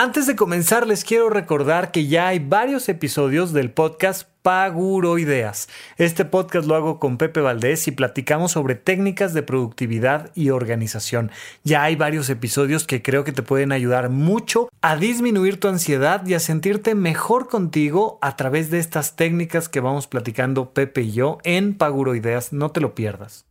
Antes 0.00 0.28
de 0.28 0.36
comenzar, 0.36 0.86
les 0.86 1.02
quiero 1.02 1.28
recordar 1.28 1.90
que 1.90 2.06
ya 2.06 2.28
hay 2.28 2.38
varios 2.38 2.88
episodios 2.88 3.52
del 3.52 3.72
podcast 3.72 4.28
Paguroideas. 4.42 5.68
Este 5.96 6.24
podcast 6.24 6.68
lo 6.68 6.76
hago 6.76 7.00
con 7.00 7.18
Pepe 7.18 7.40
Valdés 7.40 7.88
y 7.88 7.90
platicamos 7.90 8.52
sobre 8.52 8.76
técnicas 8.76 9.34
de 9.34 9.42
productividad 9.42 10.30
y 10.36 10.50
organización. 10.50 11.32
Ya 11.64 11.82
hay 11.82 11.96
varios 11.96 12.30
episodios 12.30 12.86
que 12.86 13.02
creo 13.02 13.24
que 13.24 13.32
te 13.32 13.42
pueden 13.42 13.72
ayudar 13.72 14.08
mucho 14.08 14.68
a 14.82 14.94
disminuir 14.94 15.58
tu 15.58 15.66
ansiedad 15.66 16.24
y 16.24 16.34
a 16.34 16.38
sentirte 16.38 16.94
mejor 16.94 17.48
contigo 17.48 18.20
a 18.22 18.36
través 18.36 18.70
de 18.70 18.78
estas 18.78 19.16
técnicas 19.16 19.68
que 19.68 19.80
vamos 19.80 20.06
platicando 20.06 20.72
Pepe 20.74 21.00
y 21.00 21.10
yo 21.10 21.38
en 21.42 21.74
Paguroideas. 21.74 22.52
No 22.52 22.70
te 22.70 22.80
lo 22.80 22.94
pierdas. 22.94 23.46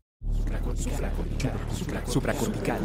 Supracortical. 0.77 1.52
Supracortical. 2.05 2.79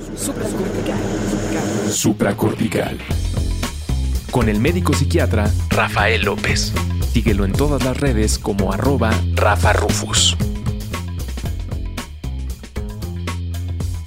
Supracortical 1.93 2.99
con 4.33 4.49
el 4.49 4.61
médico 4.61 4.95
psiquiatra 4.95 5.53
Rafael 5.69 6.23
López. 6.23 6.73
Síguelo 7.13 7.45
en 7.45 7.53
todas 7.53 7.85
las 7.85 8.01
redes 8.01 8.39
como 8.39 8.73
arroba 8.73 9.13
Rafa 9.35 9.75
Rufus. 9.75 10.37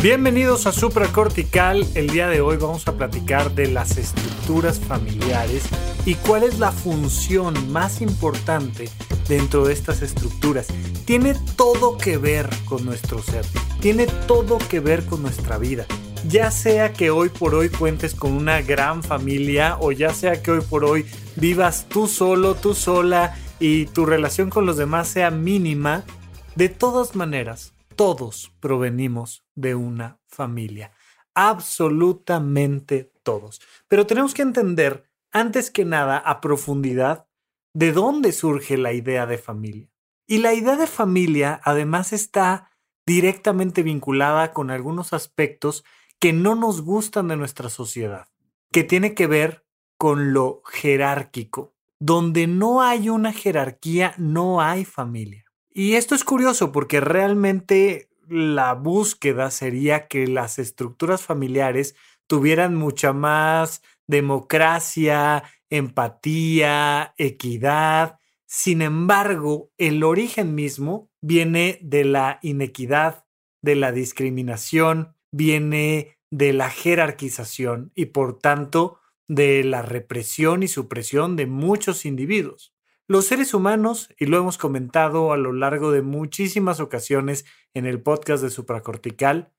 Bienvenidos 0.01 0.65
a 0.65 0.71
Supracortical. 0.71 1.85
El 1.93 2.09
día 2.09 2.27
de 2.27 2.41
hoy 2.41 2.57
vamos 2.57 2.87
a 2.87 2.97
platicar 2.97 3.53
de 3.53 3.67
las 3.67 3.97
estructuras 3.97 4.79
familiares 4.79 5.63
y 6.05 6.15
cuál 6.15 6.41
es 6.43 6.57
la 6.57 6.71
función 6.71 7.71
más 7.71 8.01
importante 8.01 8.89
dentro 9.29 9.65
de 9.65 9.73
estas 9.73 10.01
estructuras. 10.01 10.67
Tiene 11.05 11.35
todo 11.55 11.99
que 11.99 12.17
ver 12.17 12.49
con 12.65 12.83
nuestro 12.83 13.21
ser, 13.21 13.45
tiene 13.79 14.07
todo 14.27 14.57
que 14.57 14.79
ver 14.79 15.05
con 15.05 15.21
nuestra 15.21 15.59
vida 15.59 15.85
ya 16.27 16.49
sea 16.51 16.93
que 16.93 17.11
hoy 17.11 17.29
por 17.29 17.55
hoy 17.55 17.69
cuentes 17.69 18.15
con 18.15 18.33
una 18.33 18.61
gran 18.61 19.03
familia 19.03 19.77
o 19.79 19.91
ya 19.91 20.13
sea 20.13 20.41
que 20.41 20.51
hoy 20.51 20.61
por 20.61 20.83
hoy 20.83 21.05
vivas 21.35 21.85
tú 21.87 22.07
solo, 22.07 22.55
tú 22.55 22.73
sola 22.73 23.37
y 23.59 23.85
tu 23.87 24.05
relación 24.05 24.49
con 24.49 24.65
los 24.65 24.77
demás 24.77 25.07
sea 25.07 25.31
mínima, 25.31 26.03
de 26.55 26.69
todas 26.69 27.15
maneras, 27.15 27.73
todos 27.95 28.51
provenimos 28.59 29.45
de 29.55 29.75
una 29.75 30.19
familia. 30.27 30.91
Absolutamente 31.33 33.11
todos. 33.23 33.61
Pero 33.87 34.07
tenemos 34.07 34.33
que 34.33 34.41
entender, 34.41 35.09
antes 35.31 35.69
que 35.69 35.85
nada, 35.85 36.17
a 36.17 36.41
profundidad, 36.41 37.27
de 37.73 37.91
dónde 37.91 38.31
surge 38.31 38.77
la 38.77 38.93
idea 38.93 39.25
de 39.25 39.37
familia. 39.37 39.89
Y 40.27 40.39
la 40.39 40.53
idea 40.53 40.75
de 40.75 40.87
familia 40.87 41.59
además 41.63 42.13
está 42.13 42.71
directamente 43.05 43.83
vinculada 43.83 44.53
con 44.53 44.71
algunos 44.71 45.13
aspectos 45.13 45.83
que 46.25 46.33
no 46.33 46.55
nos 46.55 46.81
gustan 46.81 47.27
de 47.27 47.37
nuestra 47.37 47.69
sociedad, 47.69 48.25
que 48.71 48.83
tiene 48.83 49.13
que 49.13 49.27
ver 49.27 49.63
con 49.95 50.33
lo 50.33 50.63
jerárquico. 50.65 51.75
Donde 51.99 52.47
no 52.47 52.81
hay 52.81 53.09
una 53.09 53.31
jerarquía, 53.31 54.15
no 54.17 54.59
hay 54.59 54.85
familia. 54.85 55.45
Y 55.69 55.93
esto 55.93 56.15
es 56.15 56.23
curioso 56.23 56.71
porque 56.71 56.99
realmente 56.99 58.09
la 58.27 58.73
búsqueda 58.73 59.51
sería 59.51 60.07
que 60.07 60.25
las 60.25 60.57
estructuras 60.57 61.21
familiares 61.21 61.95
tuvieran 62.25 62.73
mucha 62.73 63.13
más 63.13 63.83
democracia, 64.07 65.43
empatía, 65.69 67.13
equidad. 67.19 68.17
Sin 68.47 68.81
embargo, 68.81 69.69
el 69.77 70.03
origen 70.03 70.55
mismo 70.55 71.11
viene 71.21 71.77
de 71.83 72.03
la 72.03 72.39
inequidad, 72.41 73.25
de 73.61 73.75
la 73.75 73.91
discriminación, 73.91 75.15
viene 75.29 76.14
de 76.35 76.51
la 76.51 76.69
jerarquización 76.69 77.93
y 77.95 78.07
por 78.07 78.37
tanto 78.37 78.99
de 79.29 79.63
la 79.63 79.81
represión 79.81 80.63
y 80.63 80.67
supresión 80.67 81.37
de 81.37 81.45
muchos 81.45 82.03
individuos. 82.03 82.75
Los 83.07 83.27
seres 83.27 83.53
humanos, 83.53 84.09
y 84.19 84.25
lo 84.25 84.37
hemos 84.37 84.57
comentado 84.57 85.31
a 85.31 85.37
lo 85.37 85.53
largo 85.53 85.93
de 85.93 86.01
muchísimas 86.01 86.81
ocasiones 86.81 87.45
en 87.73 87.85
el 87.85 88.01
podcast 88.01 88.43
de 88.43 88.49
Supracortical, 88.49 89.53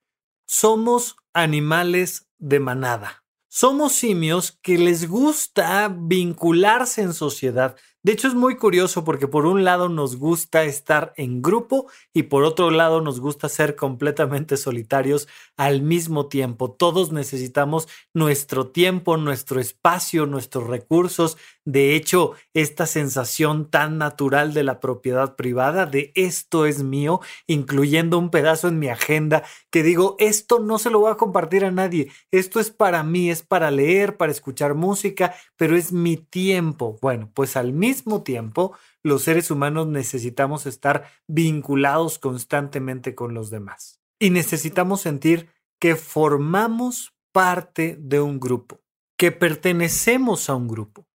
somos 0.46 1.16
animales 1.32 2.28
de 2.36 2.60
manada. 2.60 3.24
Somos 3.48 3.94
simios 3.94 4.58
que 4.60 4.76
les 4.76 5.08
gusta 5.08 5.88
vincularse 5.98 7.00
en 7.00 7.14
sociedad, 7.14 7.76
de 8.06 8.12
hecho, 8.12 8.28
es 8.28 8.34
muy 8.34 8.54
curioso 8.54 9.02
porque 9.02 9.26
por 9.26 9.46
un 9.46 9.64
lado 9.64 9.88
nos 9.88 10.14
gusta 10.14 10.62
estar 10.62 11.12
en 11.16 11.42
grupo 11.42 11.88
y 12.14 12.22
por 12.22 12.44
otro 12.44 12.70
lado 12.70 13.00
nos 13.00 13.18
gusta 13.18 13.48
ser 13.48 13.74
completamente 13.74 14.56
solitarios 14.56 15.26
al 15.56 15.82
mismo 15.82 16.26
tiempo. 16.28 16.70
Todos 16.70 17.10
necesitamos 17.10 17.88
nuestro 18.14 18.68
tiempo, 18.68 19.16
nuestro 19.16 19.58
espacio, 19.58 20.24
nuestros 20.24 20.68
recursos. 20.68 21.36
De 21.64 21.96
hecho, 21.96 22.34
esta 22.54 22.86
sensación 22.86 23.68
tan 23.72 23.98
natural 23.98 24.54
de 24.54 24.62
la 24.62 24.78
propiedad 24.78 25.34
privada, 25.34 25.84
de 25.84 26.12
esto 26.14 26.64
es 26.64 26.84
mío, 26.84 27.20
incluyendo 27.48 28.20
un 28.20 28.30
pedazo 28.30 28.68
en 28.68 28.78
mi 28.78 28.86
agenda, 28.86 29.42
que 29.72 29.82
digo, 29.82 30.14
esto 30.20 30.60
no 30.60 30.78
se 30.78 30.90
lo 30.90 31.00
voy 31.00 31.10
a 31.10 31.16
compartir 31.16 31.64
a 31.64 31.72
nadie, 31.72 32.12
esto 32.30 32.60
es 32.60 32.70
para 32.70 33.02
mí, 33.02 33.32
es 33.32 33.42
para 33.42 33.72
leer, 33.72 34.16
para 34.16 34.30
escuchar 34.30 34.74
música, 34.74 35.34
pero 35.56 35.74
es 35.74 35.90
mi 35.90 36.16
tiempo. 36.16 36.96
Bueno, 37.02 37.32
pues 37.34 37.56
al 37.56 37.72
mismo 37.72 37.95
mismo 37.96 38.22
tiempo, 38.22 38.76
los 39.02 39.22
seres 39.22 39.50
humanos 39.50 39.86
necesitamos 39.86 40.66
estar 40.66 41.10
vinculados 41.26 42.18
constantemente 42.18 43.14
con 43.14 43.32
los 43.32 43.50
demás. 43.50 44.00
Y 44.18 44.30
necesitamos 44.30 45.00
sentir 45.00 45.48
que 45.78 45.96
formamos 45.96 47.14
parte 47.32 47.96
de 47.98 48.20
un 48.20 48.38
grupo, 48.38 48.82
que 49.16 49.32
pertenecemos 49.32 50.50
a 50.50 50.54
un 50.54 50.68
grupo. 50.68 51.08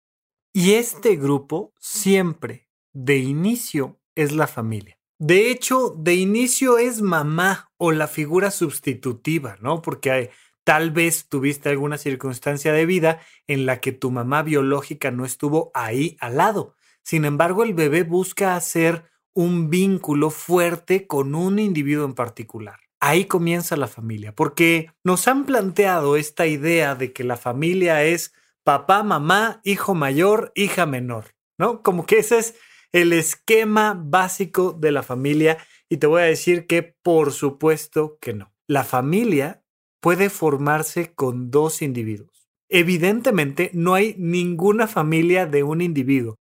Y 0.53 0.75
este 0.75 1.17
grupo 1.17 1.73
siempre, 1.79 2.69
de 2.93 3.19
inicio, 3.19 4.01
es 4.15 4.33
la 4.33 4.47
familia. 4.47 4.99
De 5.19 5.51
hecho, 5.51 5.95
de 5.97 6.15
inicio 6.15 6.79
es 6.79 7.03
mamá 7.03 7.73
o 7.77 7.91
la 7.91 8.07
figura 8.07 8.53
sustitutiva, 8.53 9.57
¿no? 9.61 9.83
Porque 9.83 10.11
hay, 10.13 10.31
Tal 10.69 10.91
vez 10.91 11.31
tuviste 11.31 11.71
alguna 11.71 11.97
circunstancia 11.97 12.75
de 12.75 12.85
vida 12.85 13.21
en 13.47 13.65
la 13.65 13.81
que 13.81 13.93
tu 13.93 14.11
mamá 14.11 14.43
biológica 14.43 15.11
no 15.11 15.25
estuvo 15.25 15.71
ahí 15.73 16.19
al 16.21 16.37
lado. 16.37 16.75
Sin 17.03 17.25
embargo, 17.25 17.65
el 17.65 17.73
bebé 17.73 18.03
busca 18.03 18.55
hacer 18.55 19.05
un 19.33 19.71
vínculo 19.71 20.29
fuerte 20.29 21.07
con 21.07 21.35
un 21.35 21.59
individuo 21.59 22.05
en 22.05 22.13
particular. 22.13 22.81
Ahí 23.01 23.25
comienza 23.25 23.79
la 23.79 23.87
familia, 23.87 24.35
porque 24.35 24.91
nos 25.03 25.27
han 25.27 25.47
planteado 25.47 26.19
esta 26.19 26.47
idea 26.47 26.95
de 26.95 27.15
que 27.15 27.25
la 27.25 27.39
familia 27.39 28.05
es 28.05 28.35
papá, 28.63 29.03
mamá, 29.03 29.63
hijo 29.65 29.95
mayor, 29.95 30.53
hija 30.55 30.85
menor, 30.85 31.35
¿no? 31.57 31.83
Como 31.83 32.05
que 32.05 32.19
ese 32.19 32.41
es 32.41 32.57
el 32.93 33.15
esquema 33.15 33.99
básico 33.99 34.75
de 34.79 34.93
la 34.93 35.03
familia 35.03 35.57
y 35.89 35.97
te 35.97 36.07
voy 36.07 36.21
a 36.21 36.27
decir 36.27 36.67
que 36.67 36.83
por 36.83 37.33
supuesto 37.33 38.19
que 38.21 38.35
no. 38.35 38.53
La 38.67 38.85
familia 38.85 39.63
puede 40.01 40.31
formarse 40.31 41.13
con 41.15 41.51
dos 41.51 41.83
individuos. 41.83 42.49
Evidentemente, 42.69 43.71
no 43.73 43.95
hay 43.95 44.15
ninguna 44.19 44.87
familia 44.87 45.47
de 45.47 45.63
un 45.63 45.81
individuo, 45.81 46.37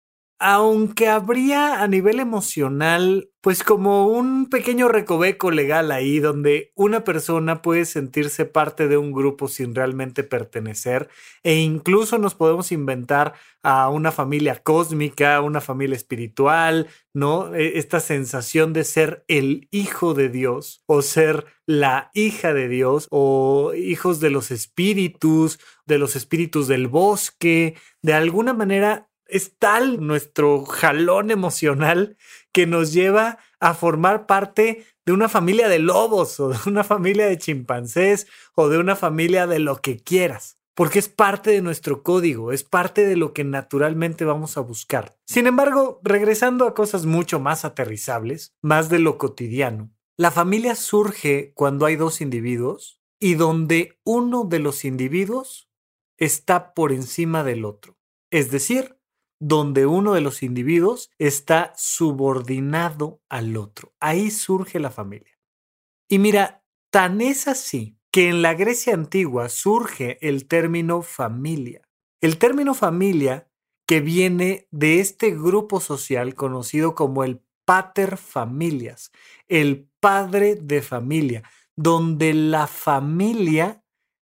aunque 0.46 1.08
habría 1.08 1.82
a 1.82 1.88
nivel 1.88 2.20
emocional, 2.20 3.30
pues 3.40 3.64
como 3.64 4.08
un 4.08 4.50
pequeño 4.50 4.88
recoveco 4.88 5.50
legal 5.50 5.90
ahí 5.90 6.18
donde 6.18 6.70
una 6.74 7.02
persona 7.02 7.62
puede 7.62 7.86
sentirse 7.86 8.44
parte 8.44 8.86
de 8.86 8.98
un 8.98 9.12
grupo 9.12 9.48
sin 9.48 9.74
realmente 9.74 10.22
pertenecer 10.22 11.08
e 11.44 11.56
incluso 11.56 12.18
nos 12.18 12.34
podemos 12.34 12.72
inventar 12.72 13.32
a 13.62 13.88
una 13.88 14.12
familia 14.12 14.62
cósmica, 14.62 15.40
una 15.40 15.62
familia 15.62 15.96
espiritual, 15.96 16.88
¿no? 17.14 17.54
E, 17.54 17.78
esta 17.78 18.00
sensación 18.00 18.74
de 18.74 18.84
ser 18.84 19.24
el 19.28 19.66
hijo 19.70 20.12
de 20.12 20.28
Dios 20.28 20.82
o 20.84 21.00
ser 21.00 21.46
la 21.64 22.10
hija 22.12 22.52
de 22.52 22.68
Dios 22.68 23.08
o 23.10 23.72
hijos 23.74 24.20
de 24.20 24.28
los 24.28 24.50
espíritus, 24.50 25.58
de 25.86 25.96
los 25.96 26.16
espíritus 26.16 26.68
del 26.68 26.86
bosque, 26.86 27.76
de 28.02 28.12
alguna 28.12 28.52
manera 28.52 29.08
es 29.34 29.58
tal 29.58 30.06
nuestro 30.06 30.64
jalón 30.64 31.32
emocional 31.32 32.16
que 32.52 32.68
nos 32.68 32.92
lleva 32.92 33.38
a 33.58 33.74
formar 33.74 34.26
parte 34.26 34.86
de 35.04 35.12
una 35.12 35.28
familia 35.28 35.68
de 35.68 35.80
lobos 35.80 36.38
o 36.38 36.50
de 36.50 36.58
una 36.66 36.84
familia 36.84 37.26
de 37.26 37.36
chimpancés 37.36 38.28
o 38.54 38.68
de 38.68 38.78
una 38.78 38.94
familia 38.94 39.48
de 39.48 39.58
lo 39.58 39.80
que 39.80 39.98
quieras, 39.98 40.58
porque 40.76 41.00
es 41.00 41.08
parte 41.08 41.50
de 41.50 41.62
nuestro 41.62 42.04
código, 42.04 42.52
es 42.52 42.62
parte 42.62 43.04
de 43.04 43.16
lo 43.16 43.32
que 43.32 43.42
naturalmente 43.42 44.24
vamos 44.24 44.56
a 44.56 44.60
buscar. 44.60 45.16
Sin 45.26 45.48
embargo, 45.48 46.00
regresando 46.04 46.68
a 46.68 46.74
cosas 46.74 47.04
mucho 47.04 47.40
más 47.40 47.64
aterrizables, 47.64 48.54
más 48.62 48.88
de 48.88 49.00
lo 49.00 49.18
cotidiano, 49.18 49.90
la 50.16 50.30
familia 50.30 50.76
surge 50.76 51.50
cuando 51.56 51.86
hay 51.86 51.96
dos 51.96 52.20
individuos 52.20 53.00
y 53.18 53.34
donde 53.34 53.98
uno 54.04 54.44
de 54.44 54.60
los 54.60 54.84
individuos 54.84 55.68
está 56.18 56.72
por 56.72 56.92
encima 56.92 57.42
del 57.42 57.64
otro. 57.64 57.98
Es 58.30 58.52
decir, 58.52 58.93
donde 59.46 59.84
uno 59.84 60.14
de 60.14 60.22
los 60.22 60.42
individuos 60.42 61.10
está 61.18 61.74
subordinado 61.76 63.20
al 63.28 63.58
otro. 63.58 63.92
Ahí 64.00 64.30
surge 64.30 64.80
la 64.80 64.90
familia. 64.90 65.38
Y 66.08 66.18
mira, 66.18 66.64
tan 66.90 67.20
es 67.20 67.46
así 67.46 67.98
que 68.10 68.30
en 68.30 68.40
la 68.40 68.54
Grecia 68.54 68.94
antigua 68.94 69.50
surge 69.50 70.16
el 70.26 70.48
término 70.48 71.02
familia. 71.02 71.82
El 72.22 72.38
término 72.38 72.72
familia 72.72 73.50
que 73.86 74.00
viene 74.00 74.66
de 74.70 75.00
este 75.00 75.32
grupo 75.32 75.78
social 75.78 76.34
conocido 76.34 76.94
como 76.94 77.22
el 77.22 77.42
pater 77.66 78.16
familias, 78.16 79.12
el 79.48 79.90
padre 80.00 80.54
de 80.54 80.80
familia, 80.80 81.42
donde 81.76 82.32
la 82.32 82.66
familia 82.66 83.84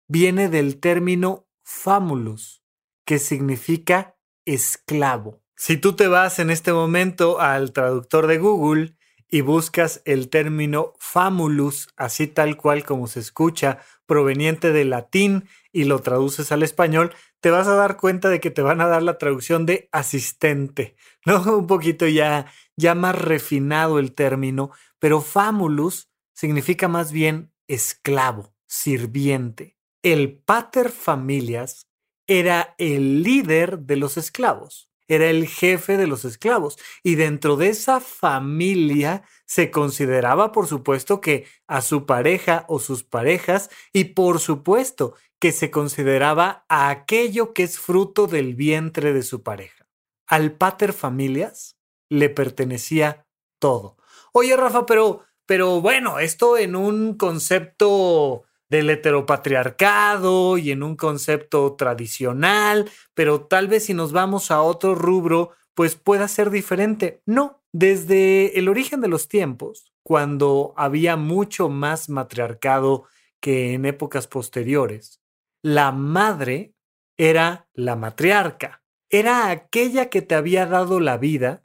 viene 0.08 0.48
del 0.48 0.80
término 0.80 1.46
famulus, 1.62 2.64
que 3.06 3.20
significa 3.20 4.13
esclavo. 4.44 5.42
Si 5.56 5.76
tú 5.76 5.94
te 5.94 6.08
vas 6.08 6.38
en 6.38 6.50
este 6.50 6.72
momento 6.72 7.40
al 7.40 7.72
traductor 7.72 8.26
de 8.26 8.38
Google 8.38 8.96
y 9.28 9.40
buscas 9.40 10.02
el 10.04 10.28
término 10.28 10.92
famulus, 10.98 11.88
así 11.96 12.26
tal 12.26 12.56
cual 12.56 12.84
como 12.84 13.06
se 13.06 13.20
escucha, 13.20 13.78
proveniente 14.06 14.72
del 14.72 14.90
latín, 14.90 15.48
y 15.72 15.84
lo 15.84 16.00
traduces 16.00 16.52
al 16.52 16.62
español, 16.62 17.12
te 17.40 17.50
vas 17.50 17.66
a 17.66 17.74
dar 17.74 17.96
cuenta 17.96 18.28
de 18.28 18.40
que 18.40 18.50
te 18.50 18.62
van 18.62 18.80
a 18.80 18.86
dar 18.86 19.02
la 19.02 19.18
traducción 19.18 19.66
de 19.66 19.88
asistente, 19.92 20.96
¿no? 21.26 21.42
Un 21.58 21.66
poquito 21.66 22.06
ya, 22.06 22.46
ya 22.76 22.94
más 22.94 23.16
refinado 23.20 23.98
el 23.98 24.12
término, 24.14 24.70
pero 24.98 25.20
famulus 25.20 26.10
significa 26.32 26.88
más 26.88 27.12
bien 27.12 27.52
esclavo, 27.68 28.54
sirviente. 28.66 29.76
El 30.02 30.38
pater 30.38 30.90
familias 30.90 31.86
era 32.26 32.74
el 32.78 33.22
líder 33.22 33.80
de 33.80 33.96
los 33.96 34.16
esclavos, 34.16 34.90
era 35.08 35.28
el 35.28 35.46
jefe 35.46 35.96
de 35.96 36.06
los 36.06 36.24
esclavos 36.24 36.78
y 37.02 37.16
dentro 37.16 37.56
de 37.56 37.68
esa 37.68 38.00
familia 38.00 39.22
se 39.44 39.70
consideraba, 39.70 40.52
por 40.52 40.66
supuesto, 40.66 41.20
que 41.20 41.46
a 41.66 41.82
su 41.82 42.06
pareja 42.06 42.64
o 42.68 42.78
sus 42.78 43.04
parejas 43.04 43.70
y 43.92 44.04
por 44.04 44.40
supuesto 44.40 45.14
que 45.38 45.52
se 45.52 45.70
consideraba 45.70 46.64
a 46.68 46.88
aquello 46.88 47.52
que 47.52 47.64
es 47.64 47.78
fruto 47.78 48.26
del 48.26 48.54
vientre 48.54 49.12
de 49.12 49.22
su 49.22 49.42
pareja. 49.42 49.86
Al 50.26 50.52
pater 50.52 50.94
familias 50.94 51.76
le 52.08 52.30
pertenecía 52.30 53.26
todo. 53.58 53.98
Oye, 54.32 54.56
Rafa, 54.56 54.86
pero, 54.86 55.22
pero 55.44 55.80
bueno, 55.80 56.18
esto 56.18 56.56
en 56.56 56.76
un 56.76 57.16
concepto 57.18 58.44
del 58.68 58.90
heteropatriarcado 58.90 60.58
y 60.58 60.70
en 60.70 60.82
un 60.82 60.96
concepto 60.96 61.74
tradicional, 61.74 62.90
pero 63.14 63.42
tal 63.42 63.68
vez 63.68 63.84
si 63.84 63.94
nos 63.94 64.12
vamos 64.12 64.50
a 64.50 64.62
otro 64.62 64.94
rubro, 64.94 65.50
pues 65.74 65.96
pueda 65.96 66.28
ser 66.28 66.50
diferente. 66.50 67.22
No, 67.26 67.62
desde 67.72 68.58
el 68.58 68.68
origen 68.68 69.00
de 69.00 69.08
los 69.08 69.28
tiempos, 69.28 69.92
cuando 70.02 70.74
había 70.76 71.16
mucho 71.16 71.68
más 71.68 72.08
matriarcado 72.08 73.04
que 73.40 73.74
en 73.74 73.84
épocas 73.84 74.26
posteriores, 74.26 75.20
la 75.62 75.92
madre 75.92 76.74
era 77.16 77.68
la 77.74 77.96
matriarca, 77.96 78.82
era 79.08 79.50
aquella 79.50 80.10
que 80.10 80.22
te 80.22 80.34
había 80.34 80.66
dado 80.66 81.00
la 81.00 81.16
vida 81.16 81.64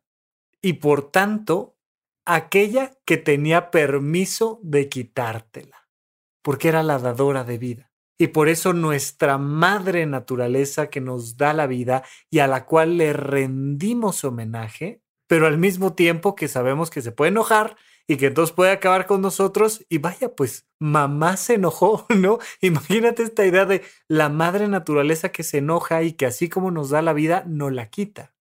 y 0.62 0.74
por 0.74 1.10
tanto 1.12 1.78
aquella 2.26 2.92
que 3.06 3.18
tenía 3.18 3.72
permiso 3.72 4.60
de 4.62 4.90
quitártela 4.90 5.79
porque 6.50 6.70
era 6.70 6.82
la 6.82 6.98
dadora 6.98 7.44
de 7.44 7.60
vida. 7.60 7.92
Y 8.18 8.30
por 8.30 8.50
eso 8.50 8.74
nuestra 8.74 9.38
madre 9.38 10.08
naturaleza 10.08 10.90
que 10.90 11.00
nos 11.00 11.38
da 11.38 11.54
la 11.54 11.68
vida 11.68 12.04
y 12.32 12.40
a 12.40 12.48
la 12.48 12.66
cual 12.66 12.98
le 12.98 13.14
rendimos 13.14 14.24
homenaje, 14.24 15.04
pero 15.28 15.46
al 15.46 15.60
mismo 15.60 15.94
tiempo 15.94 16.34
que 16.34 16.48
sabemos 16.48 16.90
que 16.90 17.04
se 17.04 17.12
puede 17.12 17.30
enojar 17.30 17.78
y 18.08 18.18
que 18.18 18.26
entonces 18.26 18.56
puede 18.56 18.72
acabar 18.72 19.06
con 19.06 19.22
nosotros. 19.22 19.86
Y 19.90 20.00
vaya, 20.00 20.34
pues 20.34 20.68
mamá 20.80 21.38
se 21.38 21.54
enojó, 21.54 22.08
¿no? 22.18 22.40
Imagínate 22.62 23.22
esta 23.22 23.46
idea 23.46 23.66
de 23.66 23.84
la 24.08 24.30
madre 24.30 24.68
naturaleza 24.68 25.30
que 25.30 25.44
se 25.44 25.60
enoja 25.60 26.02
y 26.02 26.14
que 26.14 26.26
así 26.26 26.50
como 26.50 26.72
nos 26.72 26.90
da 26.90 27.04
la 27.04 27.14
vida, 27.14 27.44
no 27.46 27.70
la 27.70 27.92
quita. 27.92 28.34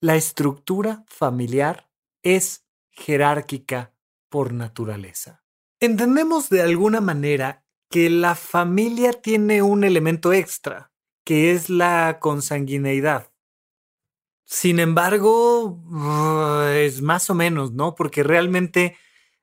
La 0.00 0.14
estructura 0.14 1.02
familiar 1.08 1.90
es 2.22 2.64
jerárquica 2.92 3.92
por 4.28 4.52
naturaleza. 4.52 5.45
Entendemos 5.86 6.48
de 6.48 6.62
alguna 6.62 7.00
manera 7.00 7.64
que 7.88 8.10
la 8.10 8.34
familia 8.34 9.12
tiene 9.12 9.62
un 9.62 9.84
elemento 9.84 10.32
extra, 10.32 10.90
que 11.24 11.52
es 11.52 11.70
la 11.70 12.18
consanguineidad. 12.18 13.30
Sin 14.44 14.80
embargo, 14.80 15.80
es 16.74 17.02
más 17.02 17.30
o 17.30 17.36
menos, 17.36 17.70
¿no? 17.70 17.94
Porque 17.94 18.24
realmente 18.24 18.96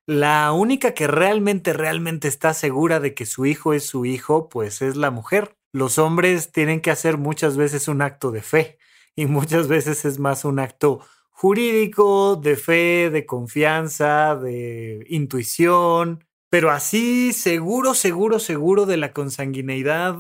la 0.06 0.52
única 0.52 0.94
que 0.94 1.08
realmente, 1.08 1.72
realmente 1.72 2.28
está 2.28 2.54
segura 2.54 3.00
de 3.00 3.14
que 3.14 3.26
su 3.26 3.46
hijo 3.46 3.72
es 3.72 3.86
su 3.86 4.04
hijo, 4.06 4.50
pues 4.50 4.82
es 4.82 4.98
la 4.98 5.12
mujer. 5.12 5.56
Los 5.72 5.98
hombres 5.98 6.52
tienen 6.52 6.82
que 6.82 6.92
hacer 6.92 7.18
muchas 7.18 7.56
veces 7.56 7.88
un 7.88 8.02
acto 8.02 8.32
de 8.32 8.42
fe 8.42 8.80
y 9.16 9.28
muchas 9.28 9.70
veces 9.70 10.04
es 10.04 10.20
más 10.20 10.44
un 10.44 10.60
acto 10.60 11.00
jurídico, 11.32 12.36
de 12.36 12.58
fe, 12.58 13.10
de 13.10 13.26
confianza, 13.26 14.36
de 14.36 15.06
intuición, 15.08 16.26
pero 16.54 16.70
así 16.70 17.34
seguro, 17.34 17.96
seguro, 17.96 18.38
seguro 18.38 18.86
de 18.86 18.98
la 18.98 19.12
consanguineidad 19.12 20.16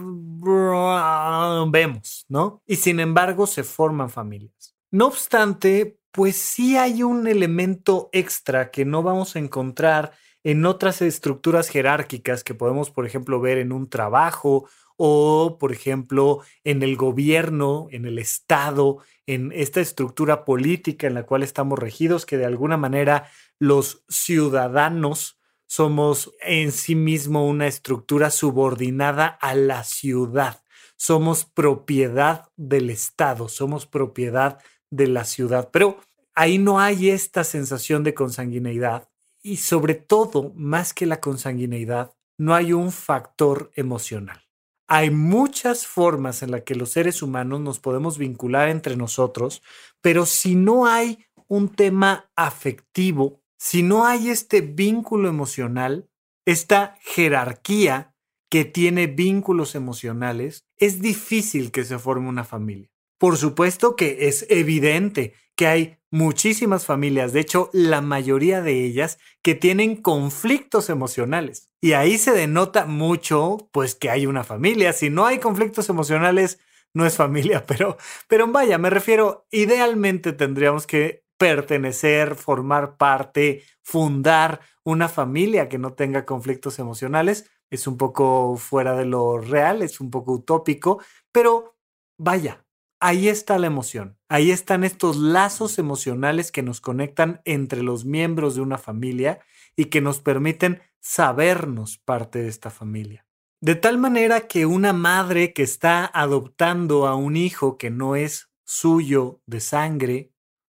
vemos, 1.68 2.25
¿no? 2.27 2.59
Y 2.65 2.77
sin 2.77 3.00
embargo 3.00 3.45
se 3.45 3.63
forman 3.63 4.09
familias. 4.09 4.75
No 4.89 5.06
obstante, 5.06 6.00
pues 6.09 6.35
sí 6.38 6.75
hay 6.75 7.03
un 7.03 7.27
elemento 7.27 8.09
extra 8.13 8.71
que 8.71 8.83
no 8.83 9.03
vamos 9.03 9.35
a 9.35 9.39
encontrar 9.39 10.13
en 10.44 10.65
otras 10.65 11.03
estructuras 11.03 11.69
jerárquicas 11.69 12.44
que 12.44 12.56
podemos, 12.56 12.89
por 12.89 13.06
ejemplo, 13.06 13.39
ver 13.39 13.59
en 13.59 13.71
un 13.71 13.88
trabajo 13.88 14.68
o, 14.97 15.59
por 15.59 15.71
ejemplo, 15.71 16.39
en 16.63 16.81
el 16.81 16.95
gobierno, 16.95 17.89
en 17.91 18.06
el 18.06 18.18
Estado, 18.18 18.97
en 19.27 19.51
esta 19.51 19.81
estructura 19.81 20.45
política 20.45 21.06
en 21.06 21.13
la 21.13 21.27
cual 21.27 21.44
estamos 21.44 21.77
regidos, 21.77 22.25
que 22.25 22.39
de 22.39 22.47
alguna 22.47 22.77
manera 22.77 23.29
los 23.59 24.03
ciudadanos 24.09 25.38
somos 25.75 26.31
en 26.40 26.72
sí 26.72 26.94
mismo 26.94 27.48
una 27.48 27.66
estructura 27.66 28.30
subordinada 28.30 29.25
a 29.25 29.56
la 29.56 29.84
ciudad. 29.84 30.62
Somos 30.98 31.46
propiedad 31.46 32.48
del 32.56 32.92
Estado, 32.92 33.50
somos 33.50 33.88
propiedad 33.88 34.60
de 34.92 35.08
la 35.08 35.25
ciudad. 35.25 35.70
Pero 35.74 35.98
ahí 36.36 36.60
no 36.60 36.80
hay 36.80 37.10
esta 37.10 37.44
sensación 37.44 38.04
de 38.04 38.14
consanguineidad 38.14 39.10
y 39.42 39.58
sobre 39.58 39.96
todo, 39.96 40.54
más 40.54 40.94
que 40.94 41.08
la 41.08 41.20
consanguineidad, 41.20 42.14
no 42.38 42.54
hay 42.54 42.72
un 42.72 42.92
factor 42.92 43.72
emocional. 43.74 44.44
Hay 44.88 45.10
muchas 45.10 45.88
formas 45.88 46.44
en 46.44 46.51
las 46.51 46.62
que 46.62 46.75
los 46.75 46.92
seres 46.92 47.24
humanos 47.24 47.62
nos 47.62 47.80
podemos 47.80 48.20
vincular 48.20 48.70
entre 48.70 48.96
nosotros, 48.96 49.63
pero 50.01 50.27
si 50.27 50.53
no 50.53 50.86
hay 50.86 51.25
un 51.48 51.70
tema 51.70 52.30
afectivo, 52.36 53.42
si 53.63 53.82
no 53.82 54.05
hay 54.05 54.29
este 54.29 54.60
vínculo 54.60 55.29
emocional, 55.29 56.10
esta 56.46 56.98
jerarquía 57.00 58.13
que 58.51 58.65
tiene 58.65 59.08
vínculos 59.08 59.74
emocionales, 59.75 60.65
es 60.75 61.01
difícil 61.01 61.72
que 61.72 61.86
se 61.86 61.98
forme 61.98 62.27
una 62.27 62.43
familia. 62.43 62.89
Por 63.17 63.38
supuesto 63.38 63.96
que 63.96 64.27
es 64.27 64.46
evidente 64.50 65.34
que 65.55 65.67
hay 65.67 65.98
muchísimas 66.12 66.86
familias, 66.86 67.32
de 67.32 67.39
hecho 67.39 67.70
la 67.72 68.01
mayoría 68.01 68.62
de 68.62 68.84
ellas, 68.84 69.17
que 69.41 69.55
tienen 69.55 69.96
conflictos 69.96 70.89
emocionales. 70.89 71.70
Y 71.79 71.93
ahí 71.93 72.17
se 72.17 72.34
denota 72.34 72.86
mucho, 72.86 73.70
pues 73.72 73.96
que 73.96 74.10
hay 74.10 74.25
una 74.25 74.43
familia. 74.43 74.91
Si 74.91 75.10
no 75.10 75.25
hay 75.25 75.39
conflictos 75.39 75.88
emocionales, 75.88 76.60
no 76.93 77.05
es 77.05 77.15
familia, 77.15 77.65
pero, 77.67 77.96
pero 78.27 78.46
vaya, 78.48 78.77
me 78.77 78.89
refiero, 78.89 79.48
idealmente 79.51 80.34
tendríamos 80.34 80.86
que 80.86 81.23
pertenecer, 81.38 82.36
formar 82.36 82.98
parte, 82.98 83.63
fundar 83.82 84.62
una 84.84 85.10
familia 85.10 85.70
que 85.70 85.78
no 85.78 85.94
tenga 85.94 86.25
conflictos 86.25 86.80
emocionales. 86.80 87.50
Es 87.70 87.88
un 87.88 87.98
poco 87.98 88.56
fuera 88.58 88.96
de 88.96 89.06
lo 89.06 89.38
real, 89.38 89.82
es 89.82 90.00
un 90.00 90.12
poco 90.12 90.34
utópico, 90.34 91.02
pero 91.32 91.75
vaya, 92.18 92.66
ahí 93.00 93.28
está 93.28 93.58
la 93.60 93.68
emoción. 93.68 94.18
Ahí 94.30 94.52
están 94.52 94.84
estos 94.84 95.18
lazos 95.18 95.78
emocionales 95.80 96.52
que 96.52 96.63
nos 96.63 96.82
conectan 96.82 97.42
entre 97.46 97.84
los 97.84 98.06
miembros 98.06 98.56
de 98.56 98.62
una 98.62 98.78
familia 98.78 99.40
y 99.75 99.86
que 99.86 100.02
nos 100.02 100.20
permiten 100.20 100.82
sabernos 101.00 101.98
parte 101.98 102.40
de 102.40 102.48
esta 102.48 102.70
familia. 102.70 103.25
De 103.60 103.75
tal 103.75 103.98
manera 103.98 104.48
que 104.48 104.66
una 104.66 104.94
madre 104.94 105.54
que 105.54 105.63
está 105.63 106.06
adoptando 106.06 107.08
a 107.08 107.16
un 107.16 107.38
hijo 107.38 107.78
que 107.78 107.90
no 107.90 108.16
es 108.16 108.50
suyo 108.66 109.42
de 109.46 109.60
sangre, 109.62 110.33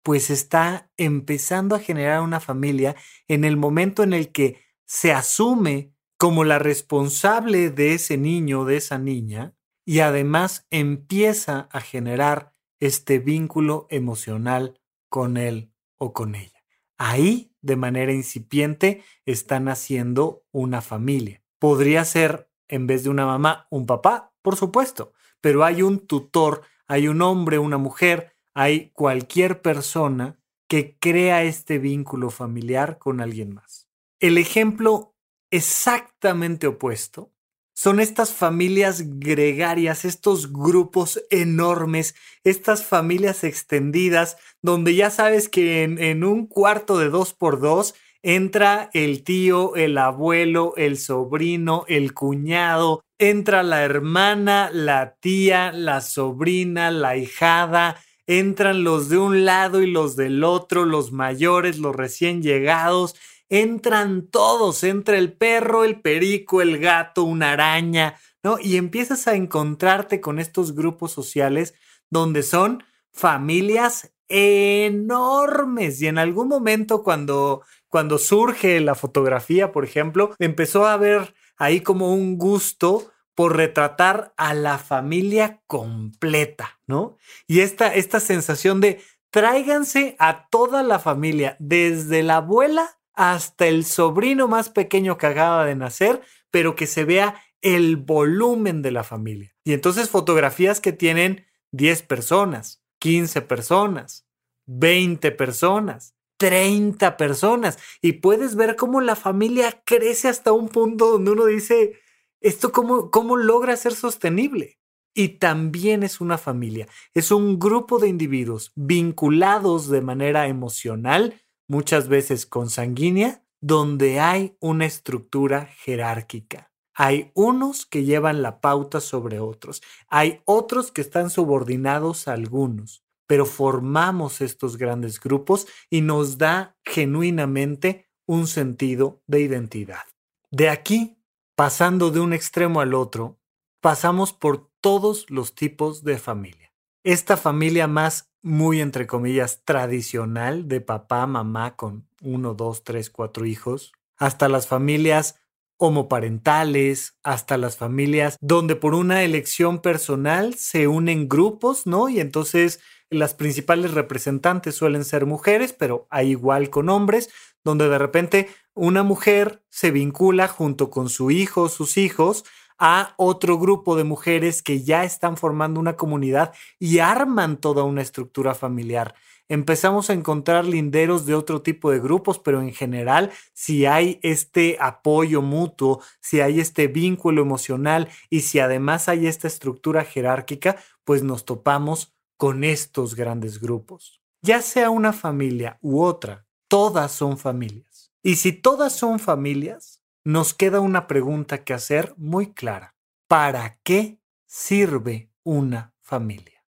pues 0.06 0.30
está 0.30 0.92
empezando 0.98 1.76
a 1.76 1.80
generar 1.80 2.22
una 2.22 2.40
familia 2.40 2.96
en 3.28 3.44
el 3.44 3.58
momento 3.58 4.04
en 4.04 4.14
el 4.14 4.32
que 4.32 4.62
se 4.86 5.12
asume 5.12 5.96
como 6.20 6.44
la 6.44 6.60
responsable 6.60 7.72
de 7.72 7.96
ese 7.96 8.16
niño, 8.16 8.66
de 8.66 8.78
esa 8.78 9.00
niña, 9.00 9.56
y 9.84 10.02
además 10.02 10.68
empieza 10.70 11.68
a 11.72 11.82
generar 11.82 12.54
este 12.80 13.18
vínculo 13.18 13.88
emocional 13.90 14.80
con 15.10 15.38
él 15.38 15.74
o 15.98 16.14
con 16.14 16.36
ella. 16.36 16.64
Ahí, 17.00 17.52
de 17.62 17.76
manera 17.76 18.14
incipiente, 18.14 19.04
están 19.26 19.70
haciendo 19.70 20.46
una 20.52 20.84
familia. 20.84 21.42
Podría 21.58 22.06
ser, 22.06 22.48
en 22.68 22.86
vez 22.86 23.04
de 23.04 23.10
una 23.10 23.26
mamá, 23.26 23.66
un 23.72 23.88
papá, 23.88 24.36
por 24.44 24.56
supuesto, 24.56 25.14
pero 25.42 25.64
hay 25.64 25.82
un 25.82 26.06
tutor, 26.06 26.62
hay 26.86 27.08
un 27.08 27.24
hombre, 27.24 27.58
una 27.58 27.80
mujer, 27.80 28.35
hay 28.56 28.90
cualquier 28.94 29.62
persona 29.62 30.40
que 30.68 30.98
crea 31.00 31.44
este 31.44 31.78
vínculo 31.78 32.32
familiar 32.32 32.98
con 32.98 33.22
alguien 33.22 33.54
más. 33.54 33.88
El 34.20 34.38
ejemplo 34.40 35.14
exactamente 35.52 36.66
opuesto 36.66 37.32
son 37.76 38.00
estas 38.00 38.32
familias 38.32 39.20
gregarias, 39.20 40.06
estos 40.06 40.54
grupos 40.54 41.22
enormes, 41.30 42.16
estas 42.46 42.86
familias 42.86 43.44
extendidas, 43.44 44.38
donde 44.62 44.96
ya 44.96 45.10
sabes 45.10 45.50
que 45.50 45.84
en, 45.84 46.24
un 46.24 46.48
cuarto 46.48 46.98
de 46.98 47.10
dos 47.10 47.34
por 47.34 47.60
dos 47.60 47.94
entra 48.24 48.90
el 48.94 49.24
tío, 49.26 49.76
el 49.76 49.98
abuelo, 49.98 50.74
el 50.78 50.98
sobrino, 50.98 51.84
el 51.90 52.14
cuñado, 52.14 53.04
entra 53.20 53.62
la 53.62 53.84
hermana, 53.84 54.70
la 54.72 55.18
tía, 55.20 55.74
la 55.74 56.00
sobrina, 56.00 56.92
la 56.92 57.18
hijada, 57.18 58.02
entran 58.28 58.84
los 58.84 59.10
de 59.10 59.18
un 59.18 59.46
lado 59.46 59.82
y 59.82 59.88
los 59.88 60.16
del 60.16 60.44
otro, 60.44 60.86
los 60.86 61.12
mayores, 61.12 61.78
los 61.78 61.96
recién 61.96 62.42
llegados, 62.42 63.16
entran 63.50 64.28
todos, 64.28 64.84
entra 64.84 65.18
el 65.18 65.34
perro, 65.34 65.84
el 65.84 66.02
perico, 66.02 66.62
el 66.62 66.80
gato, 66.80 67.24
una 67.24 67.52
araña, 67.52 68.16
¿no? 68.44 68.58
Y 68.60 68.78
empiezas 68.78 69.28
a 69.28 69.36
encontrarte 69.36 70.22
con 70.22 70.40
estos 70.40 70.76
grupos 70.76 71.12
sociales 71.12 71.76
donde 72.10 72.44
son 72.44 72.84
familias 73.12 74.12
enormes 74.28 76.02
y 76.02 76.08
en 76.08 76.18
algún 76.18 76.48
momento 76.48 77.04
cuando 77.04 77.62
cuando 77.96 78.18
surge 78.18 78.82
la 78.82 78.94
fotografía, 78.94 79.72
por 79.72 79.86
ejemplo, 79.86 80.36
empezó 80.38 80.86
a 80.86 80.92
haber 80.92 81.34
ahí 81.56 81.80
como 81.80 82.14
un 82.14 82.38
gusto 82.38 83.10
por 83.36 83.58
retratar 83.58 84.34
a 84.38 84.54
la 84.54 84.78
familia 84.78 85.62
completa, 85.68 86.80
¿no? 86.88 87.18
Y 87.48 87.60
esta, 87.60 87.94
esta 87.94 88.20
sensación 88.20 88.82
de 88.82 89.02
tráiganse 89.30 90.16
a 90.18 90.48
toda 90.50 90.82
la 90.82 90.98
familia, 90.98 91.58
desde 91.60 92.24
la 92.24 92.38
abuela 92.38 92.98
hasta 93.14 93.68
el 93.68 93.86
sobrino 93.86 94.48
más 94.48 94.70
pequeño 94.70 95.18
que 95.18 95.28
acaba 95.28 95.66
de 95.66 95.76
nacer, 95.76 96.22
pero 96.52 96.76
que 96.76 96.88
se 96.88 97.04
vea 97.04 97.42
el 97.62 97.98
volumen 97.98 98.82
de 98.82 98.92
la 98.92 99.04
familia. 99.04 99.54
Y 99.64 99.74
entonces 99.74 100.10
fotografías 100.10 100.80
que 100.80 100.94
tienen 100.94 101.46
10 101.72 102.04
personas, 102.04 102.84
15 103.00 103.42
personas, 103.42 104.26
20 104.68 105.32
personas, 105.32 106.16
30 106.38 107.18
personas. 107.18 107.78
Y 108.02 108.14
puedes 108.14 108.56
ver 108.56 108.76
cómo 108.76 109.02
la 109.02 109.16
familia 109.16 109.82
crece 109.86 110.28
hasta 110.28 110.52
un 110.52 110.70
punto 110.70 111.12
donde 111.12 111.32
uno 111.32 111.46
dice, 111.46 112.00
¿esto 112.42 112.72
cómo, 112.72 113.12
cómo 113.12 113.38
logra 113.38 113.76
ser 113.78 113.96
sostenible? 113.96 114.80
Y 115.14 115.38
también 115.40 116.04
es 116.04 116.20
una 116.20 116.38
familia, 116.38 116.88
es 117.14 117.32
un 117.32 117.58
grupo 117.58 118.00
de 118.00 118.10
individuos 118.10 118.74
vinculados 118.76 119.88
de 119.90 120.02
manera 120.02 120.48
emocional 120.48 121.42
muchas 121.68 122.08
veces 122.08 122.46
consanguínea, 122.46 123.44
donde 123.62 124.20
hay 124.20 124.56
una 124.60 124.86
estructura 124.86 125.66
jerárquica. 125.66 126.72
Hay 126.94 127.32
unos 127.34 127.86
que 127.86 128.04
llevan 128.04 128.42
la 128.42 128.62
pauta 128.62 129.02
sobre 129.02 129.40
otros, 129.40 129.82
hay 130.08 130.42
otros 130.46 130.92
que 130.92 131.02
están 131.02 131.30
subordinados 131.30 132.28
a 132.28 132.34
algunos, 132.34 133.04
pero 133.28 133.46
formamos 133.46 134.40
estos 134.40 134.78
grandes 134.78 135.20
grupos 135.20 135.68
y 135.90 136.02
nos 136.02 136.38
da 136.38 136.78
genuinamente 136.86 138.10
un 138.26 138.48
sentido 138.48 139.22
de 139.28 139.42
identidad. 139.42 140.04
De 140.52 140.70
aquí, 140.70 141.15
pasando 141.56 142.12
de 142.12 142.20
un 142.20 142.34
extremo 142.34 142.82
al 142.82 142.94
otro, 142.94 143.40
pasamos 143.82 144.34
por 144.34 144.70
todos 144.82 145.30
los 145.30 145.56
tipos 145.56 146.04
de 146.04 146.18
familia. 146.18 146.74
Esta 147.04 147.38
familia 147.38 147.88
más 147.88 148.32
muy, 148.42 148.82
entre 148.82 149.08
comillas, 149.08 149.64
tradicional 149.64 150.68
de 150.68 150.82
papá, 150.82 151.26
mamá 151.26 151.76
con 151.76 152.08
uno, 152.22 152.54
dos, 152.54 152.84
tres, 152.84 153.10
cuatro 153.10 153.46
hijos, 153.46 153.94
hasta 154.18 154.50
las 154.50 154.68
familias 154.68 155.40
homoparentales, 155.78 157.18
hasta 157.24 157.58
las 157.58 157.78
familias 157.78 158.38
donde 158.40 158.76
por 158.76 158.94
una 158.94 159.24
elección 159.24 159.80
personal 159.80 160.54
se 160.56 160.88
unen 160.88 161.28
grupos, 161.28 161.86
¿no? 161.86 162.08
Y 162.08 162.20
entonces 162.20 162.80
las 163.10 163.34
principales 163.34 163.94
representantes 163.94 164.76
suelen 164.76 165.06
ser 165.06 165.26
mujeres, 165.26 165.74
pero 165.74 166.08
hay 166.10 166.32
igual 166.32 166.70
con 166.70 166.90
hombres, 166.90 167.30
donde 167.64 167.90
de 167.90 167.98
repente 167.98 168.50
una 168.74 169.04
mujer 169.04 169.64
se 169.70 169.92
vincula 169.92 170.48
junto 170.48 170.90
con 170.90 171.10
su 171.10 171.32
hijo 171.32 171.70
sus 171.70 171.98
hijos 171.98 172.44
a 172.78 173.14
otro 173.18 173.58
grupo 173.58 173.96
de 173.96 174.04
mujeres 174.04 174.62
que 174.62 174.84
ya 174.84 175.04
están 175.04 175.38
formando 175.38 175.80
una 175.80 175.96
comunidad 175.96 176.54
y 176.80 177.00
arman 177.00 177.58
toda 177.58 177.84
una 177.84 178.02
estructura 178.02 178.54
familiar. 178.54 179.16
Empezamos 179.48 180.10
a 180.10 180.14
encontrar 180.14 180.66
linderos 180.66 181.28
de 181.28 181.36
otro 181.36 181.62
tipo 181.62 181.92
de 181.92 182.00
grupos, 182.00 182.40
pero 182.40 182.62
en 182.62 182.74
general, 182.74 183.32
si 183.54 183.86
hay 183.86 184.20
este 184.24 184.78
apoyo 184.80 185.44
mutuo, 185.44 186.02
si 186.20 186.42
hay 186.42 186.60
este 186.60 186.88
vínculo 186.88 187.44
emocional 187.44 188.10
y 188.30 188.42
si 188.42 188.60
además 188.60 189.08
hay 189.08 189.28
esta 189.28 189.48
estructura 189.48 190.04
jerárquica, 190.04 190.78
pues 191.04 191.22
nos 191.22 191.46
topamos 191.46 192.15
con 192.38 192.64
estos 192.64 193.16
grandes 193.16 193.60
grupos. 193.60 194.22
Ya 194.42 194.62
sea 194.62 194.90
una 194.90 195.14
familia 195.14 195.80
u 195.82 196.02
otra, 196.02 196.46
todas 196.68 197.12
son 197.12 197.38
familias. 197.38 198.12
Y 198.22 198.36
si 198.36 198.52
todas 198.54 198.94
son 198.94 199.20
familias, 199.20 200.02
nos 200.24 200.54
queda 200.54 200.80
una 200.80 201.08
pregunta 201.08 201.64
que 201.64 201.74
hacer 201.74 202.14
muy 202.18 202.54
clara. 202.54 202.96
¿Para 203.28 203.80
qué 203.84 204.20
sirve 204.46 205.32
una 205.44 205.94
familia? 206.02 206.64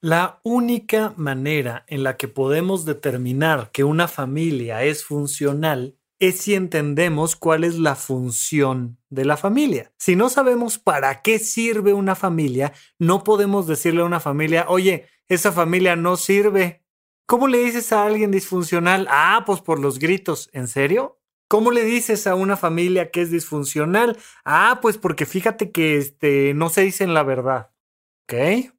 La 0.00 0.40
única 0.42 1.14
manera 1.16 1.84
en 1.86 2.02
la 2.02 2.16
que 2.16 2.28
podemos 2.28 2.84
determinar 2.84 3.70
que 3.70 3.84
una 3.84 4.08
familia 4.08 4.82
es 4.82 5.04
funcional 5.04 5.96
es 6.22 6.38
si 6.38 6.54
entendemos 6.54 7.34
cuál 7.34 7.64
es 7.64 7.80
la 7.80 7.96
función 7.96 8.96
de 9.10 9.24
la 9.24 9.36
familia. 9.36 9.92
Si 9.98 10.14
no 10.14 10.28
sabemos 10.28 10.78
para 10.78 11.20
qué 11.20 11.40
sirve 11.40 11.94
una 11.94 12.14
familia, 12.14 12.72
no 12.96 13.24
podemos 13.24 13.66
decirle 13.66 14.02
a 14.02 14.04
una 14.04 14.20
familia, 14.20 14.66
oye, 14.68 15.08
esa 15.26 15.50
familia 15.50 15.96
no 15.96 16.16
sirve. 16.16 16.84
¿Cómo 17.26 17.48
le 17.48 17.58
dices 17.58 17.92
a 17.92 18.04
alguien 18.04 18.30
disfuncional? 18.30 19.08
Ah, 19.10 19.42
pues 19.44 19.62
por 19.62 19.80
los 19.80 19.98
gritos. 19.98 20.48
¿En 20.52 20.68
serio? 20.68 21.18
¿Cómo 21.48 21.72
le 21.72 21.84
dices 21.84 22.28
a 22.28 22.36
una 22.36 22.56
familia 22.56 23.10
que 23.10 23.22
es 23.22 23.32
disfuncional? 23.32 24.16
Ah, 24.44 24.78
pues 24.80 24.98
porque 24.98 25.26
fíjate 25.26 25.72
que 25.72 25.96
este, 25.96 26.54
no 26.54 26.68
se 26.68 26.82
dicen 26.82 27.14
la 27.14 27.24
verdad. 27.24 27.72
¿Ok? 28.28 28.34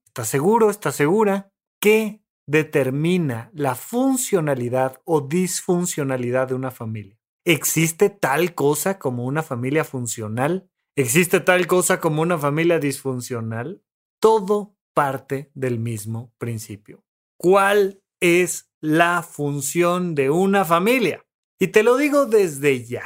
¿Estás 0.05 0.29
seguro? 0.29 0.69
¿Estás 0.69 0.95
segura? 0.95 1.51
¿Qué 1.81 2.23
determina 2.47 3.51
la 3.53 3.75
funcionalidad 3.75 5.01
o 5.03 5.19
disfuncionalidad 5.19 6.47
de 6.47 6.55
una 6.55 6.71
familia? 6.71 7.19
¿Existe 7.45 8.09
tal 8.09 8.55
cosa 8.55 8.99
como 8.99 9.25
una 9.25 9.43
familia 9.43 9.83
funcional? 9.83 10.69
¿Existe 10.95 11.41
tal 11.41 11.67
cosa 11.67 11.99
como 11.99 12.21
una 12.21 12.37
familia 12.37 12.79
disfuncional? 12.79 13.83
Todo 14.21 14.77
parte 14.93 15.51
del 15.53 15.77
mismo 15.77 16.33
principio. 16.37 17.03
¿Cuál 17.37 18.01
es 18.21 18.71
la 18.79 19.23
función 19.23 20.15
de 20.15 20.29
una 20.29 20.63
familia? 20.63 21.25
Y 21.59 21.67
te 21.67 21.83
lo 21.83 21.97
digo 21.97 22.27
desde 22.27 22.85
ya. 22.85 23.03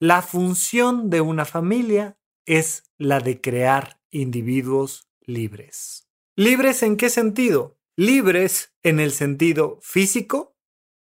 La 0.00 0.22
función 0.22 1.10
de 1.10 1.20
una 1.20 1.44
familia 1.44 2.18
es 2.46 2.84
la 2.96 3.20
de 3.20 3.40
crear 3.42 4.00
individuos 4.10 5.10
libres. 5.20 6.08
¿Libres 6.36 6.82
en 6.82 6.96
qué 6.96 7.10
sentido? 7.10 7.78
Libres 7.96 8.74
en 8.82 8.98
el 8.98 9.12
sentido 9.12 9.78
físico 9.82 10.53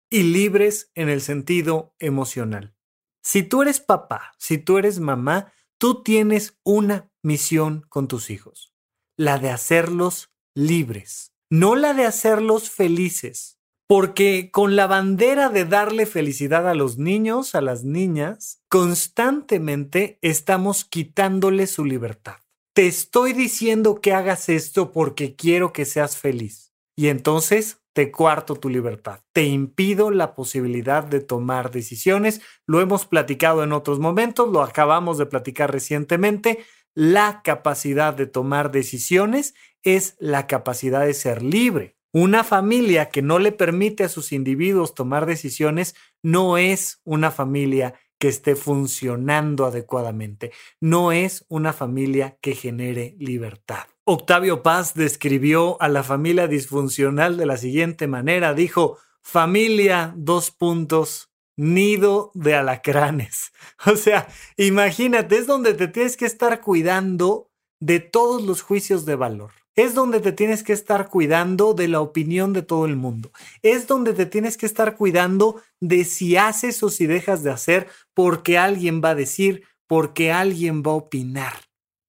y 0.10 0.24
libres 0.24 0.92
en 0.96 1.10
el 1.10 1.22
sentido 1.22 1.96
emocional. 2.00 2.76
Si 3.24 3.44
tú 3.44 3.64
eres 3.64 3.80
papá, 3.80 4.34
si 4.38 4.58
tú 4.58 4.78
eres 4.78 5.00
mamá, 5.00 5.52
tú 5.78 6.04
tienes 6.04 6.60
una 6.64 7.12
misión 7.24 7.86
con 7.90 8.08
tus 8.08 8.30
hijos, 8.30 8.74
la 9.18 9.40
de 9.40 9.50
hacerlos 9.50 10.32
libres, 10.54 11.34
no 11.50 11.76
la 11.76 11.94
de 11.94 12.06
hacerlos 12.06 12.70
felices, 12.70 13.60
porque 13.88 14.50
con 14.52 14.76
la 14.76 14.88
bandera 14.88 15.50
de 15.50 15.66
darle 15.66 16.06
felicidad 16.06 16.68
a 16.68 16.74
los 16.74 16.98
niños, 16.98 17.56
a 17.56 17.62
las 17.62 17.84
niñas, 17.84 18.62
constantemente 18.70 20.18
estamos 20.22 20.86
quitándole 20.86 21.68
su 21.68 21.86
libertad. 21.86 22.38
Te 22.74 22.88
estoy 22.88 23.34
diciendo 23.34 24.02
que 24.02 24.14
hagas 24.14 24.50
esto 24.50 24.92
porque 24.92 25.36
quiero 25.36 25.72
que 25.72 25.86
seas 25.86 26.18
feliz. 26.18 26.74
Y 26.96 27.08
entonces 27.08 27.80
te 27.96 28.12
cuarto 28.12 28.56
tu 28.56 28.68
libertad. 28.68 29.22
Te 29.32 29.46
impido 29.46 30.12
la 30.12 30.36
posibilidad 30.36 31.02
de 31.06 31.22
tomar 31.22 31.72
decisiones. 31.72 32.42
Lo 32.68 32.82
hemos 32.82 33.06
platicado 33.06 33.64
en 33.64 33.72
otros 33.72 34.00
momentos, 34.00 34.52
lo 34.52 34.62
acabamos 34.62 35.18
de 35.18 35.26
platicar 35.26 35.72
recientemente. 35.72 36.66
La 36.94 37.42
capacidad 37.42 38.14
de 38.14 38.28
tomar 38.28 38.72
decisiones 38.72 39.54
es 39.82 40.18
la 40.20 40.46
capacidad 40.46 41.06
de 41.06 41.14
ser 41.14 41.42
libre. 41.42 41.96
Una 42.12 42.44
familia 42.44 43.08
que 43.08 43.22
no 43.22 43.40
le 43.40 43.54
permite 43.54 44.04
a 44.04 44.10
sus 44.10 44.34
individuos 44.34 44.94
tomar 44.94 45.26
decisiones 45.26 45.96
no 46.22 46.58
es 46.58 47.00
una 47.06 47.32
familia 47.32 47.94
que 48.20 48.28
esté 48.28 48.58
funcionando 48.58 49.66
adecuadamente. 49.66 50.52
No 50.82 51.14
es 51.14 51.46
una 51.48 51.72
familia 51.72 52.38
que 52.42 52.56
genere 52.56 53.16
libertad. 53.20 53.88
Octavio 54.08 54.62
Paz 54.62 54.94
describió 54.94 55.82
a 55.82 55.90
la 55.90 56.04
familia 56.04 56.48
disfuncional 56.48 57.38
de 57.38 57.48
la 57.48 57.58
siguiente 57.58 58.06
manera. 58.06 58.54
Dijo, 58.54 59.00
familia, 59.24 60.14
dos 60.16 60.52
puntos, 60.52 61.32
nido 61.58 62.30
de 62.36 62.54
alacranes. 62.54 63.52
O 63.88 63.96
sea, 63.96 64.28
imagínate, 64.58 65.38
es 65.38 65.48
donde 65.48 65.74
te 65.74 65.88
tienes 65.88 66.18
que 66.18 66.28
estar 66.28 66.62
cuidando 66.62 67.50
de 67.80 68.00
todos 68.00 68.44
los 68.44 68.62
juicios 68.62 69.06
de 69.06 69.16
valor. 69.16 69.52
Es 69.76 69.96
donde 69.96 70.20
te 70.20 70.32
tienes 70.32 70.62
que 70.62 70.74
estar 70.74 71.10
cuidando 71.10 71.74
de 71.74 71.88
la 71.88 72.00
opinión 72.00 72.54
de 72.54 72.62
todo 72.62 72.86
el 72.86 72.96
mundo. 72.96 73.32
Es 73.64 73.88
donde 73.88 74.14
te 74.14 74.28
tienes 74.28 74.56
que 74.56 74.68
estar 74.68 74.98
cuidando 74.98 75.64
de 75.82 76.06
si 76.06 76.38
haces 76.38 76.84
o 76.84 76.90
si 76.90 77.08
dejas 77.08 77.42
de 77.42 77.52
hacer 77.52 77.88
porque 78.14 78.60
alguien 78.60 79.02
va 79.04 79.10
a 79.10 79.16
decir, 79.16 79.64
porque 79.88 80.32
alguien 80.32 80.84
va 80.84 80.92
a 80.92 80.96
opinar. 80.96 81.65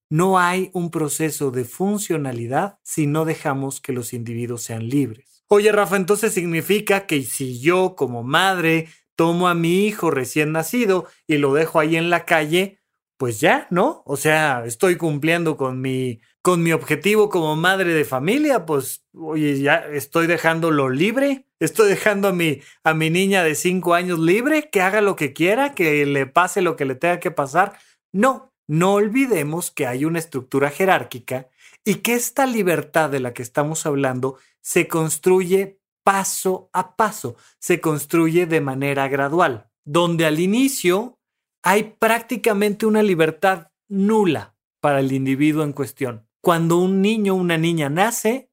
No 0.09 0.39
hay 0.39 0.71
un 0.73 0.91
proceso 0.91 1.51
de 1.51 1.65
funcionalidad 1.65 2.79
si 2.83 3.07
no 3.07 3.25
dejamos 3.25 3.81
que 3.81 3.93
los 3.93 4.13
individuos 4.13 4.63
sean 4.63 4.89
libres. 4.89 5.45
Oye, 5.49 5.73
Rafa, 5.73 5.97
entonces 5.97 6.35
significa 6.35 7.07
que 7.07 7.23
si 7.23 7.61
yo 7.61 7.95
como 7.97 8.23
madre 8.23 8.89
tomo 9.17 9.49
a 9.49 9.55
mi 9.55 9.87
hijo 9.87 10.11
recién 10.11 10.53
nacido 10.53 11.07
y 11.27 11.39
lo 11.39 11.55
dejo 11.55 11.81
ahí 11.81 11.97
en 11.97 12.11
la 12.11 12.25
calle, 12.25 12.81
pues 13.17 13.41
ya, 13.41 13.67
¿no? 13.71 14.03
O 14.05 14.17
sea, 14.17 14.65
estoy 14.67 14.97
cumpliendo 14.97 15.57
con 15.57 15.81
mi, 15.81 16.21
con 16.43 16.63
mi 16.63 16.73
objetivo 16.73 17.29
como 17.29 17.57
madre 17.57 17.95
de 17.95 18.05
familia, 18.05 18.67
pues, 18.67 19.05
oye, 19.15 19.59
ya 19.61 19.77
estoy 19.77 20.27
dejándolo 20.27 20.91
libre, 20.91 21.47
estoy 21.59 21.89
dejando 21.89 22.29
a 22.29 22.33
mi, 22.33 22.61
a 22.85 22.95
mi 22.95 23.09
niña 23.09 23.43
de 23.43 23.55
cinco 23.55 23.95
años 23.95 24.19
libre, 24.19 24.69
que 24.71 24.83
haga 24.83 25.01
lo 25.01 25.17
que 25.17 25.33
quiera, 25.33 25.75
que 25.75 26.05
le 26.05 26.27
pase 26.27 26.61
lo 26.61 26.77
que 26.77 26.85
le 26.85 26.95
tenga 26.95 27.21
que 27.21 27.31
pasar. 27.31 27.79
No, 28.13 28.53
no 28.67 28.95
olvidemos 28.95 29.71
que 29.71 29.87
hay 29.87 30.05
una 30.05 30.19
estructura 30.19 30.71
jerárquica 30.71 31.49
y 31.85 31.97
que 31.97 32.15
esta 32.15 32.47
libertad 32.47 33.11
de 33.11 33.21
la 33.21 33.33
que 33.33 33.43
estamos 33.43 33.87
hablando 33.87 34.39
se 34.61 34.89
construye 34.89 35.79
paso 36.03 36.71
a 36.73 36.97
paso, 36.97 37.37
se 37.59 37.81
construye 37.81 38.47
de 38.47 38.61
manera 38.61 39.09
gradual, 39.09 39.71
donde 39.85 40.27
al 40.27 40.41
inicio 40.41 41.19
hay 41.63 41.97
prácticamente 41.99 42.87
una 42.87 43.03
libertad 43.03 43.69
nula 43.89 44.55
para 44.81 45.01
el 45.01 45.13
individuo 45.13 45.65
en 45.65 45.73
cuestión. 45.73 46.29
Cuando 46.41 46.79
un 46.79 47.03
niño 47.03 47.35
o 47.35 47.37
una 47.39 47.59
niña 47.59 47.89
nace, 47.89 48.51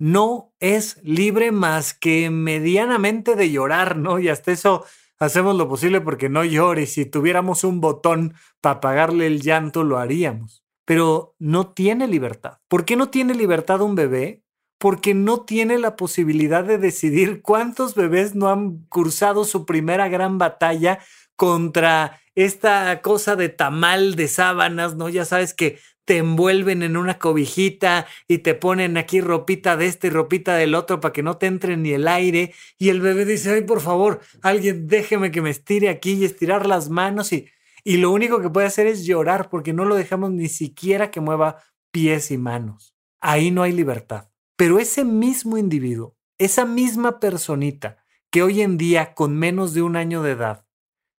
no 0.00 0.52
es 0.58 0.98
libre 1.04 1.52
más 1.52 1.94
que 1.94 2.30
medianamente 2.30 3.36
de 3.36 3.50
llorar, 3.50 3.96
¿no? 3.96 4.18
Y 4.18 4.28
hasta 4.28 4.50
eso 4.50 4.84
hacemos 5.20 5.54
lo 5.56 5.68
posible 5.68 6.00
porque 6.00 6.28
no 6.28 6.44
llore. 6.44 6.86
Si 6.86 7.06
tuviéramos 7.06 7.62
un 7.62 7.80
botón 7.80 8.34
para 8.60 8.76
apagarle 8.76 9.26
el 9.26 9.40
llanto, 9.40 9.84
lo 9.84 9.98
haríamos. 9.98 10.64
Pero 10.84 11.36
no 11.38 11.68
tiene 11.68 12.08
libertad. 12.08 12.58
¿Por 12.66 12.84
qué 12.84 12.96
no 12.96 13.10
tiene 13.10 13.34
libertad 13.34 13.80
un 13.80 13.94
bebé? 13.94 14.42
porque 14.80 15.12
no 15.12 15.42
tiene 15.42 15.78
la 15.78 15.94
posibilidad 15.94 16.64
de 16.64 16.78
decidir 16.78 17.42
cuántos 17.42 17.94
bebés 17.94 18.34
no 18.34 18.48
han 18.48 18.86
cursado 18.86 19.44
su 19.44 19.66
primera 19.66 20.08
gran 20.08 20.38
batalla 20.38 21.00
contra 21.36 22.18
esta 22.34 23.02
cosa 23.02 23.36
de 23.36 23.50
tamal 23.50 24.14
de 24.14 24.26
sábanas, 24.26 24.96
¿no? 24.96 25.10
Ya 25.10 25.26
sabes 25.26 25.52
que 25.52 25.78
te 26.10 26.16
envuelven 26.16 26.82
en 26.82 26.96
una 26.96 27.20
cobijita 27.20 28.04
y 28.26 28.38
te 28.38 28.56
ponen 28.56 28.96
aquí 28.96 29.20
ropita 29.20 29.76
de 29.76 29.86
este 29.86 30.08
y 30.08 30.10
ropita 30.10 30.56
del 30.56 30.74
otro 30.74 30.98
para 30.98 31.12
que 31.12 31.22
no 31.22 31.36
te 31.36 31.46
entre 31.46 31.76
ni 31.76 31.92
el 31.92 32.08
aire. 32.08 32.52
Y 32.78 32.88
el 32.88 33.00
bebé 33.00 33.24
dice, 33.24 33.52
ay, 33.54 33.62
por 33.62 33.80
favor, 33.80 34.18
alguien 34.42 34.88
déjeme 34.88 35.30
que 35.30 35.40
me 35.40 35.50
estire 35.50 35.88
aquí 35.88 36.14
y 36.14 36.24
estirar 36.24 36.66
las 36.66 36.88
manos. 36.90 37.32
Y, 37.32 37.46
y 37.84 37.98
lo 37.98 38.10
único 38.10 38.42
que 38.42 38.50
puede 38.50 38.66
hacer 38.66 38.88
es 38.88 39.06
llorar 39.06 39.50
porque 39.50 39.72
no 39.72 39.84
lo 39.84 39.94
dejamos 39.94 40.32
ni 40.32 40.48
siquiera 40.48 41.12
que 41.12 41.20
mueva 41.20 41.62
pies 41.92 42.32
y 42.32 42.38
manos. 42.38 42.96
Ahí 43.20 43.52
no 43.52 43.62
hay 43.62 43.70
libertad. 43.70 44.30
Pero 44.56 44.80
ese 44.80 45.04
mismo 45.04 45.58
individuo, 45.58 46.16
esa 46.38 46.64
misma 46.64 47.20
personita 47.20 47.98
que 48.32 48.42
hoy 48.42 48.62
en 48.62 48.78
día 48.78 49.14
con 49.14 49.38
menos 49.38 49.74
de 49.74 49.82
un 49.82 49.94
año 49.94 50.24
de 50.24 50.32
edad 50.32 50.66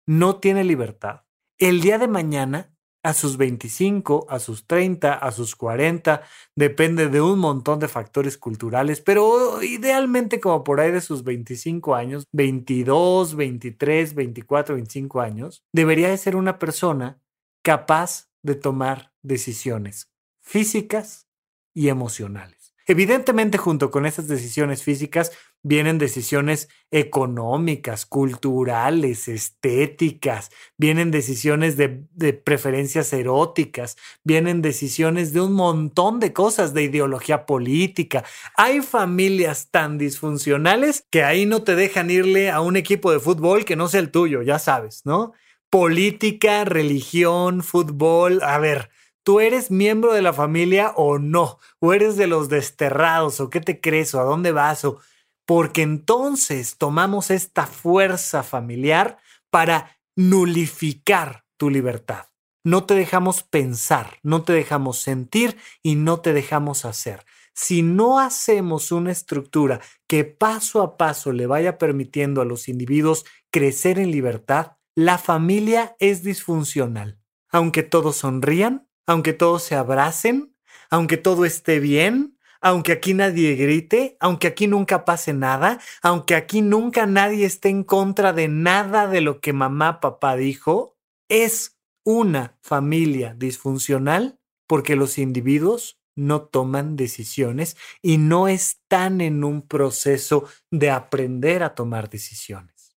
no 0.06 0.42
tiene 0.42 0.66
libertad, 0.66 1.22
el 1.60 1.80
día 1.80 1.98
de 1.98 2.10
mañana, 2.10 2.71
a 3.04 3.14
sus 3.14 3.38
25, 3.38 4.28
a 4.30 4.40
sus 4.40 4.68
30, 4.68 5.14
a 5.14 5.32
sus 5.32 5.56
40, 5.56 6.22
depende 6.56 7.10
de 7.10 7.22
un 7.22 7.40
montón 7.40 7.80
de 7.80 7.88
factores 7.88 8.38
culturales, 8.38 9.02
pero 9.02 9.62
idealmente 9.64 10.40
como 10.40 10.64
por 10.64 10.80
ahí 10.80 10.92
de 10.92 11.02
sus 11.02 11.24
25 11.24 11.96
años, 11.96 12.26
22, 12.32 13.36
23, 13.36 14.14
24, 14.14 14.76
25 14.76 15.22
años, 15.22 15.64
debería 15.74 16.10
de 16.10 16.18
ser 16.18 16.36
una 16.36 16.60
persona 16.60 17.20
capaz 17.64 18.30
de 18.44 18.56
tomar 18.56 19.14
decisiones 19.22 20.12
físicas 20.40 21.28
y 21.74 21.90
emocionales. 21.90 22.74
Evidentemente, 22.88 23.58
junto 23.58 23.92
con 23.92 24.06
esas 24.06 24.28
decisiones 24.28 24.84
físicas 24.84 25.32
vienen 25.64 25.98
decisiones 25.98 26.70
económicas, 26.90 28.06
culturales, 28.06 29.28
estéticas, 29.28 30.50
vienen 30.78 31.12
decisiones 31.12 31.78
de, 31.78 32.34
preferencias 32.34 33.14
eróticas, 33.14 33.98
vienen 34.24 34.62
decisiones 34.62 35.34
de 35.34 35.42
un 35.42 35.54
montón 35.54 36.20
de 36.20 36.34
cosas, 36.34 36.74
de 36.74 36.84
ideología 36.84 37.46
política. 37.46 38.24
Hay 38.56 38.82
familias 38.82 39.70
tan 39.72 39.98
disfuncionales 39.98 41.06
que 41.10 41.24
ahí 41.24 41.46
no 41.46 41.64
te 41.64 41.76
dejan 41.76 42.10
irle 42.10 42.50
a 42.50 42.62
un 42.62 42.76
equipo 42.76 43.12
de 43.12 43.20
fútbol 43.20 43.66
que 43.66 43.76
no 43.76 43.88
sea 43.88 44.00
el 44.00 44.12
tuyo, 44.12 44.42
ya 44.42 44.60
sabes, 44.60 45.02
¿no? 45.06 45.34
Política, 45.70 46.66
religión, 46.66 47.64
fútbol, 47.64 48.42
a 48.44 48.58
ver 48.58 48.90
¿Tú 49.24 49.40
eres 49.40 49.70
miembro 49.70 50.14
de 50.14 50.24
la 50.24 50.34
familia 50.34 50.94
o 50.96 51.20
no? 51.20 51.60
¿O 51.80 51.94
eres 51.94 52.18
de 52.18 52.26
los 52.26 52.50
desterrados? 52.50 53.40
¿O 53.40 53.52
qué 53.52 53.62
te 53.62 53.80
crees? 53.80 54.16
¿O 54.16 54.20
a 54.20 54.24
dónde 54.24 54.52
vas? 54.52 54.84
¿O 54.84 54.98
porque 55.46 55.82
entonces 55.82 56.78
tomamos 56.78 57.32
esta 57.32 57.66
fuerza 57.66 58.44
familiar 58.44 59.18
para 59.50 59.98
nulificar 60.16 61.46
tu 61.58 61.70
libertad. 61.70 62.26
No 62.64 62.86
te 62.86 62.94
dejamos 62.94 63.44
pensar, 63.44 64.18
no 64.24 64.44
te 64.44 64.54
dejamos 64.54 65.00
sentir 65.00 65.58
y 65.82 65.96
no 65.96 66.22
te 66.22 66.34
dejamos 66.34 66.86
hacer. 66.86 67.26
Si 67.54 67.82
no 67.82 68.20
hacemos 68.20 68.92
una 68.92 69.12
estructura 69.12 69.82
que 70.08 70.24
paso 70.24 70.82
a 70.82 70.96
paso 70.98 71.32
le 71.32 71.48
vaya 71.48 71.78
permitiendo 71.78 72.42
a 72.42 72.46
los 72.46 72.70
individuos 72.70 73.26
crecer 73.50 74.00
en 74.00 74.12
libertad, 74.12 74.78
la 74.96 75.18
familia 75.18 75.96
es 76.00 76.24
disfuncional. 76.24 77.20
Aunque 77.50 77.84
todos 77.84 78.18
sonrían, 78.18 78.88
aunque 79.08 79.34
todos 79.34 79.64
se 79.64 79.76
abracen, 79.76 80.56
aunque 80.90 81.18
todo 81.18 81.46
esté 81.46 81.80
bien, 81.80 82.38
aunque 82.62 82.94
aquí 82.94 83.14
nadie 83.14 83.56
grite, 83.56 84.18
aunque 84.20 84.48
aquí 84.48 84.68
nunca 84.68 85.04
pase 85.04 85.34
nada, 85.34 85.80
aunque 86.02 86.36
aquí 86.36 86.62
nunca 86.62 87.06
nadie 87.06 87.46
esté 87.46 87.70
en 87.70 87.84
contra 87.84 88.32
de 88.34 88.48
nada 88.48 89.08
de 89.08 89.22
lo 89.22 89.42
que 89.42 89.52
mamá, 89.52 90.00
papá 90.00 90.36
dijo, 90.36 90.96
es 91.28 91.78
una 92.06 92.58
familia 92.62 93.34
disfuncional 93.34 94.40
porque 94.68 94.96
los 94.96 95.18
individuos 95.18 96.00
no 96.16 96.44
toman 96.44 96.96
decisiones 96.96 97.78
y 98.02 98.18
no 98.18 98.48
están 98.48 99.22
en 99.22 99.44
un 99.44 99.68
proceso 99.68 100.46
de 100.70 100.92
aprender 100.92 101.64
a 101.64 101.74
tomar 101.76 102.10
decisiones. 102.10 102.96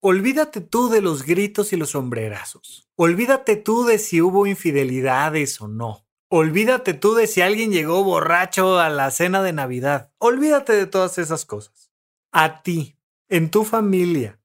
Olvídate 0.00 0.60
tú 0.60 0.88
de 0.88 1.00
los 1.00 1.24
gritos 1.24 1.72
y 1.72 1.76
los 1.76 1.90
sombrerazos. 1.90 2.90
Olvídate 2.96 3.56
tú 3.56 3.84
de 3.84 3.98
si 3.98 4.20
hubo 4.20 4.46
infidelidades 4.46 5.60
o 5.60 5.68
no. 5.68 6.03
Olvídate 6.28 6.94
tú 6.94 7.14
de 7.14 7.26
si 7.26 7.40
alguien 7.40 7.70
llegó 7.70 8.02
borracho 8.02 8.78
a 8.78 8.88
la 8.88 9.10
cena 9.10 9.42
de 9.42 9.52
Navidad. 9.52 10.12
Olvídate 10.18 10.72
de 10.72 10.86
todas 10.86 11.18
esas 11.18 11.44
cosas. 11.44 11.92
A 12.32 12.62
ti, 12.62 12.98
en 13.28 13.50
tu 13.50 13.64
familia, 13.64 14.40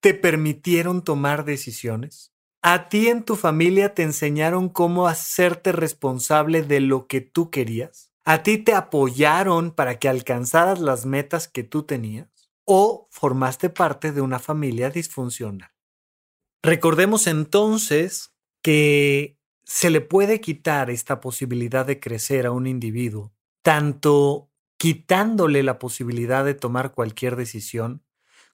¿te 0.00 0.14
permitieron 0.14 1.02
tomar 1.02 1.44
decisiones? 1.44 2.32
¿A 2.62 2.88
ti 2.88 3.08
en 3.08 3.24
tu 3.24 3.36
familia 3.36 3.94
te 3.94 4.02
enseñaron 4.02 4.68
cómo 4.68 5.08
hacerte 5.08 5.72
responsable 5.72 6.62
de 6.62 6.80
lo 6.80 7.06
que 7.06 7.20
tú 7.20 7.50
querías? 7.50 8.12
¿A 8.24 8.42
ti 8.42 8.58
te 8.58 8.74
apoyaron 8.74 9.72
para 9.72 9.98
que 9.98 10.08
alcanzaras 10.08 10.78
las 10.78 11.06
metas 11.06 11.48
que 11.48 11.64
tú 11.64 11.82
tenías? 11.82 12.32
o 12.64 13.08
formaste 13.10 13.70
parte 13.70 14.12
de 14.12 14.20
una 14.20 14.38
familia 14.38 14.90
disfuncional. 14.90 15.70
Recordemos 16.62 17.26
entonces 17.26 18.34
que 18.62 19.38
se 19.72 19.88
le 19.88 20.02
puede 20.02 20.42
quitar 20.42 20.90
esta 20.90 21.18
posibilidad 21.18 21.86
de 21.86 21.98
crecer 21.98 22.44
a 22.44 22.50
un 22.50 22.66
individuo, 22.66 23.32
tanto 23.62 24.50
quitándole 24.76 25.62
la 25.62 25.78
posibilidad 25.78 26.44
de 26.44 26.52
tomar 26.52 26.92
cualquier 26.92 27.36
decisión, 27.36 28.04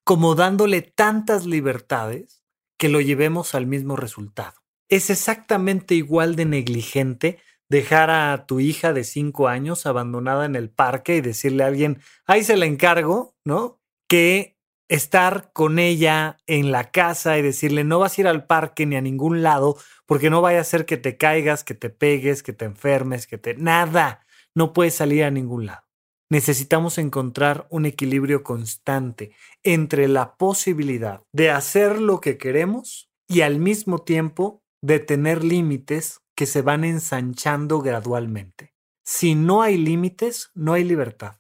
como 0.04 0.37
dándole 0.37 0.81
tantas 0.81 1.44
libertades 1.44 2.44
que 2.78 2.88
lo 2.88 3.00
llevemos 3.00 3.57
al 3.57 3.66
mismo 3.66 3.96
resultado. 3.96 4.62
Es 4.88 5.11
exactamente 5.11 5.96
igual 5.96 6.37
de 6.37 6.44
negligente 6.44 7.40
dejar 7.68 8.11
a 8.11 8.46
tu 8.46 8.61
hija 8.61 8.92
de 8.92 9.02
cinco 9.02 9.48
años 9.48 9.87
abandonada 9.87 10.44
en 10.44 10.54
el 10.54 10.70
parque 10.70 11.16
y 11.16 11.20
decirle 11.20 11.64
a 11.64 11.66
alguien, 11.66 12.00
ahí 12.26 12.44
se 12.44 12.57
la 12.57 12.66
encargo, 12.66 13.35
¿no? 13.44 13.81
que 14.09 14.57
estar 14.88 15.51
con 15.53 15.79
ella 15.79 16.38
en 16.46 16.72
la 16.72 16.90
casa 16.90 17.38
y 17.38 17.42
decirle 17.42 17.85
no 17.85 17.98
vas 17.98 18.16
a 18.16 18.20
ir 18.22 18.27
al 18.27 18.46
parque 18.46 18.87
ni 18.87 18.96
a 18.96 19.01
ningún 19.01 19.42
lado 19.42 19.77
porque 20.07 20.31
no 20.31 20.40
vaya 20.40 20.61
a 20.61 20.64
ser 20.64 20.87
que 20.87 20.96
te 20.96 21.16
caigas, 21.16 21.62
que 21.62 21.74
te 21.74 21.90
pegues, 21.90 22.42
que 22.42 22.53
te 22.53 22.64
enfermes, 22.64 23.27
que 23.27 23.38
te... 23.38 23.55
Nada, 23.55 24.27
no 24.55 24.72
puedes 24.72 24.94
salir 24.94 25.24
a 25.24 25.31
ningún 25.31 25.66
lado. 25.66 25.83
Necesitamos 26.31 26.98
encontrar 26.98 27.66
un 27.70 27.87
equilibrio 27.87 28.42
constante 28.42 29.33
entre 29.62 30.09
la 30.09 30.37
posibilidad 30.37 31.22
de 31.33 31.51
hacer 31.51 32.01
lo 32.01 32.20
que 32.20 32.37
queremos 32.37 33.11
y 33.27 33.42
al 33.42 33.59
mismo 33.59 34.01
tiempo 34.01 34.62
de 34.83 34.98
tener 34.98 35.44
límites 35.44 36.20
que 36.35 36.46
se 36.46 36.62
van 36.62 36.85
ensanchando 36.85 37.81
gradualmente. 37.81 38.74
Si 39.05 39.35
no 39.35 39.62
hay 39.62 39.79
límites, 39.79 40.51
no 40.55 40.74
hay 40.74 40.85
libertad. 40.85 41.37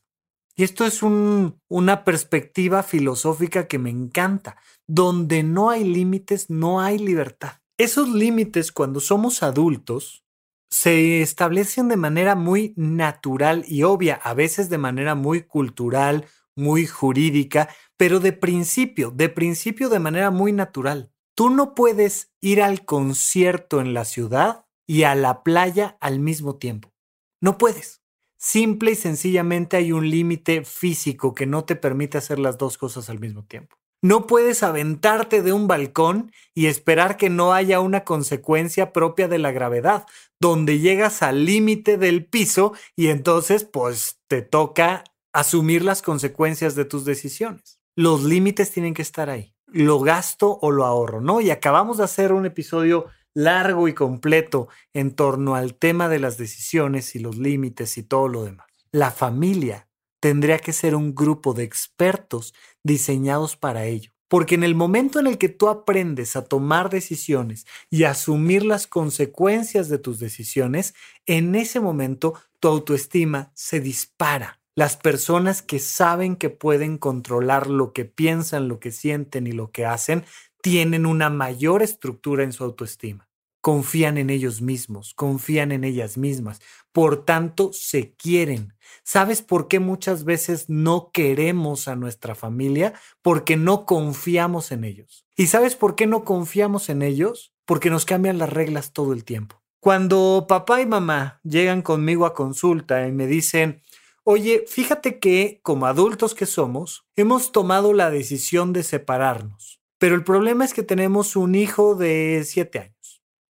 Y 0.58 0.64
esto 0.64 0.84
es 0.84 1.04
una 1.04 2.02
perspectiva 2.02 2.82
filosófica 2.82 3.68
que 3.68 3.78
me 3.78 3.90
encanta. 3.90 4.56
Donde 4.88 5.44
no 5.44 5.70
hay 5.70 5.84
límites, 5.84 6.50
no 6.50 6.80
hay 6.80 6.98
libertad. 6.98 7.60
Esos 7.78 8.08
límites, 8.08 8.72
cuando 8.72 8.98
somos 8.98 9.44
adultos, 9.44 10.24
se 10.68 11.22
establecen 11.22 11.86
de 11.86 11.96
manera 11.96 12.34
muy 12.34 12.74
natural 12.76 13.64
y 13.68 13.84
obvia, 13.84 14.16
a 14.16 14.34
veces 14.34 14.68
de 14.68 14.78
manera 14.78 15.14
muy 15.14 15.44
cultural, 15.44 16.26
muy 16.56 16.88
jurídica, 16.88 17.68
pero 17.96 18.18
de 18.18 18.32
principio, 18.32 19.12
de 19.12 19.28
principio 19.28 19.88
de 19.88 20.00
manera 20.00 20.32
muy 20.32 20.50
natural. 20.50 21.12
Tú 21.36 21.50
no 21.50 21.76
puedes 21.76 22.32
ir 22.40 22.62
al 22.62 22.84
concierto 22.84 23.80
en 23.80 23.94
la 23.94 24.04
ciudad 24.04 24.66
y 24.88 25.04
a 25.04 25.14
la 25.14 25.44
playa 25.44 25.96
al 26.00 26.18
mismo 26.18 26.56
tiempo. 26.56 26.92
No 27.40 27.58
puedes. 27.58 28.02
Simple 28.50 28.92
y 28.92 28.94
sencillamente 28.94 29.76
hay 29.76 29.92
un 29.92 30.08
límite 30.08 30.64
físico 30.64 31.34
que 31.34 31.44
no 31.44 31.64
te 31.66 31.76
permite 31.76 32.16
hacer 32.16 32.38
las 32.38 32.56
dos 32.56 32.78
cosas 32.78 33.10
al 33.10 33.18
mismo 33.20 33.44
tiempo. 33.44 33.76
No 34.00 34.26
puedes 34.26 34.62
aventarte 34.62 35.42
de 35.42 35.52
un 35.52 35.66
balcón 35.66 36.32
y 36.54 36.64
esperar 36.64 37.18
que 37.18 37.28
no 37.28 37.52
haya 37.52 37.78
una 37.80 38.04
consecuencia 38.04 38.94
propia 38.94 39.28
de 39.28 39.36
la 39.36 39.52
gravedad, 39.52 40.06
donde 40.40 40.78
llegas 40.78 41.20
al 41.20 41.44
límite 41.44 41.98
del 41.98 42.24
piso 42.24 42.72
y 42.96 43.08
entonces 43.08 43.64
pues 43.64 44.18
te 44.28 44.40
toca 44.40 45.04
asumir 45.34 45.84
las 45.84 46.00
consecuencias 46.00 46.74
de 46.74 46.86
tus 46.86 47.04
decisiones. 47.04 47.80
Los 47.96 48.24
límites 48.24 48.70
tienen 48.70 48.94
que 48.94 49.02
estar 49.02 49.28
ahí. 49.28 49.54
Lo 49.66 50.00
gasto 50.00 50.58
o 50.62 50.70
lo 50.70 50.86
ahorro, 50.86 51.20
¿no? 51.20 51.42
Y 51.42 51.50
acabamos 51.50 51.98
de 51.98 52.04
hacer 52.04 52.32
un 52.32 52.46
episodio 52.46 53.08
largo 53.34 53.88
y 53.88 53.94
completo 53.94 54.68
en 54.92 55.14
torno 55.14 55.54
al 55.54 55.74
tema 55.74 56.08
de 56.08 56.18
las 56.18 56.38
decisiones 56.38 57.14
y 57.14 57.18
los 57.18 57.36
límites 57.36 57.98
y 57.98 58.02
todo 58.02 58.28
lo 58.28 58.44
demás. 58.44 58.66
La 58.90 59.10
familia 59.10 59.88
tendría 60.20 60.58
que 60.58 60.72
ser 60.72 60.94
un 60.94 61.14
grupo 61.14 61.54
de 61.54 61.64
expertos 61.64 62.54
diseñados 62.82 63.56
para 63.56 63.84
ello. 63.84 64.12
Porque 64.28 64.56
en 64.56 64.62
el 64.62 64.74
momento 64.74 65.18
en 65.18 65.26
el 65.26 65.38
que 65.38 65.48
tú 65.48 65.68
aprendes 65.68 66.36
a 66.36 66.44
tomar 66.44 66.90
decisiones 66.90 67.66
y 67.88 68.04
asumir 68.04 68.64
las 68.64 68.86
consecuencias 68.86 69.88
de 69.88 69.98
tus 69.98 70.18
decisiones, 70.18 70.94
en 71.24 71.54
ese 71.54 71.80
momento 71.80 72.34
tu 72.60 72.68
autoestima 72.68 73.50
se 73.54 73.80
dispara. 73.80 74.60
Las 74.74 74.96
personas 74.96 75.62
que 75.62 75.78
saben 75.78 76.36
que 76.36 76.50
pueden 76.50 76.98
controlar 76.98 77.68
lo 77.68 77.92
que 77.92 78.04
piensan, 78.04 78.68
lo 78.68 78.78
que 78.78 78.92
sienten 78.92 79.46
y 79.46 79.52
lo 79.52 79.72
que 79.72 79.86
hacen, 79.86 80.24
tienen 80.62 81.06
una 81.06 81.30
mayor 81.30 81.82
estructura 81.82 82.44
en 82.44 82.52
su 82.52 82.64
autoestima 82.64 83.28
confían 83.60 84.18
en 84.18 84.30
ellos 84.30 84.62
mismos, 84.62 85.14
confían 85.14 85.72
en 85.72 85.84
ellas 85.84 86.16
mismas, 86.16 86.60
por 86.92 87.24
tanto 87.24 87.70
se 87.72 88.14
quieren. 88.14 88.74
¿Sabes 89.02 89.42
por 89.42 89.68
qué 89.68 89.80
muchas 89.80 90.24
veces 90.24 90.68
no 90.68 91.10
queremos 91.12 91.88
a 91.88 91.96
nuestra 91.96 92.34
familia? 92.34 92.94
Porque 93.22 93.56
no 93.56 93.84
confiamos 93.84 94.72
en 94.72 94.84
ellos. 94.84 95.26
¿Y 95.36 95.48
sabes 95.48 95.74
por 95.74 95.96
qué 95.96 96.06
no 96.06 96.24
confiamos 96.24 96.88
en 96.88 97.02
ellos? 97.02 97.52
Porque 97.64 97.90
nos 97.90 98.04
cambian 98.04 98.38
las 98.38 98.50
reglas 98.50 98.92
todo 98.92 99.12
el 99.12 99.24
tiempo. 99.24 99.62
Cuando 99.80 100.46
papá 100.48 100.80
y 100.80 100.86
mamá 100.86 101.40
llegan 101.44 101.82
conmigo 101.82 102.26
a 102.26 102.34
consulta 102.34 103.06
y 103.06 103.12
me 103.12 103.26
dicen, 103.26 103.82
oye, 104.24 104.64
fíjate 104.66 105.18
que 105.18 105.60
como 105.62 105.86
adultos 105.86 106.34
que 106.34 106.46
somos, 106.46 107.06
hemos 107.16 107.52
tomado 107.52 107.92
la 107.92 108.10
decisión 108.10 108.72
de 108.72 108.82
separarnos, 108.82 109.77
pero 109.98 110.14
el 110.14 110.24
problema 110.24 110.64
es 110.64 110.74
que 110.74 110.82
tenemos 110.82 111.36
un 111.36 111.54
hijo 111.54 111.94
de 111.94 112.42
siete 112.44 112.78
años 112.78 112.98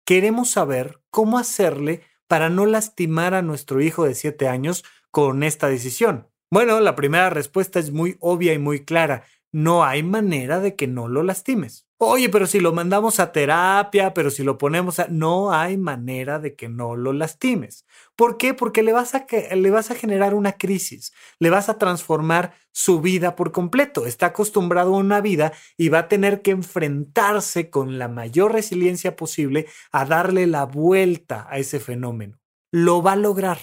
queremos 0.08 0.48
saber 0.48 1.02
cómo 1.10 1.38
hacerle 1.38 2.00
para 2.28 2.48
no 2.48 2.64
lastimar 2.64 3.34
a 3.34 3.42
nuestro 3.42 3.82
hijo 3.82 4.06
de 4.06 4.14
siete 4.14 4.48
años 4.48 4.82
con 5.10 5.42
esta 5.42 5.68
decisión. 5.68 6.30
Bueno, 6.50 6.80
la 6.80 6.96
primera 6.96 7.28
respuesta 7.28 7.78
es 7.78 7.92
muy 7.92 8.16
obvia 8.18 8.54
y 8.54 8.58
muy 8.58 8.86
clara. 8.86 9.24
No 9.52 9.84
hay 9.84 10.02
manera 10.02 10.60
de 10.60 10.76
que 10.76 10.86
no 10.86 11.08
lo 11.08 11.22
lastimes. 11.22 11.87
Oye, 12.00 12.28
pero 12.28 12.46
si 12.46 12.60
lo 12.60 12.72
mandamos 12.72 13.18
a 13.18 13.32
terapia, 13.32 14.14
pero 14.14 14.30
si 14.30 14.44
lo 14.44 14.56
ponemos 14.56 15.00
a... 15.00 15.08
No 15.08 15.52
hay 15.52 15.76
manera 15.76 16.38
de 16.38 16.54
que 16.54 16.68
no 16.68 16.94
lo 16.94 17.12
lastimes. 17.12 17.86
¿Por 18.14 18.36
qué? 18.36 18.54
Porque 18.54 18.84
le 18.84 18.92
vas 18.92 19.16
a, 19.16 19.26
le 19.56 19.70
vas 19.72 19.90
a 19.90 19.96
generar 19.96 20.32
una 20.34 20.52
crisis, 20.52 21.12
le 21.40 21.50
vas 21.50 21.68
a 21.68 21.76
transformar 21.76 22.54
su 22.70 23.00
vida 23.00 23.34
por 23.34 23.50
completo. 23.50 24.06
Está 24.06 24.26
acostumbrado 24.26 24.94
a 24.94 24.98
una 24.98 25.20
vida 25.20 25.52
y 25.76 25.88
va 25.88 25.98
a 25.98 26.08
tener 26.08 26.40
que 26.40 26.52
enfrentarse 26.52 27.68
con 27.68 27.98
la 27.98 28.06
mayor 28.06 28.52
resiliencia 28.52 29.16
posible 29.16 29.66
a 29.90 30.04
darle 30.04 30.46
la 30.46 30.66
vuelta 30.66 31.48
a 31.50 31.58
ese 31.58 31.80
fenómeno. 31.80 32.38
Lo 32.70 33.02
va 33.02 33.12
a 33.12 33.16
lograr. 33.16 33.58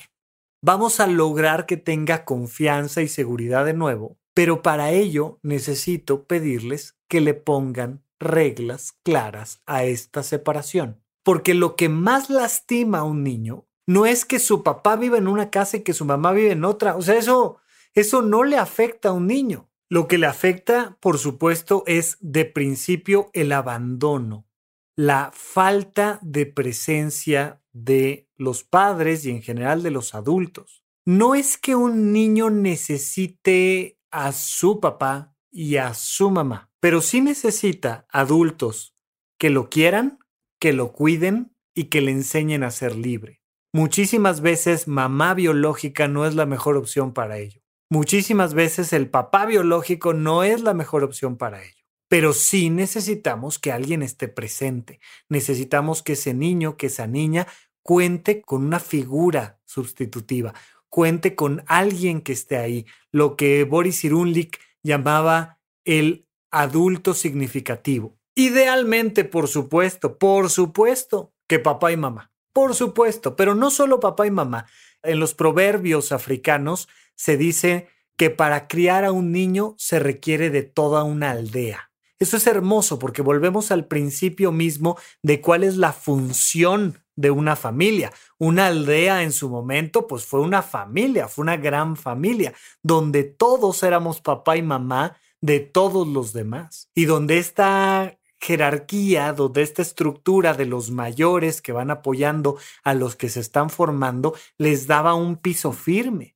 Vamos 0.61 0.99
a 0.99 1.07
lograr 1.07 1.65
que 1.65 1.77
tenga 1.77 2.25
confianza 2.25 3.01
y 3.01 3.07
seguridad 3.07 3.63
de 3.63 3.73
nuevo, 3.73 4.17
pero 4.33 4.61
para 4.61 4.91
ello 4.91 5.39
necesito 5.41 6.25
pedirles 6.25 6.97
que 7.07 7.21
le 7.21 7.33
pongan 7.33 8.04
reglas 8.19 8.93
claras 9.03 9.61
a 9.65 9.83
esta 9.83 10.23
separación. 10.23 11.01
Porque 11.23 11.53
lo 11.53 11.75
que 11.75 11.89
más 11.89 12.29
lastima 12.29 12.99
a 12.99 13.03
un 13.03 13.23
niño 13.23 13.67
no 13.87 14.05
es 14.05 14.25
que 14.25 14.39
su 14.39 14.63
papá 14.63 14.95
vive 14.95 15.17
en 15.17 15.27
una 15.27 15.49
casa 15.49 15.77
y 15.77 15.83
que 15.83 15.93
su 15.93 16.05
mamá 16.05 16.31
vive 16.33 16.51
en 16.51 16.65
otra. 16.65 16.95
O 16.95 17.01
sea, 17.01 17.15
eso, 17.15 17.57
eso 17.93 18.21
no 18.21 18.43
le 18.43 18.57
afecta 18.57 19.09
a 19.09 19.13
un 19.13 19.27
niño. 19.27 19.69
Lo 19.89 20.07
que 20.07 20.17
le 20.17 20.27
afecta, 20.27 20.97
por 20.99 21.19
supuesto, 21.19 21.83
es 21.85 22.17
de 22.19 22.45
principio 22.45 23.29
el 23.33 23.51
abandono, 23.51 24.47
la 24.95 25.31
falta 25.33 26.19
de 26.23 26.45
presencia 26.45 27.61
de 27.71 28.29
los 28.35 28.63
padres 28.63 29.25
y 29.25 29.31
en 29.31 29.41
general 29.41 29.83
de 29.83 29.91
los 29.91 30.15
adultos. 30.15 30.83
No 31.05 31.35
es 31.35 31.57
que 31.57 31.75
un 31.75 32.11
niño 32.11 32.49
necesite 32.49 33.99
a 34.09 34.31
su 34.31 34.79
papá 34.79 35.35
y 35.51 35.77
a 35.77 35.93
su 35.93 36.31
mamá 36.31 36.71
pero 36.85 37.01
sí 37.01 37.19
necesita 37.19 38.05
adultos 38.11 38.95
que 39.39 39.49
lo 39.49 39.71
quieran, 39.71 40.19
que 40.59 40.71
lo 40.71 40.93
cuiden 40.93 41.51
y 41.73 41.85
que 41.85 41.99
le 41.99 42.11
enseñen 42.11 42.61
a 42.61 42.69
ser 42.69 42.95
libre. 42.95 43.41
Muchísimas 43.73 44.41
veces 44.41 44.87
mamá 44.87 45.33
biológica 45.33 46.07
no 46.07 46.27
es 46.27 46.35
la 46.35 46.45
mejor 46.45 46.77
opción 46.77 47.11
para 47.11 47.39
ello. 47.39 47.59
Muchísimas 47.89 48.53
veces 48.53 48.93
el 48.93 49.09
papá 49.09 49.47
biológico 49.47 50.13
no 50.13 50.43
es 50.43 50.61
la 50.61 50.75
mejor 50.75 51.03
opción 51.03 51.37
para 51.37 51.63
ello. 51.63 51.81
Pero 52.07 52.33
sí 52.33 52.69
necesitamos 52.69 53.57
que 53.57 53.71
alguien 53.71 54.03
esté 54.03 54.27
presente. 54.27 54.99
Necesitamos 55.27 56.03
que 56.03 56.13
ese 56.13 56.35
niño, 56.35 56.77
que 56.77 56.85
esa 56.85 57.07
niña 57.07 57.47
cuente 57.81 58.43
con 58.43 58.63
una 58.63 58.79
figura 58.79 59.59
sustitutiva, 59.65 60.53
cuente 60.89 61.33
con 61.33 61.63
alguien 61.65 62.21
que 62.21 62.33
esté 62.33 62.57
ahí, 62.57 62.85
lo 63.11 63.35
que 63.35 63.63
Boris 63.63 64.03
Irunlik 64.03 64.59
llamaba 64.83 65.57
el 65.83 66.24
adulto 66.55 67.13
significativo. 67.13 68.17
Idealmente, 68.33 69.25
por 69.25 69.47
supuesto, 69.47 70.17
por 70.17 70.49
supuesto, 70.49 71.33
que 71.47 71.59
papá 71.59 71.91
y 71.91 71.97
mamá. 71.97 72.31
Por 72.53 72.75
supuesto, 72.75 73.35
pero 73.35 73.55
no 73.55 73.69
solo 73.69 73.99
papá 73.99 74.25
y 74.25 74.31
mamá. 74.31 74.65
En 75.03 75.19
los 75.19 75.33
proverbios 75.33 76.11
africanos 76.11 76.87
se 77.15 77.37
dice 77.37 77.89
que 78.17 78.29
para 78.29 78.67
criar 78.67 79.03
a 79.03 79.11
un 79.11 79.31
niño 79.31 79.75
se 79.77 79.99
requiere 79.99 80.49
de 80.49 80.63
toda 80.63 81.03
una 81.03 81.31
aldea. 81.31 81.91
Eso 82.17 82.37
es 82.37 82.47
hermoso 82.47 82.97
porque 82.97 83.21
volvemos 83.21 83.71
al 83.71 83.87
principio 83.87 84.53
mismo 84.53 84.97
de 85.21 85.41
cuál 85.41 85.65
es 85.65 85.75
la 85.75 85.91
función 85.91 87.03
de 87.17 87.31
una 87.31 87.57
familia. 87.57 88.13
Una 88.37 88.67
aldea 88.67 89.23
en 89.23 89.33
su 89.33 89.49
momento 89.49 90.07
pues 90.07 90.25
fue 90.25 90.39
una 90.39 90.61
familia, 90.61 91.27
fue 91.27 91.43
una 91.43 91.57
gran 91.57 91.97
familia, 91.97 92.53
donde 92.81 93.23
todos 93.23 93.83
éramos 93.83 94.21
papá 94.21 94.55
y 94.55 94.61
mamá 94.61 95.17
de 95.45 95.59
todos 95.59 96.07
los 96.07 96.33
demás. 96.33 96.89
Y 96.95 97.05
donde 97.05 97.37
esta 97.37 98.17
jerarquía, 98.39 99.31
donde 99.31 99.61
esta 99.61 99.83
estructura 99.83 100.55
de 100.55 100.65
los 100.65 100.89
mayores 100.89 101.61
que 101.61 101.71
van 101.71 101.91
apoyando 101.91 102.57
a 102.83 102.95
los 102.95 103.15
que 103.15 103.29
se 103.29 103.41
están 103.41 103.69
formando, 103.69 104.33
les 104.57 104.87
daba 104.87 105.13
un 105.13 105.37
piso 105.37 105.71
firme. 105.71 106.35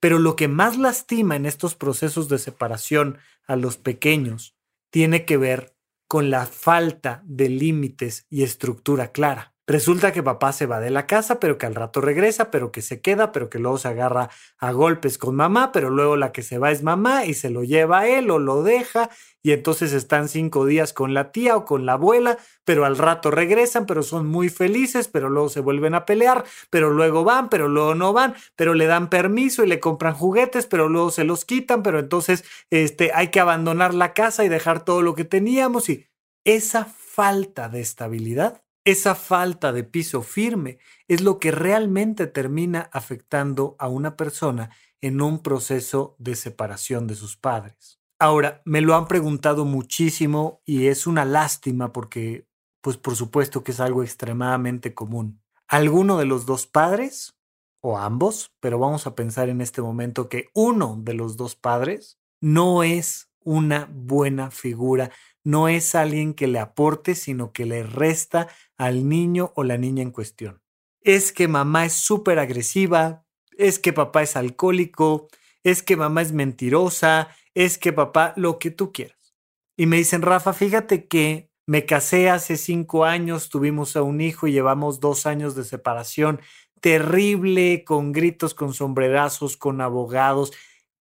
Pero 0.00 0.18
lo 0.18 0.36
que 0.36 0.48
más 0.48 0.78
lastima 0.78 1.36
en 1.36 1.44
estos 1.44 1.74
procesos 1.74 2.28
de 2.28 2.38
separación 2.38 3.18
a 3.46 3.56
los 3.56 3.76
pequeños 3.76 4.56
tiene 4.90 5.26
que 5.26 5.36
ver 5.36 5.76
con 6.08 6.30
la 6.30 6.46
falta 6.46 7.22
de 7.26 7.50
límites 7.50 8.26
y 8.30 8.42
estructura 8.42 9.12
clara. 9.12 9.55
Resulta 9.68 10.12
que 10.12 10.22
papá 10.22 10.52
se 10.52 10.66
va 10.66 10.78
de 10.78 10.90
la 10.90 11.08
casa, 11.08 11.40
pero 11.40 11.58
que 11.58 11.66
al 11.66 11.74
rato 11.74 12.00
regresa, 12.00 12.52
pero 12.52 12.70
que 12.70 12.82
se 12.82 13.00
queda, 13.00 13.32
pero 13.32 13.50
que 13.50 13.58
luego 13.58 13.78
se 13.78 13.88
agarra 13.88 14.30
a 14.58 14.70
golpes 14.70 15.18
con 15.18 15.34
mamá, 15.34 15.72
pero 15.72 15.90
luego 15.90 16.16
la 16.16 16.30
que 16.30 16.42
se 16.42 16.58
va 16.58 16.70
es 16.70 16.84
mamá 16.84 17.24
y 17.24 17.34
se 17.34 17.50
lo 17.50 17.64
lleva 17.64 18.00
a 18.00 18.08
él 18.08 18.30
o 18.30 18.38
lo 18.38 18.62
deja 18.62 19.10
y 19.42 19.50
entonces 19.50 19.92
están 19.92 20.28
cinco 20.28 20.66
días 20.66 20.92
con 20.92 21.14
la 21.14 21.32
tía 21.32 21.56
o 21.56 21.64
con 21.64 21.84
la 21.84 21.94
abuela, 21.94 22.38
pero 22.64 22.84
al 22.84 22.96
rato 22.96 23.32
regresan, 23.32 23.86
pero 23.86 24.04
son 24.04 24.26
muy 24.28 24.50
felices, 24.50 25.08
pero 25.08 25.30
luego 25.30 25.48
se 25.48 25.60
vuelven 25.60 25.94
a 25.94 26.06
pelear, 26.06 26.44
pero 26.70 26.90
luego 26.90 27.24
van, 27.24 27.48
pero 27.48 27.68
luego 27.68 27.96
no 27.96 28.12
van, 28.12 28.34
pero 28.54 28.74
le 28.74 28.86
dan 28.86 29.10
permiso 29.10 29.64
y 29.64 29.66
le 29.66 29.80
compran 29.80 30.14
juguetes, 30.14 30.66
pero 30.66 30.88
luego 30.88 31.10
se 31.10 31.24
los 31.24 31.44
quitan, 31.44 31.82
pero 31.82 31.98
entonces 31.98 32.44
este, 32.70 33.10
hay 33.14 33.28
que 33.28 33.40
abandonar 33.40 33.94
la 33.94 34.14
casa 34.14 34.44
y 34.44 34.48
dejar 34.48 34.84
todo 34.84 35.02
lo 35.02 35.16
que 35.16 35.24
teníamos 35.24 35.88
y 35.88 36.06
esa 36.44 36.84
falta 36.84 37.68
de 37.68 37.80
estabilidad 37.80 38.65
esa 38.86 39.16
falta 39.16 39.72
de 39.72 39.82
piso 39.82 40.22
firme 40.22 40.78
es 41.08 41.20
lo 41.20 41.40
que 41.40 41.50
realmente 41.50 42.28
termina 42.28 42.88
afectando 42.92 43.74
a 43.80 43.88
una 43.88 44.16
persona 44.16 44.70
en 45.00 45.20
un 45.20 45.42
proceso 45.42 46.14
de 46.20 46.36
separación 46.36 47.08
de 47.08 47.16
sus 47.16 47.36
padres. 47.36 48.00
Ahora, 48.20 48.62
me 48.64 48.80
lo 48.80 48.94
han 48.94 49.08
preguntado 49.08 49.64
muchísimo 49.64 50.62
y 50.64 50.86
es 50.86 51.08
una 51.08 51.24
lástima 51.24 51.92
porque, 51.92 52.46
pues 52.80 52.96
por 52.96 53.16
supuesto 53.16 53.64
que 53.64 53.72
es 53.72 53.80
algo 53.80 54.04
extremadamente 54.04 54.94
común. 54.94 55.42
¿Alguno 55.66 56.16
de 56.16 56.26
los 56.26 56.46
dos 56.46 56.68
padres? 56.68 57.36
O 57.80 57.98
ambos, 57.98 58.54
pero 58.60 58.78
vamos 58.78 59.08
a 59.08 59.16
pensar 59.16 59.48
en 59.48 59.60
este 59.60 59.82
momento 59.82 60.28
que 60.28 60.48
uno 60.54 60.96
de 61.02 61.14
los 61.14 61.36
dos 61.36 61.56
padres 61.56 62.20
no 62.40 62.84
es 62.84 63.30
una 63.40 63.88
buena 63.92 64.52
figura, 64.52 65.10
no 65.46 65.68
es 65.68 65.94
alguien 65.94 66.34
que 66.34 66.48
le 66.48 66.58
aporte, 66.58 67.14
sino 67.14 67.52
que 67.52 67.66
le 67.66 67.84
resta 67.84 68.48
al 68.76 69.08
niño 69.08 69.52
o 69.54 69.62
la 69.62 69.78
niña 69.78 70.02
en 70.02 70.10
cuestión. 70.10 70.60
Es 71.02 71.30
que 71.30 71.46
mamá 71.46 71.86
es 71.86 71.92
súper 71.92 72.40
agresiva, 72.40 73.24
es 73.56 73.78
que 73.78 73.92
papá 73.92 74.24
es 74.24 74.34
alcohólico, 74.34 75.28
es 75.62 75.84
que 75.84 75.96
mamá 75.96 76.22
es 76.22 76.32
mentirosa, 76.32 77.28
es 77.54 77.78
que 77.78 77.92
papá, 77.92 78.32
lo 78.34 78.58
que 78.58 78.72
tú 78.72 78.90
quieras. 78.90 79.36
Y 79.76 79.86
me 79.86 79.98
dicen, 79.98 80.22
Rafa, 80.22 80.52
fíjate 80.52 81.06
que 81.06 81.48
me 81.64 81.86
casé 81.86 82.28
hace 82.28 82.56
cinco 82.56 83.04
años, 83.04 83.48
tuvimos 83.48 83.94
a 83.94 84.02
un 84.02 84.20
hijo 84.20 84.48
y 84.48 84.52
llevamos 84.52 84.98
dos 84.98 85.26
años 85.26 85.54
de 85.54 85.62
separación 85.62 86.40
terrible, 86.80 87.84
con 87.84 88.10
gritos, 88.10 88.52
con 88.52 88.74
sombrerazos, 88.74 89.56
con 89.56 89.80
abogados. 89.80 90.52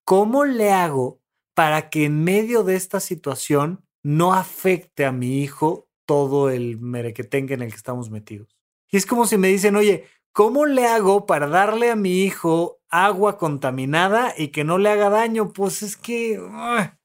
¿Cómo 0.03 0.45
le 0.45 0.71
hago 0.71 1.19
para 1.55 1.89
que 1.89 2.05
en 2.05 2.23
medio 2.23 2.63
de 2.63 2.75
esta 2.75 2.99
situación 2.99 3.84
no 4.05 4.35
afecte 4.35 5.03
a 5.03 5.11
mi 5.11 5.41
hijo 5.41 5.87
todo 6.05 6.51
el 6.51 6.77
merequetengue 6.79 7.55
en 7.55 7.63
el 7.63 7.71
que 7.71 7.77
estamos 7.77 8.11
metidos. 8.11 8.55
Y 8.91 8.97
es 8.97 9.07
como 9.07 9.25
si 9.25 9.35
me 9.39 9.47
dicen, 9.47 9.75
oye, 9.75 10.05
¿cómo 10.31 10.67
le 10.67 10.85
hago 10.85 11.25
para 11.25 11.47
darle 11.47 11.89
a 11.89 11.95
mi 11.95 12.21
hijo 12.21 12.77
agua 12.89 13.39
contaminada 13.39 14.31
y 14.37 14.49
que 14.49 14.63
no 14.63 14.77
le 14.77 14.89
haga 14.89 15.09
daño? 15.09 15.51
Pues 15.53 15.81
es 15.81 15.97
que 15.97 16.39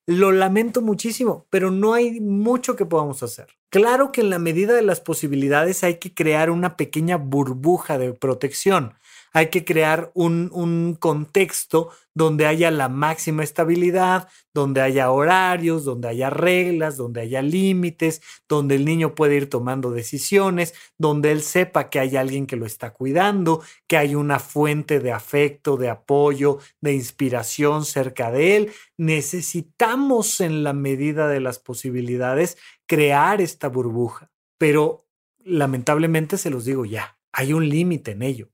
lo 0.04 0.30
lamento 0.30 0.82
muchísimo, 0.82 1.46
pero 1.48 1.70
no 1.70 1.94
hay 1.94 2.20
mucho 2.20 2.76
que 2.76 2.84
podamos 2.84 3.22
hacer. 3.22 3.46
Claro 3.70 4.12
que 4.12 4.20
en 4.20 4.28
la 4.28 4.38
medida 4.38 4.74
de 4.74 4.82
las 4.82 5.00
posibilidades 5.00 5.82
hay 5.82 5.98
que 5.98 6.12
crear 6.12 6.50
una 6.50 6.76
pequeña 6.76 7.16
burbuja 7.16 7.96
de 7.96 8.12
protección 8.12 8.92
hay 9.33 9.49
que 9.49 9.64
crear 9.64 10.11
un, 10.14 10.51
un, 10.53 10.95
contexto 10.95 11.90
donde 12.14 12.47
haya 12.47 12.71
la 12.71 12.88
máxima 12.88 13.45
estabilidad, 13.45 14.29
donde 14.53 14.81
haya 14.81 15.11
horarios, 15.11 15.85
donde 15.85 16.09
haya 16.09 16.31
reglas, 16.31 16.97
donde 16.97 17.21
haya 17.21 17.40
límites, 17.40 18.21
donde 18.49 18.75
el 18.75 18.85
niño 18.85 19.14
puede 19.14 19.37
ir 19.37 19.49
tomando 19.49 19.93
decisiones, 19.93 20.75
donde 20.99 21.31
él 21.31 21.43
sepa 21.43 21.88
que 21.88 22.01
hay 22.01 22.16
alguien 22.16 22.47
que 22.47 22.57
lo 22.57 22.66
está 22.66 22.93
cuidando, 22.93 23.62
que 23.87 23.97
hay 23.97 24.14
una 24.14 24.40
fuente 24.40 24.99
de 24.99 25.12
afecto, 25.12 25.77
de 25.77 25.88
apoyo, 25.88 26.59
de 26.81 26.95
inspiración 26.95 27.85
cerca 27.85 28.31
de 28.33 28.57
él. 28.57 28.73
Necesitamos 28.97 30.40
en 30.40 30.64
la 30.64 30.73
medida 30.73 31.29
de 31.29 31.40
las 31.40 31.59
posibilidades 31.59 32.59
crear 32.87 33.40
esta 33.40 33.69
burbuja, 33.69 34.31
pero 34.59 35.07
lamentablemente 35.45 36.37
se 36.37 36.51
los 36.51 36.64
digo 36.64 36.85
ya, 36.85 37.16
hay 37.33 37.53
un 37.53 37.69
límite 37.69 38.12
en 38.12 38.23
ello. 38.23 38.49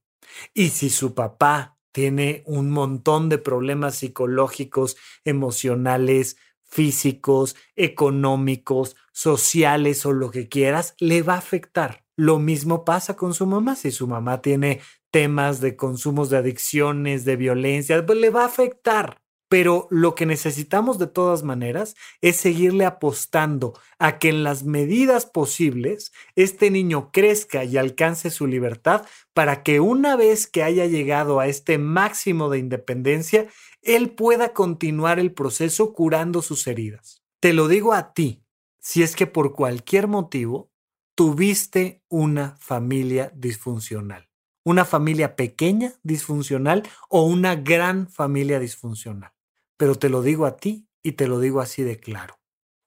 Y 0.54 0.70
si 0.70 0.90
su 0.90 1.14
papá 1.14 1.76
tiene 1.92 2.42
un 2.46 2.70
montón 2.70 3.28
de 3.28 3.38
problemas 3.38 3.96
psicológicos, 3.96 4.96
emocionales, 5.24 6.36
físicos, 6.62 7.56
económicos, 7.74 8.96
sociales 9.12 10.04
o 10.04 10.12
lo 10.12 10.30
que 10.30 10.48
quieras, 10.48 10.94
le 10.98 11.22
va 11.22 11.34
a 11.34 11.38
afectar. 11.38 12.04
Lo 12.16 12.38
mismo 12.38 12.84
pasa 12.84 13.16
con 13.16 13.34
su 13.34 13.46
mamá. 13.46 13.76
Si 13.76 13.90
su 13.90 14.06
mamá 14.06 14.42
tiene 14.42 14.80
temas 15.10 15.60
de 15.60 15.76
consumos 15.76 16.28
de 16.28 16.38
adicciones, 16.38 17.24
de 17.24 17.36
violencia, 17.36 18.04
pues 18.04 18.18
le 18.18 18.30
va 18.30 18.42
a 18.42 18.46
afectar. 18.46 19.22
Pero 19.48 19.86
lo 19.90 20.16
que 20.16 20.26
necesitamos 20.26 20.98
de 20.98 21.06
todas 21.06 21.44
maneras 21.44 21.94
es 22.20 22.36
seguirle 22.36 22.84
apostando 22.84 23.78
a 23.98 24.18
que 24.18 24.28
en 24.30 24.42
las 24.42 24.64
medidas 24.64 25.24
posibles 25.24 26.12
este 26.34 26.70
niño 26.70 27.10
crezca 27.12 27.62
y 27.62 27.76
alcance 27.76 28.30
su 28.30 28.48
libertad 28.48 29.06
para 29.34 29.62
que 29.62 29.78
una 29.78 30.16
vez 30.16 30.48
que 30.48 30.64
haya 30.64 30.86
llegado 30.86 31.38
a 31.38 31.46
este 31.46 31.78
máximo 31.78 32.50
de 32.50 32.58
independencia, 32.58 33.46
él 33.82 34.10
pueda 34.10 34.52
continuar 34.52 35.20
el 35.20 35.32
proceso 35.32 35.92
curando 35.92 36.42
sus 36.42 36.66
heridas. 36.66 37.22
Te 37.38 37.52
lo 37.52 37.68
digo 37.68 37.92
a 37.92 38.14
ti, 38.14 38.42
si 38.80 39.04
es 39.04 39.14
que 39.14 39.28
por 39.28 39.54
cualquier 39.54 40.08
motivo 40.08 40.72
tuviste 41.14 42.02
una 42.08 42.56
familia 42.58 43.30
disfuncional, 43.34 44.28
una 44.64 44.84
familia 44.84 45.36
pequeña 45.36 45.92
disfuncional 46.02 46.82
o 47.08 47.22
una 47.22 47.54
gran 47.54 48.08
familia 48.08 48.58
disfuncional 48.58 49.35
pero 49.76 49.96
te 49.96 50.08
lo 50.08 50.22
digo 50.22 50.46
a 50.46 50.56
ti 50.56 50.88
y 51.02 51.12
te 51.12 51.28
lo 51.28 51.40
digo 51.40 51.60
así 51.60 51.82
de 51.82 51.98
claro. 51.98 52.38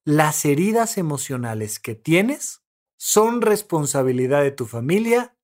Las 0.05 0.45
heridas 0.45 0.97
emocionales 0.97 1.79
que 1.79 1.95
tienes 1.95 2.63
son 2.97 3.41
responsabilidad 3.41 4.41
de 4.43 4.51
tu 4.51 4.65
familia 4.65 5.37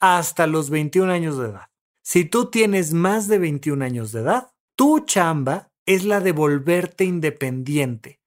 hasta 0.00 0.46
los 0.46 0.70
21 0.70 1.12
años 1.12 1.38
de 1.38 1.48
edad. 1.48 1.70
Si 2.02 2.24
tú 2.24 2.50
tienes 2.50 2.92
más 2.92 3.28
de 3.28 3.38
21 3.38 3.84
años 3.84 4.12
de 4.12 4.20
edad, 4.20 4.52
tu 4.76 5.00
chamba 5.00 5.72
es 5.86 6.04
la 6.04 6.20
de 6.20 6.32
volverte 6.32 7.04
independiente, 7.04 8.20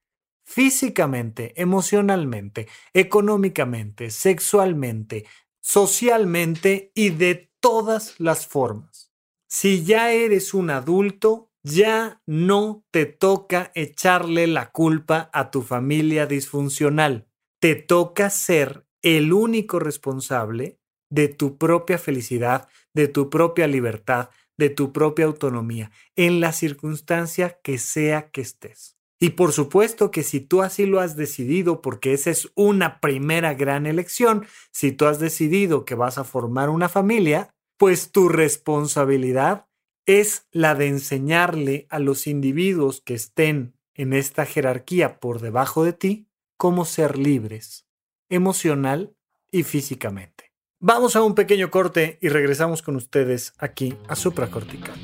físicamente, 0.44 1.52
emocionalmente, 1.60 2.68
económicamente, 2.92 4.10
sexualmente, 4.10 5.26
socialmente 5.60 6.90
y 6.94 7.10
de 7.10 7.52
todas 7.60 8.18
las 8.18 8.46
formas. 8.46 9.12
Si 9.48 9.84
ya 9.84 10.12
eres 10.12 10.54
un 10.54 10.70
adulto, 10.70 11.47
ya 11.68 12.20
no 12.26 12.84
te 12.90 13.06
toca 13.06 13.70
echarle 13.74 14.46
la 14.46 14.70
culpa 14.70 15.30
a 15.32 15.50
tu 15.50 15.62
familia 15.62 16.26
disfuncional. 16.26 17.28
Te 17.60 17.74
toca 17.74 18.30
ser 18.30 18.86
el 19.02 19.32
único 19.32 19.78
responsable 19.78 20.80
de 21.10 21.28
tu 21.28 21.58
propia 21.58 21.98
felicidad, 21.98 22.68
de 22.94 23.08
tu 23.08 23.30
propia 23.30 23.66
libertad, 23.66 24.30
de 24.56 24.70
tu 24.70 24.92
propia 24.92 25.26
autonomía, 25.26 25.90
en 26.16 26.40
la 26.40 26.52
circunstancia 26.52 27.60
que 27.62 27.78
sea 27.78 28.30
que 28.30 28.40
estés. 28.40 28.96
Y 29.20 29.30
por 29.30 29.52
supuesto 29.52 30.10
que 30.10 30.22
si 30.22 30.40
tú 30.40 30.62
así 30.62 30.86
lo 30.86 31.00
has 31.00 31.16
decidido, 31.16 31.82
porque 31.82 32.12
esa 32.12 32.30
es 32.30 32.50
una 32.54 33.00
primera 33.00 33.54
gran 33.54 33.86
elección, 33.86 34.46
si 34.72 34.92
tú 34.92 35.06
has 35.06 35.18
decidido 35.18 35.84
que 35.84 35.94
vas 35.94 36.18
a 36.18 36.24
formar 36.24 36.70
una 36.70 36.88
familia, 36.88 37.50
pues 37.78 38.12
tu 38.12 38.28
responsabilidad 38.28 39.67
es 40.08 40.46
la 40.52 40.74
de 40.74 40.86
enseñarle 40.86 41.86
a 41.90 41.98
los 41.98 42.26
individuos 42.26 43.02
que 43.02 43.12
estén 43.12 43.74
en 43.94 44.14
esta 44.14 44.46
jerarquía 44.46 45.20
por 45.20 45.38
debajo 45.38 45.84
de 45.84 45.92
ti 45.92 46.28
cómo 46.56 46.86
ser 46.86 47.18
libres, 47.18 47.86
emocional 48.30 49.14
y 49.52 49.64
físicamente. 49.64 50.50
Vamos 50.80 51.14
a 51.14 51.22
un 51.22 51.34
pequeño 51.34 51.70
corte 51.70 52.18
y 52.22 52.30
regresamos 52.30 52.80
con 52.80 52.96
ustedes 52.96 53.52
aquí 53.58 53.98
a 54.08 54.16
Supracortical. 54.16 54.96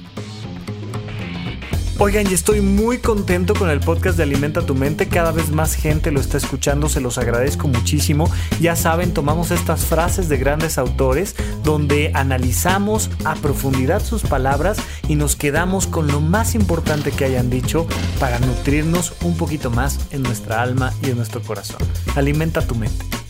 Oigan, 2.00 2.28
y 2.28 2.34
estoy 2.34 2.60
muy 2.60 2.98
contento 2.98 3.54
con 3.54 3.70
el 3.70 3.78
podcast 3.78 4.16
de 4.16 4.24
Alimenta 4.24 4.66
tu 4.66 4.74
mente. 4.74 5.06
Cada 5.06 5.30
vez 5.30 5.52
más 5.52 5.74
gente 5.76 6.10
lo 6.10 6.18
está 6.18 6.38
escuchando, 6.38 6.88
se 6.88 7.00
los 7.00 7.18
agradezco 7.18 7.68
muchísimo. 7.68 8.28
Ya 8.60 8.74
saben, 8.74 9.14
tomamos 9.14 9.52
estas 9.52 9.84
frases 9.84 10.28
de 10.28 10.36
grandes 10.36 10.76
autores 10.76 11.36
donde 11.62 12.10
analizamos 12.12 13.10
a 13.24 13.36
profundidad 13.36 14.02
sus 14.02 14.22
palabras 14.22 14.78
y 15.06 15.14
nos 15.14 15.36
quedamos 15.36 15.86
con 15.86 16.08
lo 16.08 16.20
más 16.20 16.56
importante 16.56 17.12
que 17.12 17.26
hayan 17.26 17.48
dicho 17.48 17.86
para 18.18 18.40
nutrirnos 18.40 19.14
un 19.22 19.36
poquito 19.36 19.70
más 19.70 20.00
en 20.10 20.24
nuestra 20.24 20.62
alma 20.62 20.92
y 21.00 21.10
en 21.10 21.16
nuestro 21.16 21.42
corazón. 21.42 21.78
Alimenta 22.16 22.66
tu 22.66 22.74
mente. 22.74 23.23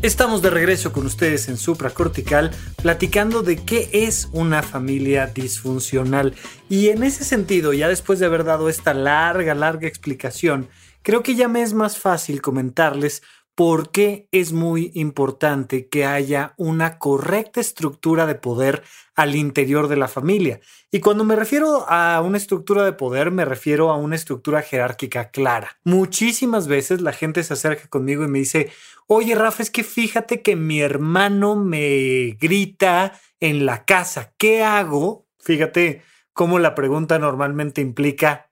Estamos 0.00 0.42
de 0.42 0.50
regreso 0.50 0.92
con 0.92 1.06
ustedes 1.06 1.48
en 1.48 1.56
Supracortical 1.56 2.52
platicando 2.80 3.42
de 3.42 3.56
qué 3.56 3.90
es 3.92 4.28
una 4.30 4.62
familia 4.62 5.26
disfuncional. 5.26 6.36
Y 6.68 6.90
en 6.90 7.02
ese 7.02 7.24
sentido, 7.24 7.72
ya 7.72 7.88
después 7.88 8.20
de 8.20 8.26
haber 8.26 8.44
dado 8.44 8.68
esta 8.68 8.94
larga, 8.94 9.56
larga 9.56 9.88
explicación, 9.88 10.68
creo 11.02 11.24
que 11.24 11.34
ya 11.34 11.48
me 11.48 11.62
es 11.62 11.74
más 11.74 11.98
fácil 11.98 12.40
comentarles 12.40 13.24
por 13.58 13.90
qué 13.90 14.28
es 14.30 14.52
muy 14.52 14.92
importante 14.94 15.88
que 15.88 16.04
haya 16.04 16.54
una 16.58 16.96
correcta 17.00 17.60
estructura 17.60 18.24
de 18.24 18.36
poder 18.36 18.84
al 19.16 19.34
interior 19.34 19.88
de 19.88 19.96
la 19.96 20.06
familia. 20.06 20.60
Y 20.92 21.00
cuando 21.00 21.24
me 21.24 21.34
refiero 21.34 21.84
a 21.88 22.20
una 22.20 22.36
estructura 22.36 22.84
de 22.84 22.92
poder, 22.92 23.32
me 23.32 23.44
refiero 23.44 23.90
a 23.90 23.96
una 23.96 24.14
estructura 24.14 24.62
jerárquica 24.62 25.30
clara. 25.30 25.76
Muchísimas 25.82 26.68
veces 26.68 27.00
la 27.00 27.12
gente 27.12 27.42
se 27.42 27.54
acerca 27.54 27.88
conmigo 27.88 28.22
y 28.22 28.28
me 28.28 28.38
dice, 28.38 28.70
oye 29.08 29.34
Rafa, 29.34 29.64
es 29.64 29.72
que 29.72 29.82
fíjate 29.82 30.40
que 30.40 30.54
mi 30.54 30.80
hermano 30.80 31.56
me 31.56 32.36
grita 32.40 33.18
en 33.40 33.66
la 33.66 33.84
casa, 33.84 34.34
¿qué 34.38 34.62
hago? 34.62 35.26
Fíjate 35.40 36.02
cómo 36.32 36.60
la 36.60 36.76
pregunta 36.76 37.18
normalmente 37.18 37.80
implica, 37.80 38.47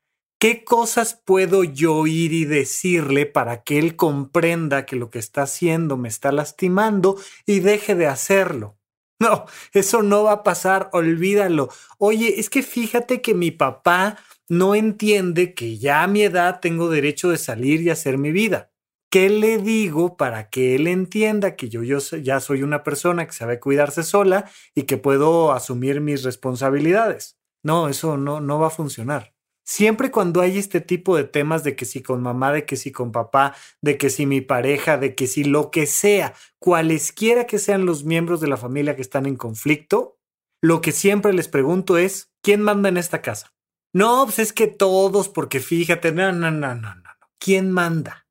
¿Qué 0.46 0.62
cosas 0.62 1.20
puedo 1.24 1.64
yo 1.64 2.06
ir 2.06 2.32
y 2.32 2.44
decirle 2.44 3.26
para 3.26 3.64
que 3.64 3.80
él 3.80 3.96
comprenda 3.96 4.86
que 4.86 4.94
lo 4.94 5.10
que 5.10 5.18
está 5.18 5.42
haciendo 5.42 5.96
me 5.96 6.08
está 6.08 6.30
lastimando 6.30 7.16
y 7.46 7.58
deje 7.58 7.96
de 7.96 8.06
hacerlo? 8.06 8.78
No, 9.18 9.46
eso 9.72 10.02
no 10.02 10.22
va 10.22 10.30
a 10.30 10.42
pasar, 10.44 10.88
olvídalo. 10.92 11.68
Oye, 11.98 12.38
es 12.38 12.48
que 12.48 12.62
fíjate 12.62 13.20
que 13.22 13.34
mi 13.34 13.50
papá 13.50 14.18
no 14.48 14.76
entiende 14.76 15.52
que 15.52 15.78
ya 15.78 16.04
a 16.04 16.06
mi 16.06 16.22
edad 16.22 16.60
tengo 16.60 16.90
derecho 16.90 17.28
de 17.28 17.38
salir 17.38 17.80
y 17.80 17.90
hacer 17.90 18.16
mi 18.16 18.30
vida. 18.30 18.70
¿Qué 19.10 19.28
le 19.28 19.58
digo 19.58 20.16
para 20.16 20.48
que 20.48 20.76
él 20.76 20.86
entienda 20.86 21.56
que 21.56 21.68
yo, 21.68 21.82
ya 21.82 22.38
soy 22.38 22.62
una 22.62 22.84
persona 22.84 23.26
que 23.26 23.32
sabe 23.32 23.58
cuidarse 23.58 24.04
sola 24.04 24.48
y 24.76 24.84
que 24.84 24.96
puedo 24.96 25.50
asumir 25.50 26.00
mis 26.00 26.22
responsabilidades? 26.22 27.36
No, 27.64 27.88
eso 27.88 28.16
no, 28.16 28.40
no 28.40 28.60
va 28.60 28.68
a 28.68 28.70
funcionar. 28.70 29.35
Siempre 29.68 30.12
cuando 30.12 30.42
hay 30.42 30.58
este 30.58 30.80
tipo 30.80 31.16
de 31.16 31.24
temas 31.24 31.64
de 31.64 31.74
que 31.74 31.84
si 31.84 32.00
con 32.00 32.22
mamá, 32.22 32.52
de 32.52 32.64
que 32.64 32.76
si 32.76 32.92
con 32.92 33.10
papá, 33.10 33.56
de 33.82 33.98
que 33.98 34.10
si 34.10 34.24
mi 34.24 34.40
pareja, 34.40 34.96
de 34.96 35.16
que 35.16 35.26
si 35.26 35.42
lo 35.42 35.72
que 35.72 35.86
sea, 35.86 36.34
cualesquiera 36.60 37.46
que 37.48 37.58
sean 37.58 37.84
los 37.84 38.04
miembros 38.04 38.40
de 38.40 38.46
la 38.46 38.56
familia 38.56 38.94
que 38.94 39.02
están 39.02 39.26
en 39.26 39.34
conflicto, 39.34 40.18
lo 40.62 40.80
que 40.80 40.92
siempre 40.92 41.32
les 41.32 41.48
pregunto 41.48 41.98
es, 41.98 42.32
¿quién 42.42 42.62
manda 42.62 42.88
en 42.88 42.96
esta 42.96 43.22
casa? 43.22 43.54
No, 43.92 44.24
pues 44.24 44.38
es 44.38 44.52
que 44.52 44.68
todos, 44.68 45.28
porque 45.28 45.58
fíjate, 45.58 46.12
no, 46.12 46.30
no, 46.30 46.52
no, 46.52 46.76
no, 46.76 46.94
no. 46.94 47.10
¿Quién 47.40 47.72
manda? 47.72 48.28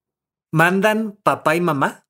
¿Mandan 0.54 1.19
papá 1.21 1.58
y 1.58 1.62
mamá? 1.62 2.08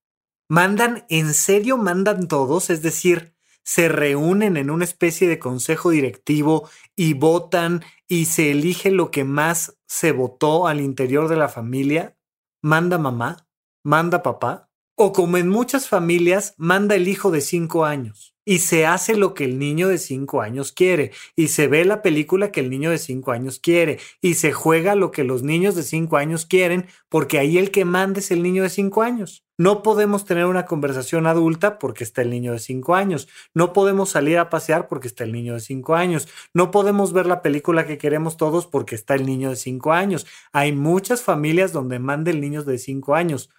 ¿Mandan 0.47 1.05
en 1.09 1.33
serio? 1.33 1.77
¿Mandan 1.77 2.27
todos? 2.27 2.69
Es 2.69 2.83
decir, 2.83 3.34
se 3.65 3.89
reúnen 3.89 4.55
en 4.55 4.69
una 4.69 4.85
especie 4.85 5.27
de 5.27 5.39
consejo 5.39 5.89
directivo 5.89 6.69
y 6.95 7.13
votan 7.13 7.83
y 8.07 8.25
se 8.25 8.51
elige 8.51 8.91
lo 8.91 9.11
que 9.11 9.23
más 9.23 9.77
se 9.87 10.11
votó 10.11 10.67
al 10.67 10.79
interior 10.79 11.27
de 11.27 11.35
la 11.35 11.49
familia, 11.49 12.15
manda 12.61 12.97
mamá, 12.97 13.49
manda 13.83 14.23
papá, 14.23 14.69
o 14.95 15.11
como 15.11 15.37
en 15.37 15.49
muchas 15.49 15.89
familias, 15.89 16.53
manda 16.57 16.95
el 16.95 17.07
hijo 17.07 17.31
de 17.31 17.41
cinco 17.41 17.83
años 17.83 18.34
y 18.45 18.59
se 18.59 18.85
hace 18.85 19.17
lo 19.17 19.33
que 19.33 19.45
el 19.45 19.59
niño 19.59 19.87
de 19.87 19.97
cinco 19.97 20.41
años 20.41 20.71
quiere 20.71 21.11
y 21.35 21.49
se 21.49 21.67
ve 21.67 21.83
la 21.83 22.01
película 22.01 22.51
que 22.51 22.61
el 22.61 22.69
niño 22.69 22.91
de 22.91 22.99
cinco 22.99 23.31
años 23.31 23.59
quiere 23.59 23.99
y 24.21 24.35
se 24.35 24.53
juega 24.53 24.95
lo 24.95 25.11
que 25.11 25.23
los 25.23 25.43
niños 25.43 25.75
de 25.75 25.83
cinco 25.83 26.17
años 26.17 26.45
quieren 26.45 26.85
porque 27.09 27.39
ahí 27.39 27.57
el 27.57 27.71
que 27.71 27.83
manda 27.83 28.19
es 28.19 28.31
el 28.31 28.43
niño 28.43 28.63
de 28.63 28.69
cinco 28.69 29.01
años. 29.01 29.45
No 29.57 29.83
podemos 29.83 30.25
tener 30.25 30.45
una 30.45 30.65
conversación 30.65 31.27
adulta 31.27 31.79
porque 31.79 32.03
está 32.03 32.21
el 32.21 32.29
niño 32.29 32.51
de 32.51 32.59
cinco 32.59 32.93
años. 32.93 33.29
No 33.53 33.71
podemos 33.71 34.09
salir 34.09 34.37
a 34.37 34.49
pasear 34.49 34.89
porque 34.89 35.07
está 35.07 35.23
el 35.23 35.31
niño 35.31 35.53
de 35.53 35.61
cinco 35.61 35.95
años. 35.95 36.27
No 36.53 36.71
podemos 36.71 37.13
ver 37.13 37.25
la 37.25 37.41
película 37.41 37.87
que 37.87 37.97
queremos 37.97 38.35
todos 38.35 38.67
porque 38.67 38.95
está 38.95 39.15
el 39.15 39.25
niño 39.25 39.49
de 39.49 39.55
cinco 39.55 39.93
años. 39.93 40.27
Hay 40.51 40.73
muchas 40.73 41.21
familias 41.21 41.71
donde 41.71 41.99
manda 41.99 42.31
el 42.31 42.41
niño 42.41 42.63
de 42.63 42.77
cinco 42.77 43.15
años. 43.15 43.49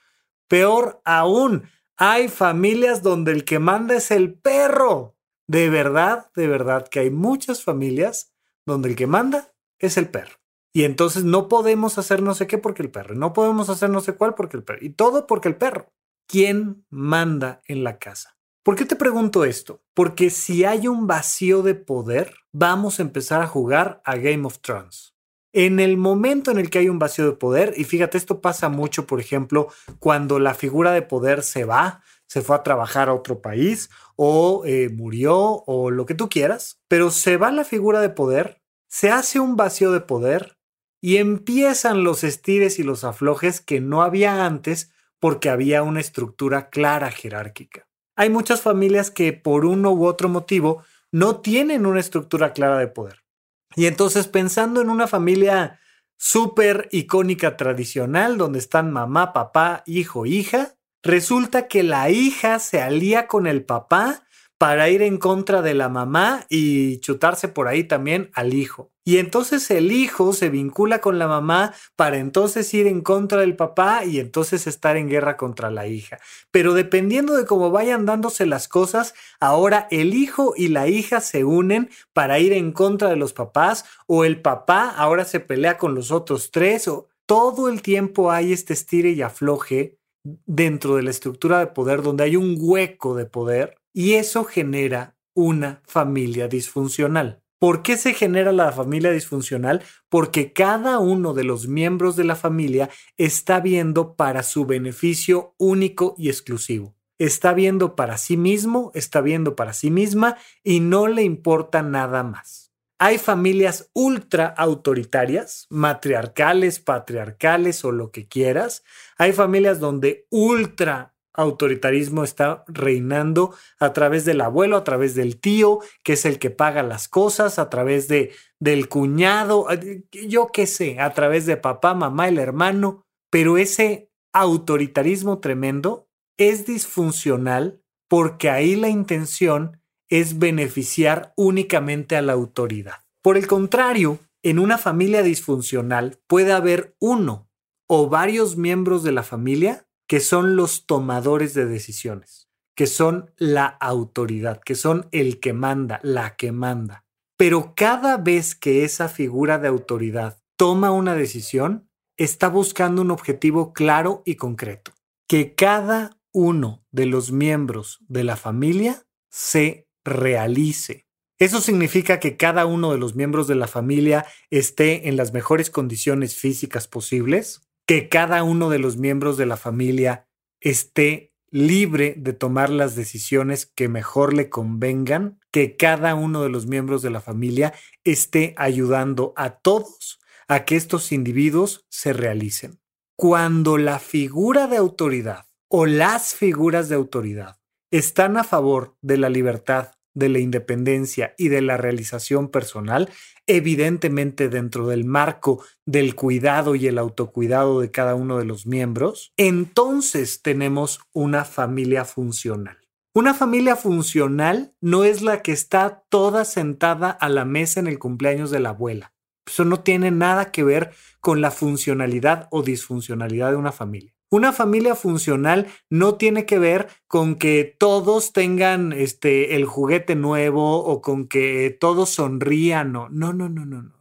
Peor 0.49 1.01
aún, 1.05 1.65
hay 1.97 2.29
familias 2.29 3.03
donde 3.03 3.33
el 3.33 3.45
que 3.45 3.59
manda 3.59 3.95
es 3.95 4.11
el 4.11 4.35
perro. 4.35 5.17
De 5.49 5.71
verdad, 5.71 6.31
de 6.35 6.49
verdad 6.49 6.89
que 6.89 7.01
hay 7.01 7.11
muchas 7.11 7.63
familias 7.63 8.35
donde 8.67 8.91
el 8.91 8.97
que 8.97 9.07
manda 9.07 9.55
es 9.79 9.97
el 9.97 10.09
perro. 10.09 10.37
Y 10.75 10.85
entonces 10.85 11.25
no 11.25 11.49
podemos 11.49 11.97
hacer 11.97 12.23
no 12.23 12.35
sé 12.35 12.47
qué 12.47 12.59
porque 12.59 12.83
el 12.83 12.91
perro. 12.91 13.15
No 13.15 13.33
podemos 13.33 13.71
hacer 13.71 13.89
no 13.89 14.01
sé 14.01 14.15
cuál 14.15 14.35
porque 14.35 14.59
el 14.59 14.65
perro. 14.65 14.85
Y 14.85 14.91
todo 14.91 15.27
porque 15.27 15.49
el 15.49 15.57
perro. 15.57 15.91
¿Quién 16.29 16.85
manda 16.91 17.63
en 17.67 17.83
la 17.85 17.99
casa? 17.99 18.37
¿Por 18.63 18.77
qué 18.77 18.85
te 18.85 18.97
pregunto 18.97 19.45
esto? 19.45 19.81
Porque 19.95 20.29
si 20.29 20.65
hay 20.65 20.89
un 20.89 21.07
vacío 21.07 21.63
de 21.63 21.77
poder, 21.77 22.35
vamos 22.53 22.99
a 22.99 23.03
empezar 23.03 23.41
a 23.41 23.47
jugar 23.47 24.03
a 24.05 24.17
Game 24.17 24.45
of 24.45 24.59
Thrones. 24.59 25.16
En 25.59 25.81
el 25.81 25.97
momento 25.97 26.51
en 26.51 26.59
el 26.59 26.69
que 26.69 26.81
hay 26.81 26.91
un 26.91 26.99
vacío 26.99 27.25
de 27.25 27.33
poder, 27.33 27.73
y 27.79 27.85
fíjate, 27.85 28.19
esto 28.19 28.43
pasa 28.43 28.69
mucho, 28.69 29.07
por 29.07 29.21
ejemplo, 29.21 29.69
cuando 30.01 30.39
la 30.39 30.53
figura 30.53 30.93
de 30.93 31.01
poder 31.01 31.43
se 31.43 31.65
va, 31.65 32.03
se 32.27 32.43
fue 32.43 32.57
a 32.57 32.63
trabajar 32.63 33.09
a 33.09 33.15
otro 33.15 33.41
país 33.41 33.89
o 34.17 34.65
eh, 34.67 34.91
murió 34.91 35.39
o 35.39 35.91
lo 35.91 36.05
que 36.05 36.15
tú 36.15 36.29
quieras, 36.29 36.83
pero 36.89 37.11
se 37.11 37.39
va 37.39 37.51
la 37.53 37.65
figura 37.65 38.03
de 38.03 38.11
poder, 38.11 38.61
se 38.87 39.09
hace 39.09 39.41
un 39.41 39.57
vacío 39.57 39.93
de 39.93 40.01
poder 40.03 40.59
y 41.01 41.17
empiezan 41.17 42.05
los 42.05 42.23
estires 42.23 42.79
y 42.79 42.83
los 42.83 43.03
aflojes 43.03 43.63
que 43.63 43.81
no 43.81 44.03
había 44.03 44.45
antes 44.45 44.93
porque 45.21 45.49
había 45.49 45.83
una 45.83 46.01
estructura 46.01 46.69
clara 46.69 47.11
jerárquica. 47.11 47.89
Hay 48.15 48.29
muchas 48.29 48.61
familias 48.61 49.11
que 49.11 49.33
por 49.33 49.65
uno 49.65 49.93
u 49.93 50.05
otro 50.05 50.29
motivo 50.29 50.85
no 51.13 51.41
tienen 51.41 51.87
una 51.87 52.01
estructura 52.01 52.53
clara 52.53 52.77
de 52.77 52.89
poder. 52.89 53.26
Y 53.75 53.87
entonces 53.87 54.29
pensando 54.29 54.81
en 54.81 54.91
una 54.91 55.07
familia 55.07 55.81
súper 56.17 56.89
icónica 56.93 57.57
tradicional 57.57 58.39
donde 58.39 58.59
están 58.59 58.93
mamá, 58.93 59.33
papá, 59.33 59.83
hijo, 59.87 60.27
hija, 60.27 60.77
resulta 61.03 61.69
que 61.69 61.83
la 61.83 62.11
hija 62.11 62.59
se 62.59 62.81
alía 62.81 63.27
con 63.27 63.47
el 63.47 63.65
papá 63.65 64.26
para 64.59 64.89
ir 64.89 65.03
en 65.03 65.19
contra 65.19 65.63
de 65.63 65.75
la 65.75 65.89
mamá 65.89 66.47
y 66.49 66.99
chutarse 66.99 67.49
por 67.49 67.69
ahí 67.69 67.85
también 67.85 68.31
al 68.35 68.55
hijo. 68.55 68.91
Y 69.05 69.19
entonces 69.19 69.71
el 69.71 69.93
hijo 69.93 70.33
se 70.33 70.49
vincula 70.49 71.01
con 71.01 71.19
la 71.19 71.29
mamá 71.29 71.75
para 71.95 72.19
entonces 72.19 72.73
ir 72.75 72.89
en 72.89 73.03
contra 73.03 73.41
del 73.41 73.55
papá 73.55 74.05
y 74.05 74.19
entonces 74.19 74.67
estar 74.67 74.97
en 74.97 75.09
guerra 75.09 75.37
contra 75.37 75.71
la 75.71 75.87
hija. 75.87 76.19
Pero 76.51 76.75
dependiendo 76.75 77.37
de 77.37 77.45
cómo 77.45 77.71
vayan 77.71 78.05
dándose 78.05 78.47
las 78.47 78.67
cosas, 78.67 79.15
ahora 79.39 79.87
el 79.91 80.15
hijo 80.15 80.55
y 80.57 80.69
la 80.69 80.89
hija 80.89 81.21
se 81.21 81.45
unen 81.45 81.89
para 82.13 82.41
ir 82.41 82.53
en 82.53 82.73
contra 82.73 83.09
de 83.09 83.17
los 83.17 83.33
papás 83.33 83.85
o 84.07 84.25
el 84.25 84.43
papá 84.43 84.91
ahora 84.91 85.25
se 85.25 85.39
pelea 85.39 85.79
con 85.79 85.95
los 85.95 86.11
otros 86.11 86.51
tres 86.51 86.89
o 86.89 87.09
todo 87.27 87.69
el 87.69 87.83
tiempo 87.83 88.33
hay 88.33 88.53
este 88.53 88.73
estire 88.73 89.11
y 89.11 89.23
afloje 89.23 89.99
dentro 90.47 90.97
de 90.97 91.03
la 91.03 91.11
estructura 91.11 91.61
de 91.61 91.69
poder 91.69 92.03
donde 92.03 92.25
hay 92.25 92.37
un 92.37 92.57
hueco 92.59 93.15
de 93.15 93.27
poder 93.27 93.77
y 93.97 94.17
eso 94.17 94.45
genera 94.45 95.17
una 95.33 95.81
familia 95.87 96.49
disfuncional. 96.49 97.43
¿Por 97.59 97.81
qué 97.81 97.97
se 97.97 98.13
genera 98.13 98.53
la 98.53 98.71
familia 98.71 99.11
disfuncional? 99.11 99.83
Porque 100.11 100.53
cada 100.53 100.99
uno 100.99 101.33
de 101.33 101.45
los 101.45 101.67
miembros 101.67 102.15
de 102.15 102.25
la 102.25 102.37
familia 102.37 102.91
está 103.17 103.59
viendo 103.59 104.15
para 104.15 104.43
su 104.43 104.67
beneficio 104.67 105.55
único 105.57 106.15
y 106.19 106.29
exclusivo. 106.29 106.95
Está 107.19 107.55
viendo 107.55 107.97
para 107.97 108.19
sí 108.19 108.37
mismo, 108.37 108.93
está 108.95 109.23
viendo 109.23 109.57
para 109.57 109.73
sí 109.73 109.91
misma 109.91 110.37
y 110.63 110.81
no 110.81 111.07
le 111.07 111.23
importa 111.23 111.81
nada 111.81 112.23
más. 112.23 112.75
Hay 112.99 113.17
familias 113.17 113.91
ultra 113.95 114.47
autoritarias, 114.47 115.69
matriarcales, 115.71 116.81
patriarcales 116.81 117.83
o 117.83 117.93
lo 117.93 118.11
que 118.11 118.29
quieras. 118.29 118.85
Hay 119.17 119.33
familias 119.33 119.81
donde 119.81 120.27
ultra 120.29 121.16
autoritarismo 121.37 122.25
está 122.25 122.65
reinando 122.67 123.55
a 123.79 123.93
través 123.93 124.25
del 124.25 124.41
abuelo, 124.41 124.77
a 124.77 124.85
través 124.85 125.15
del 125.15 125.39
tío, 125.39 125.81
que 126.03 126.15
es 126.15 126.25
el 126.25 126.39
que 126.39 126.51
paga 126.51 126.83
las 126.83 127.09
cosas, 127.09 127.59
a 127.59 127.71
través 127.71 128.09
de 128.09 128.33
del 128.59 128.89
cuñado, 128.89 129.67
yo 130.11 130.49
qué 130.53 130.67
sé, 130.67 130.99
a 130.99 131.13
través 131.13 131.45
de 131.45 131.59
papá, 131.59 131.95
mamá, 131.95 132.29
el 132.29 132.39
hermano, 132.39 133.05
pero 133.31 133.59
ese 133.59 134.11
autoritarismo 134.33 135.41
tremendo 135.41 136.09
es 136.39 136.67
disfuncional 136.67 137.83
porque 138.09 138.51
ahí 138.51 138.77
la 138.77 138.89
intención 138.89 139.83
es 140.09 140.39
beneficiar 140.39 141.33
únicamente 141.37 142.17
a 142.17 142.23
la 142.23 142.33
autoridad. 142.33 143.03
Por 143.23 143.37
el 143.37 143.47
contrario, 143.47 144.21
en 144.43 144.59
una 144.59 144.79
familia 144.79 145.23
disfuncional 145.23 146.21
puede 146.27 146.53
haber 146.53 146.95
uno 147.01 147.49
o 147.89 148.09
varios 148.09 148.57
miembros 148.57 149.03
de 149.03 149.13
la 149.13 149.23
familia 149.23 149.86
que 150.07 150.21
son 150.21 150.57
los 150.57 150.87
tomadores 150.87 151.55
de 151.55 151.67
decisiones, 151.67 152.49
que 152.75 152.87
son 152.87 153.33
la 153.37 153.67
autoridad, 153.67 154.61
que 154.65 154.75
son 154.75 155.09
el 155.13 155.41
que 155.41 155.53
manda, 155.53 156.01
la 156.03 156.37
que 156.37 156.53
manda. 156.53 157.05
Pero 157.37 157.75
cada 157.75 158.17
vez 158.17 158.55
que 158.55 158.85
esa 158.85 159.09
figura 159.09 159.59
de 159.59 159.69
autoridad 159.69 160.39
toma 160.57 160.91
una 160.91 161.15
decisión, 161.15 161.89
está 162.17 162.49
buscando 162.49 163.03
un 163.03 163.11
objetivo 163.11 163.73
claro 163.73 164.23
y 164.25 164.37
concreto, 164.37 164.93
que 165.29 165.55
cada 165.55 166.19
uno 166.33 166.85
de 166.91 167.07
los 167.07 167.31
miembros 167.31 167.99
de 168.09 168.25
la 168.25 168.37
familia 168.37 169.07
se 169.31 169.87
realice. 170.05 171.07
Eso 171.39 171.61
significa 171.61 172.19
que 172.19 172.39
cada 172.39 172.65
uno 172.65 172.93
de 172.93 172.99
los 172.99 173.15
miembros 173.15 173.47
de 173.47 173.57
la 173.57 173.67
familia 173.67 174.25
esté 174.51 175.09
en 175.09 175.17
las 175.17 175.35
mejores 175.35 175.69
condiciones 175.69 176.37
físicas 176.37 176.89
posibles, 176.89 177.61
que 177.87 178.09
cada 178.09 178.43
uno 178.43 178.69
de 178.69 178.79
los 178.79 178.97
miembros 178.97 179.37
de 179.37 179.47
la 179.47 179.57
familia 179.57 180.29
esté 180.61 181.33
libre 181.51 182.15
de 182.19 182.33
tomar 182.33 182.71
las 182.71 182.97
decisiones 182.97 183.67
que 183.67 183.89
mejor 183.89 184.35
le 184.35 184.51
convengan, 184.51 185.39
que 185.53 185.77
cada 185.77 186.15
uno 186.15 186.43
de 186.43 186.51
los 186.51 186.67
miembros 186.67 187.03
de 187.03 187.11
la 187.11 187.21
familia 187.21 187.73
esté 188.05 188.55
ayudando 188.59 189.33
a 189.37 189.51
todos 189.51 190.19
a 190.49 190.65
que 190.65 190.77
estos 190.77 191.13
individuos 191.13 191.87
se 191.89 192.13
realicen. 192.13 192.81
Cuando 193.17 193.79
la 193.79 193.99
figura 193.99 194.67
de 194.67 194.77
autoridad 194.77 195.47
o 195.69 195.87
las 195.87 196.35
figuras 196.35 196.89
de 196.89 196.97
autoridad 196.97 197.59
están 197.91 198.37
a 198.37 198.45
favor 198.45 198.97
de 199.01 199.17
la 199.17 199.31
libertad, 199.31 199.93
de 200.13 200.29
la 200.29 200.39
independencia 200.39 201.35
y 201.39 201.49
de 201.49 201.63
la 201.63 201.77
realización 201.77 202.49
personal, 202.49 203.11
evidentemente 203.47 204.49
dentro 204.49 204.89
del 204.89 205.05
marco 205.05 205.65
del 205.85 206.15
cuidado 206.15 206.75
y 206.75 206.87
el 206.87 206.99
autocuidado 206.99 207.81
de 207.81 207.91
cada 207.91 208.15
uno 208.15 208.39
de 208.39 208.45
los 208.45 208.67
miembros, 208.67 209.33
entonces 209.37 210.43
tenemos 210.43 211.01
una 211.13 211.45
familia 211.45 212.05
funcional. 212.05 212.79
Una 213.15 213.33
familia 213.33 213.77
funcional 213.77 214.75
no 214.81 215.05
es 215.05 215.23
la 215.23 215.41
que 215.41 215.53
está 215.53 216.05
toda 216.11 216.45
sentada 216.45 217.11
a 217.11 217.29
la 217.29 217.45
mesa 217.45 217.81
en 217.81 217.87
el 217.87 217.99
cumpleaños 217.99 218.51
de 218.51 218.61
la 218.61 218.71
abuela. 218.71 219.15
Eso 219.47 219.65
no 219.65 219.81
tiene 219.81 220.11
nada 220.11 220.51
que 220.51 220.65
ver 220.65 220.93
con 221.21 221.41
la 221.41 221.51
funcionalidad 221.51 222.49
o 222.51 222.63
disfuncionalidad 222.63 223.53
de 223.53 223.57
una 223.57 223.73
familia. 223.73 224.16
Una 224.31 224.53
familia 224.53 224.97
funcional 224.97 225.69
no 225.89 226.17
tiene 226.17 226.47
que 226.47 226.59
ver 226.59 226.89
con 227.07 227.37
que 227.37 227.77
todos 227.79 228.33
tengan 228.33 228.93
este, 228.93 229.55
el 229.55 229.67
juguete 229.67 230.17
nuevo 230.17 230.85
o 230.85 231.01
con 231.01 231.29
que 231.29 231.77
todos 231.79 232.11
sonrían. 232.11 232.93
No, 232.93 233.09
no, 233.09 233.33
no, 233.33 233.49
no, 233.49 233.65
no. 233.65 233.93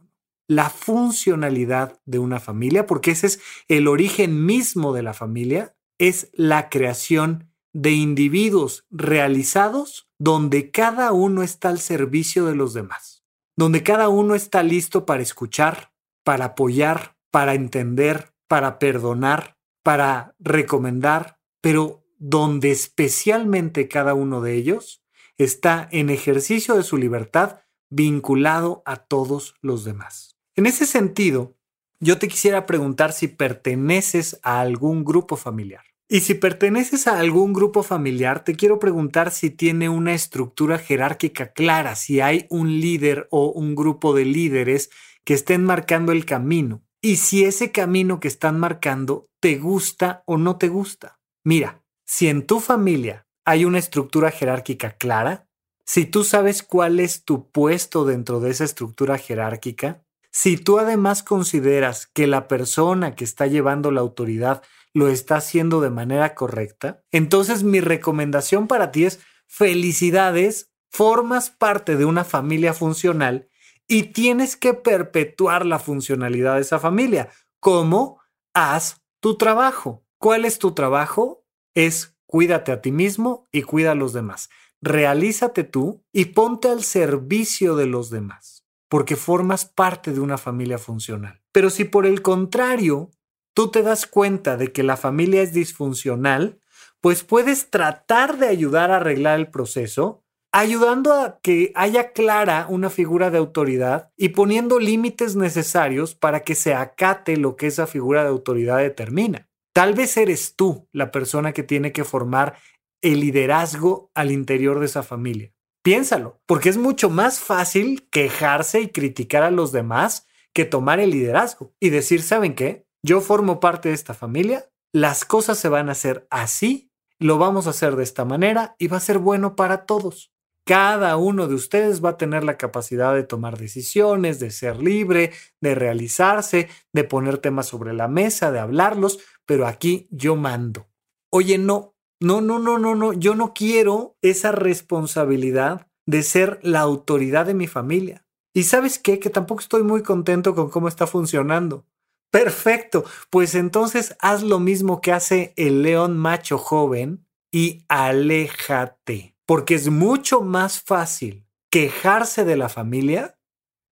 La 0.48 0.70
funcionalidad 0.70 2.00
de 2.04 2.18
una 2.18 2.40
familia, 2.40 2.86
porque 2.86 3.12
ese 3.12 3.26
es 3.28 3.40
el 3.68 3.88
origen 3.88 4.44
mismo 4.46 4.92
de 4.92 5.02
la 5.02 5.14
familia, 5.14 5.76
es 5.98 6.30
la 6.32 6.68
creación 6.68 7.50
de 7.72 7.92
individuos 7.92 8.86
realizados 8.90 10.08
donde 10.18 10.70
cada 10.70 11.12
uno 11.12 11.42
está 11.42 11.68
al 11.68 11.78
servicio 11.78 12.46
de 12.46 12.54
los 12.54 12.74
demás, 12.74 13.24
donde 13.56 13.82
cada 13.82 14.08
uno 14.08 14.34
está 14.34 14.62
listo 14.62 15.04
para 15.04 15.22
escuchar, 15.22 15.92
para 16.24 16.46
apoyar, 16.46 17.16
para 17.30 17.54
entender, 17.54 18.32
para 18.48 18.78
perdonar, 18.78 19.55
para 19.86 20.34
recomendar, 20.40 21.38
pero 21.60 22.04
donde 22.18 22.72
especialmente 22.72 23.86
cada 23.86 24.14
uno 24.14 24.40
de 24.40 24.54
ellos 24.54 25.04
está 25.38 25.88
en 25.92 26.10
ejercicio 26.10 26.74
de 26.74 26.82
su 26.82 26.96
libertad 26.96 27.60
vinculado 27.88 28.82
a 28.84 28.96
todos 28.96 29.54
los 29.60 29.84
demás. 29.84 30.34
En 30.56 30.66
ese 30.66 30.86
sentido, 30.86 31.56
yo 32.00 32.18
te 32.18 32.26
quisiera 32.26 32.66
preguntar 32.66 33.12
si 33.12 33.28
perteneces 33.28 34.40
a 34.42 34.60
algún 34.60 35.04
grupo 35.04 35.36
familiar. 35.36 35.84
Y 36.08 36.22
si 36.22 36.34
perteneces 36.34 37.06
a 37.06 37.20
algún 37.20 37.52
grupo 37.52 37.84
familiar, 37.84 38.42
te 38.42 38.56
quiero 38.56 38.80
preguntar 38.80 39.30
si 39.30 39.50
tiene 39.50 39.88
una 39.88 40.14
estructura 40.14 40.78
jerárquica 40.78 41.52
clara, 41.52 41.94
si 41.94 42.20
hay 42.20 42.48
un 42.50 42.80
líder 42.80 43.28
o 43.30 43.52
un 43.52 43.76
grupo 43.76 44.14
de 44.14 44.24
líderes 44.24 44.90
que 45.22 45.34
estén 45.34 45.62
marcando 45.64 46.10
el 46.10 46.24
camino 46.24 46.85
y 47.00 47.16
si 47.16 47.44
ese 47.44 47.72
camino 47.72 48.20
que 48.20 48.28
están 48.28 48.58
marcando 48.58 49.28
te 49.40 49.56
gusta 49.56 50.22
o 50.26 50.38
no 50.38 50.56
te 50.56 50.68
gusta. 50.68 51.18
Mira, 51.44 51.82
si 52.04 52.28
en 52.28 52.46
tu 52.46 52.60
familia 52.60 53.26
hay 53.44 53.64
una 53.64 53.78
estructura 53.78 54.30
jerárquica 54.30 54.92
clara, 54.92 55.46
si 55.84 56.04
tú 56.04 56.24
sabes 56.24 56.62
cuál 56.62 56.98
es 56.98 57.24
tu 57.24 57.50
puesto 57.50 58.04
dentro 58.04 58.40
de 58.40 58.50
esa 58.50 58.64
estructura 58.64 59.18
jerárquica, 59.18 60.02
si 60.32 60.56
tú 60.56 60.78
además 60.78 61.22
consideras 61.22 62.06
que 62.06 62.26
la 62.26 62.48
persona 62.48 63.14
que 63.14 63.24
está 63.24 63.46
llevando 63.46 63.90
la 63.90 64.00
autoridad 64.00 64.62
lo 64.92 65.08
está 65.08 65.36
haciendo 65.36 65.80
de 65.80 65.90
manera 65.90 66.34
correcta, 66.34 67.02
entonces 67.12 67.62
mi 67.62 67.80
recomendación 67.80 68.66
para 68.66 68.90
ti 68.90 69.04
es 69.04 69.20
felicidades, 69.46 70.70
formas 70.90 71.50
parte 71.50 71.96
de 71.96 72.04
una 72.04 72.24
familia 72.24 72.74
funcional 72.74 73.48
y 73.88 74.04
tienes 74.04 74.56
que 74.56 74.74
perpetuar 74.74 75.64
la 75.64 75.78
funcionalidad 75.78 76.56
de 76.56 76.62
esa 76.62 76.78
familia. 76.78 77.30
¿Cómo? 77.60 78.20
Haz 78.54 79.02
tu 79.20 79.36
trabajo. 79.36 80.04
¿Cuál 80.18 80.44
es 80.44 80.58
tu 80.58 80.72
trabajo? 80.72 81.44
Es 81.74 82.16
cuídate 82.26 82.72
a 82.72 82.80
ti 82.80 82.90
mismo 82.90 83.48
y 83.52 83.62
cuida 83.62 83.92
a 83.92 83.94
los 83.94 84.12
demás. 84.12 84.48
Realízate 84.82 85.64
tú 85.64 86.04
y 86.12 86.26
ponte 86.26 86.68
al 86.68 86.82
servicio 86.82 87.76
de 87.76 87.86
los 87.86 88.10
demás, 88.10 88.66
porque 88.88 89.16
formas 89.16 89.64
parte 89.64 90.12
de 90.12 90.20
una 90.20 90.38
familia 90.38 90.78
funcional. 90.78 91.42
Pero 91.52 91.70
si 91.70 91.84
por 91.84 92.06
el 92.06 92.22
contrario, 92.22 93.10
tú 93.54 93.70
te 93.70 93.82
das 93.82 94.06
cuenta 94.06 94.56
de 94.56 94.72
que 94.72 94.82
la 94.82 94.96
familia 94.96 95.42
es 95.42 95.52
disfuncional, 95.52 96.60
pues 97.00 97.24
puedes 97.24 97.70
tratar 97.70 98.38
de 98.38 98.48
ayudar 98.48 98.90
a 98.90 98.96
arreglar 98.96 99.38
el 99.38 99.50
proceso 99.50 100.25
ayudando 100.60 101.12
a 101.12 101.38
que 101.42 101.70
haya 101.74 102.12
clara 102.12 102.66
una 102.70 102.88
figura 102.88 103.30
de 103.30 103.36
autoridad 103.36 104.10
y 104.16 104.30
poniendo 104.30 104.78
límites 104.78 105.36
necesarios 105.36 106.14
para 106.14 106.40
que 106.40 106.54
se 106.54 106.72
acate 106.72 107.36
lo 107.36 107.56
que 107.56 107.66
esa 107.66 107.86
figura 107.86 108.22
de 108.22 108.30
autoridad 108.30 108.78
determina. 108.78 109.50
Tal 109.74 109.92
vez 109.92 110.16
eres 110.16 110.56
tú 110.56 110.88
la 110.92 111.10
persona 111.10 111.52
que 111.52 111.62
tiene 111.62 111.92
que 111.92 112.04
formar 112.04 112.56
el 113.02 113.20
liderazgo 113.20 114.10
al 114.14 114.30
interior 114.30 114.80
de 114.80 114.86
esa 114.86 115.02
familia. 115.02 115.52
Piénsalo, 115.82 116.40
porque 116.46 116.70
es 116.70 116.78
mucho 116.78 117.10
más 117.10 117.38
fácil 117.38 118.08
quejarse 118.10 118.80
y 118.80 118.88
criticar 118.88 119.42
a 119.42 119.50
los 119.50 119.72
demás 119.72 120.26
que 120.54 120.64
tomar 120.64 121.00
el 121.00 121.10
liderazgo 121.10 121.74
y 121.78 121.90
decir, 121.90 122.22
¿saben 122.22 122.54
qué? 122.54 122.86
Yo 123.02 123.20
formo 123.20 123.60
parte 123.60 123.90
de 123.90 123.94
esta 123.94 124.14
familia, 124.14 124.70
las 124.90 125.26
cosas 125.26 125.58
se 125.58 125.68
van 125.68 125.90
a 125.90 125.92
hacer 125.92 126.26
así, 126.30 126.90
lo 127.18 127.36
vamos 127.36 127.66
a 127.66 127.70
hacer 127.70 127.94
de 127.94 128.04
esta 128.04 128.24
manera 128.24 128.74
y 128.78 128.88
va 128.88 128.96
a 128.96 129.00
ser 129.00 129.18
bueno 129.18 129.54
para 129.54 129.84
todos. 129.84 130.32
Cada 130.66 131.16
uno 131.16 131.46
de 131.46 131.54
ustedes 131.54 132.04
va 132.04 132.10
a 132.10 132.16
tener 132.16 132.42
la 132.42 132.58
capacidad 132.58 133.14
de 133.14 133.22
tomar 133.22 133.56
decisiones, 133.56 134.40
de 134.40 134.50
ser 134.50 134.82
libre, 134.82 135.30
de 135.60 135.76
realizarse, 135.76 136.68
de 136.92 137.04
poner 137.04 137.38
temas 137.38 137.66
sobre 137.66 137.92
la 137.92 138.08
mesa, 138.08 138.50
de 138.50 138.58
hablarlos, 138.58 139.20
pero 139.46 139.68
aquí 139.68 140.08
yo 140.10 140.34
mando. 140.34 140.88
Oye, 141.32 141.56
no, 141.58 141.94
no, 142.20 142.40
no, 142.40 142.58
no, 142.58 142.78
no, 142.80 142.96
no, 142.96 143.12
yo 143.12 143.36
no 143.36 143.54
quiero 143.54 144.16
esa 144.22 144.50
responsabilidad 144.50 145.86
de 146.04 146.24
ser 146.24 146.58
la 146.62 146.80
autoridad 146.80 147.46
de 147.46 147.54
mi 147.54 147.68
familia. 147.68 148.26
Y 148.52 148.64
sabes 148.64 148.98
qué, 148.98 149.20
que 149.20 149.30
tampoco 149.30 149.60
estoy 149.60 149.84
muy 149.84 150.02
contento 150.02 150.56
con 150.56 150.70
cómo 150.70 150.88
está 150.88 151.06
funcionando. 151.06 151.86
Perfecto, 152.32 153.04
pues 153.30 153.54
entonces 153.54 154.16
haz 154.18 154.42
lo 154.42 154.58
mismo 154.58 155.00
que 155.00 155.12
hace 155.12 155.54
el 155.56 155.82
león 155.82 156.18
macho 156.18 156.58
joven 156.58 157.24
y 157.52 157.84
aléjate 157.88 159.35
porque 159.46 159.76
es 159.76 159.88
mucho 159.88 160.42
más 160.42 160.82
fácil 160.82 161.46
quejarse 161.70 162.44
de 162.44 162.56
la 162.56 162.68
familia 162.68 163.38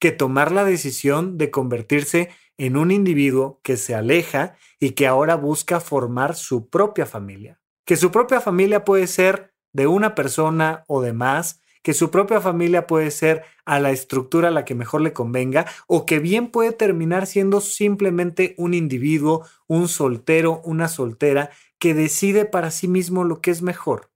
que 0.00 0.10
tomar 0.10 0.52
la 0.52 0.64
decisión 0.64 1.38
de 1.38 1.50
convertirse 1.50 2.30
en 2.58 2.76
un 2.76 2.90
individuo 2.90 3.60
que 3.62 3.76
se 3.76 3.94
aleja 3.94 4.56
y 4.78 4.90
que 4.90 5.06
ahora 5.06 5.36
busca 5.36 5.80
formar 5.80 6.34
su 6.34 6.68
propia 6.68 7.06
familia. 7.06 7.60
Que 7.86 7.96
su 7.96 8.10
propia 8.10 8.40
familia 8.40 8.84
puede 8.84 9.06
ser 9.06 9.54
de 9.72 9.86
una 9.86 10.14
persona 10.14 10.84
o 10.88 11.00
de 11.00 11.12
más, 11.12 11.60
que 11.82 11.94
su 11.94 12.10
propia 12.10 12.40
familia 12.40 12.86
puede 12.86 13.10
ser 13.10 13.44
a 13.64 13.80
la 13.80 13.90
estructura 13.90 14.48
a 14.48 14.50
la 14.50 14.64
que 14.64 14.74
mejor 14.74 15.00
le 15.00 15.12
convenga, 15.12 15.66
o 15.86 16.06
que 16.06 16.18
bien 16.18 16.48
puede 16.50 16.72
terminar 16.72 17.26
siendo 17.26 17.60
simplemente 17.60 18.54
un 18.56 18.74
individuo, 18.74 19.46
un 19.66 19.88
soltero, 19.88 20.60
una 20.64 20.88
soltera, 20.88 21.50
que 21.78 21.94
decide 21.94 22.44
para 22.44 22.70
sí 22.70 22.88
mismo 22.88 23.24
lo 23.24 23.40
que 23.40 23.50
es 23.50 23.62
mejor 23.62 24.13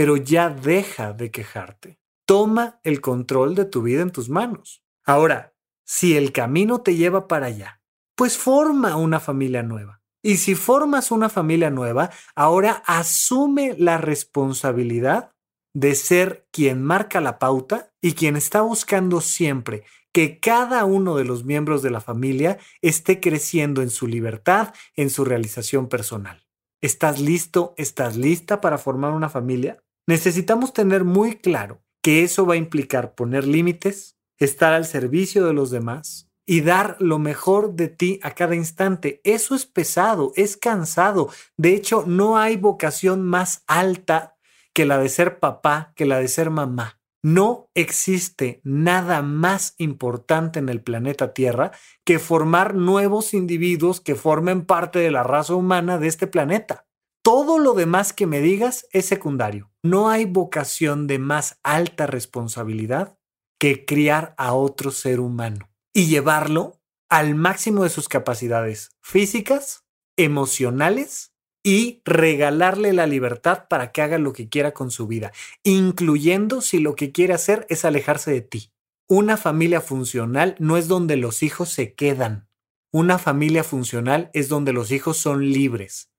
pero 0.00 0.16
ya 0.16 0.48
deja 0.48 1.12
de 1.12 1.30
quejarte. 1.30 2.00
Toma 2.24 2.80
el 2.84 3.02
control 3.02 3.54
de 3.54 3.66
tu 3.66 3.82
vida 3.82 4.00
en 4.00 4.10
tus 4.10 4.30
manos. 4.30 4.82
Ahora, 5.04 5.52
si 5.84 6.16
el 6.16 6.32
camino 6.32 6.80
te 6.80 6.96
lleva 6.96 7.28
para 7.28 7.48
allá, 7.48 7.82
pues 8.14 8.38
forma 8.38 8.96
una 8.96 9.20
familia 9.20 9.62
nueva. 9.62 10.00
Y 10.22 10.38
si 10.38 10.54
formas 10.54 11.10
una 11.10 11.28
familia 11.28 11.68
nueva, 11.68 12.08
ahora 12.34 12.82
asume 12.86 13.74
la 13.76 13.98
responsabilidad 13.98 15.32
de 15.74 15.94
ser 15.94 16.48
quien 16.50 16.82
marca 16.82 17.20
la 17.20 17.38
pauta 17.38 17.92
y 18.00 18.14
quien 18.14 18.36
está 18.36 18.62
buscando 18.62 19.20
siempre 19.20 19.84
que 20.14 20.40
cada 20.40 20.86
uno 20.86 21.14
de 21.14 21.26
los 21.26 21.44
miembros 21.44 21.82
de 21.82 21.90
la 21.90 22.00
familia 22.00 22.56
esté 22.80 23.20
creciendo 23.20 23.82
en 23.82 23.90
su 23.90 24.06
libertad, 24.06 24.72
en 24.96 25.10
su 25.10 25.26
realización 25.26 25.90
personal. 25.90 26.46
¿Estás 26.80 27.20
listo? 27.20 27.74
¿Estás 27.76 28.16
lista 28.16 28.62
para 28.62 28.78
formar 28.78 29.12
una 29.12 29.28
familia? 29.28 29.82
Necesitamos 30.10 30.72
tener 30.72 31.04
muy 31.04 31.36
claro 31.36 31.84
que 32.02 32.24
eso 32.24 32.44
va 32.44 32.54
a 32.54 32.56
implicar 32.56 33.14
poner 33.14 33.46
límites, 33.46 34.18
estar 34.38 34.72
al 34.72 34.84
servicio 34.84 35.46
de 35.46 35.52
los 35.52 35.70
demás 35.70 36.28
y 36.44 36.62
dar 36.62 36.96
lo 36.98 37.20
mejor 37.20 37.74
de 37.76 37.86
ti 37.86 38.18
a 38.24 38.32
cada 38.32 38.56
instante. 38.56 39.20
Eso 39.22 39.54
es 39.54 39.66
pesado, 39.66 40.32
es 40.34 40.56
cansado. 40.56 41.30
De 41.56 41.74
hecho, 41.74 42.02
no 42.08 42.38
hay 42.38 42.56
vocación 42.56 43.22
más 43.22 43.62
alta 43.68 44.36
que 44.72 44.84
la 44.84 44.98
de 44.98 45.08
ser 45.08 45.38
papá, 45.38 45.92
que 45.94 46.06
la 46.06 46.18
de 46.18 46.26
ser 46.26 46.50
mamá. 46.50 46.98
No 47.22 47.70
existe 47.76 48.60
nada 48.64 49.22
más 49.22 49.76
importante 49.78 50.58
en 50.58 50.70
el 50.70 50.82
planeta 50.82 51.34
Tierra 51.34 51.70
que 52.04 52.18
formar 52.18 52.74
nuevos 52.74 53.32
individuos 53.32 54.00
que 54.00 54.16
formen 54.16 54.66
parte 54.66 54.98
de 54.98 55.12
la 55.12 55.22
raza 55.22 55.54
humana 55.54 55.98
de 55.98 56.08
este 56.08 56.26
planeta. 56.26 56.89
Todo 57.22 57.58
lo 57.58 57.74
demás 57.74 58.14
que 58.14 58.26
me 58.26 58.40
digas 58.40 58.86
es 58.92 59.04
secundario. 59.04 59.70
No 59.82 60.08
hay 60.08 60.24
vocación 60.24 61.06
de 61.06 61.18
más 61.18 61.58
alta 61.62 62.06
responsabilidad 62.06 63.18
que 63.58 63.84
criar 63.84 64.34
a 64.38 64.54
otro 64.54 64.90
ser 64.90 65.20
humano 65.20 65.70
y 65.92 66.06
llevarlo 66.06 66.80
al 67.10 67.34
máximo 67.34 67.82
de 67.82 67.90
sus 67.90 68.08
capacidades 68.08 68.96
físicas, 69.02 69.84
emocionales 70.16 71.34
y 71.62 72.00
regalarle 72.06 72.94
la 72.94 73.06
libertad 73.06 73.68
para 73.68 73.92
que 73.92 74.00
haga 74.00 74.16
lo 74.16 74.32
que 74.32 74.48
quiera 74.48 74.72
con 74.72 74.90
su 74.90 75.06
vida, 75.06 75.30
incluyendo 75.62 76.62
si 76.62 76.78
lo 76.78 76.96
que 76.96 77.12
quiere 77.12 77.34
hacer 77.34 77.66
es 77.68 77.84
alejarse 77.84 78.30
de 78.30 78.40
ti. 78.40 78.72
Una 79.10 79.36
familia 79.36 79.82
funcional 79.82 80.56
no 80.58 80.78
es 80.78 80.88
donde 80.88 81.16
los 81.16 81.42
hijos 81.42 81.68
se 81.68 81.92
quedan. 81.94 82.48
Una 82.92 83.18
familia 83.18 83.62
funcional 83.62 84.30
es 84.32 84.48
donde 84.48 84.72
los 84.72 84.90
hijos 84.90 85.18
son 85.18 85.50
libres 85.50 86.09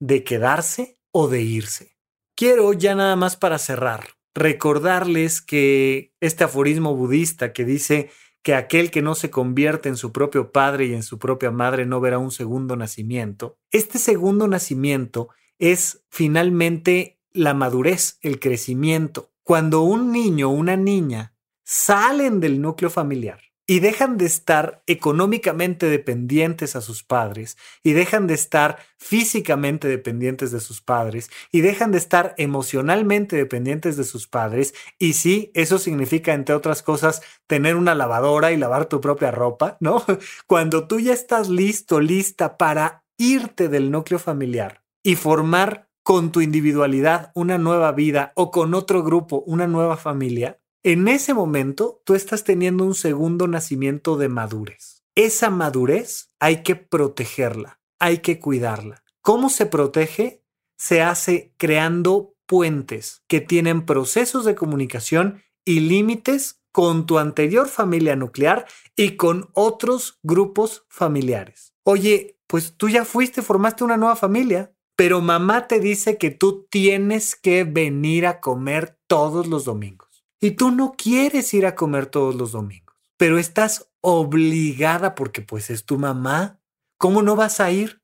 de 0.00 0.24
quedarse 0.24 0.98
o 1.12 1.28
de 1.28 1.42
irse. 1.42 1.96
Quiero 2.34 2.72
ya 2.72 2.94
nada 2.94 3.16
más 3.16 3.36
para 3.36 3.58
cerrar, 3.58 4.14
recordarles 4.34 5.40
que 5.40 6.14
este 6.20 6.44
aforismo 6.44 6.96
budista 6.96 7.52
que 7.52 7.64
dice 7.64 8.10
que 8.42 8.54
aquel 8.54 8.90
que 8.90 9.02
no 9.02 9.14
se 9.14 9.30
convierte 9.30 9.90
en 9.90 9.96
su 9.96 10.12
propio 10.12 10.50
padre 10.50 10.86
y 10.86 10.94
en 10.94 11.02
su 11.02 11.18
propia 11.18 11.50
madre 11.50 11.84
no 11.84 12.00
verá 12.00 12.18
un 12.18 12.30
segundo 12.30 12.74
nacimiento. 12.74 13.58
Este 13.70 13.98
segundo 13.98 14.48
nacimiento 14.48 15.28
es 15.58 16.04
finalmente 16.08 17.20
la 17.32 17.52
madurez, 17.52 18.18
el 18.22 18.40
crecimiento. 18.40 19.30
Cuando 19.42 19.82
un 19.82 20.10
niño 20.10 20.48
o 20.48 20.54
una 20.54 20.76
niña 20.76 21.34
salen 21.64 22.40
del 22.40 22.62
núcleo 22.62 22.88
familiar 22.88 23.49
y 23.70 23.78
dejan 23.78 24.18
de 24.18 24.26
estar 24.26 24.82
económicamente 24.88 25.86
dependientes 25.88 26.74
a 26.74 26.80
sus 26.80 27.04
padres 27.04 27.56
y 27.84 27.92
dejan 27.92 28.26
de 28.26 28.34
estar 28.34 28.78
físicamente 28.98 29.86
dependientes 29.86 30.50
de 30.50 30.58
sus 30.58 30.80
padres 30.80 31.30
y 31.52 31.60
dejan 31.60 31.92
de 31.92 31.98
estar 31.98 32.34
emocionalmente 32.36 33.36
dependientes 33.36 33.96
de 33.96 34.02
sus 34.02 34.26
padres 34.26 34.74
y 34.98 35.12
sí, 35.12 35.52
eso 35.54 35.78
significa 35.78 36.34
entre 36.34 36.56
otras 36.56 36.82
cosas 36.82 37.22
tener 37.46 37.76
una 37.76 37.94
lavadora 37.94 38.50
y 38.50 38.56
lavar 38.56 38.86
tu 38.86 39.00
propia 39.00 39.30
ropa, 39.30 39.76
¿no? 39.78 40.04
Cuando 40.48 40.88
tú 40.88 40.98
ya 40.98 41.12
estás 41.12 41.48
listo, 41.48 42.00
lista 42.00 42.58
para 42.58 43.04
irte 43.18 43.68
del 43.68 43.92
núcleo 43.92 44.18
familiar 44.18 44.82
y 45.04 45.14
formar 45.14 45.88
con 46.02 46.32
tu 46.32 46.40
individualidad 46.40 47.30
una 47.36 47.56
nueva 47.56 47.92
vida 47.92 48.32
o 48.34 48.50
con 48.50 48.74
otro 48.74 49.04
grupo 49.04 49.44
una 49.46 49.68
nueva 49.68 49.96
familia, 49.96 50.58
en 50.82 51.08
ese 51.08 51.34
momento 51.34 52.02
tú 52.04 52.14
estás 52.14 52.44
teniendo 52.44 52.84
un 52.84 52.94
segundo 52.94 53.46
nacimiento 53.46 54.16
de 54.16 54.28
madurez. 54.28 55.04
Esa 55.14 55.50
madurez 55.50 56.32
hay 56.38 56.62
que 56.62 56.76
protegerla, 56.76 57.80
hay 57.98 58.18
que 58.18 58.38
cuidarla. 58.38 59.02
¿Cómo 59.20 59.50
se 59.50 59.66
protege? 59.66 60.42
Se 60.78 61.02
hace 61.02 61.54
creando 61.58 62.34
puentes 62.46 63.22
que 63.28 63.40
tienen 63.40 63.84
procesos 63.84 64.44
de 64.44 64.54
comunicación 64.54 65.42
y 65.64 65.80
límites 65.80 66.62
con 66.72 67.04
tu 67.04 67.18
anterior 67.18 67.68
familia 67.68 68.16
nuclear 68.16 68.66
y 68.96 69.16
con 69.16 69.50
otros 69.52 70.18
grupos 70.22 70.86
familiares. 70.88 71.74
Oye, 71.84 72.38
pues 72.46 72.76
tú 72.76 72.88
ya 72.88 73.04
fuiste, 73.04 73.42
formaste 73.42 73.84
una 73.84 73.96
nueva 73.96 74.16
familia, 74.16 74.72
pero 74.96 75.20
mamá 75.20 75.66
te 75.68 75.80
dice 75.80 76.16
que 76.16 76.30
tú 76.30 76.66
tienes 76.70 77.36
que 77.36 77.64
venir 77.64 78.26
a 78.26 78.40
comer 78.40 78.98
todos 79.06 79.46
los 79.46 79.64
domingos 79.64 80.09
y 80.40 80.52
tú 80.52 80.70
no 80.70 80.94
quieres 80.96 81.52
ir 81.54 81.66
a 81.66 81.74
comer 81.74 82.06
todos 82.06 82.34
los 82.34 82.52
domingos, 82.52 82.96
pero 83.16 83.38
estás 83.38 83.90
obligada 84.00 85.14
porque 85.14 85.42
pues 85.42 85.70
es 85.70 85.84
tu 85.84 85.98
mamá. 85.98 86.58
¿Cómo 86.98 87.22
no 87.22 87.36
vas 87.36 87.60
a 87.60 87.70
ir? 87.70 88.00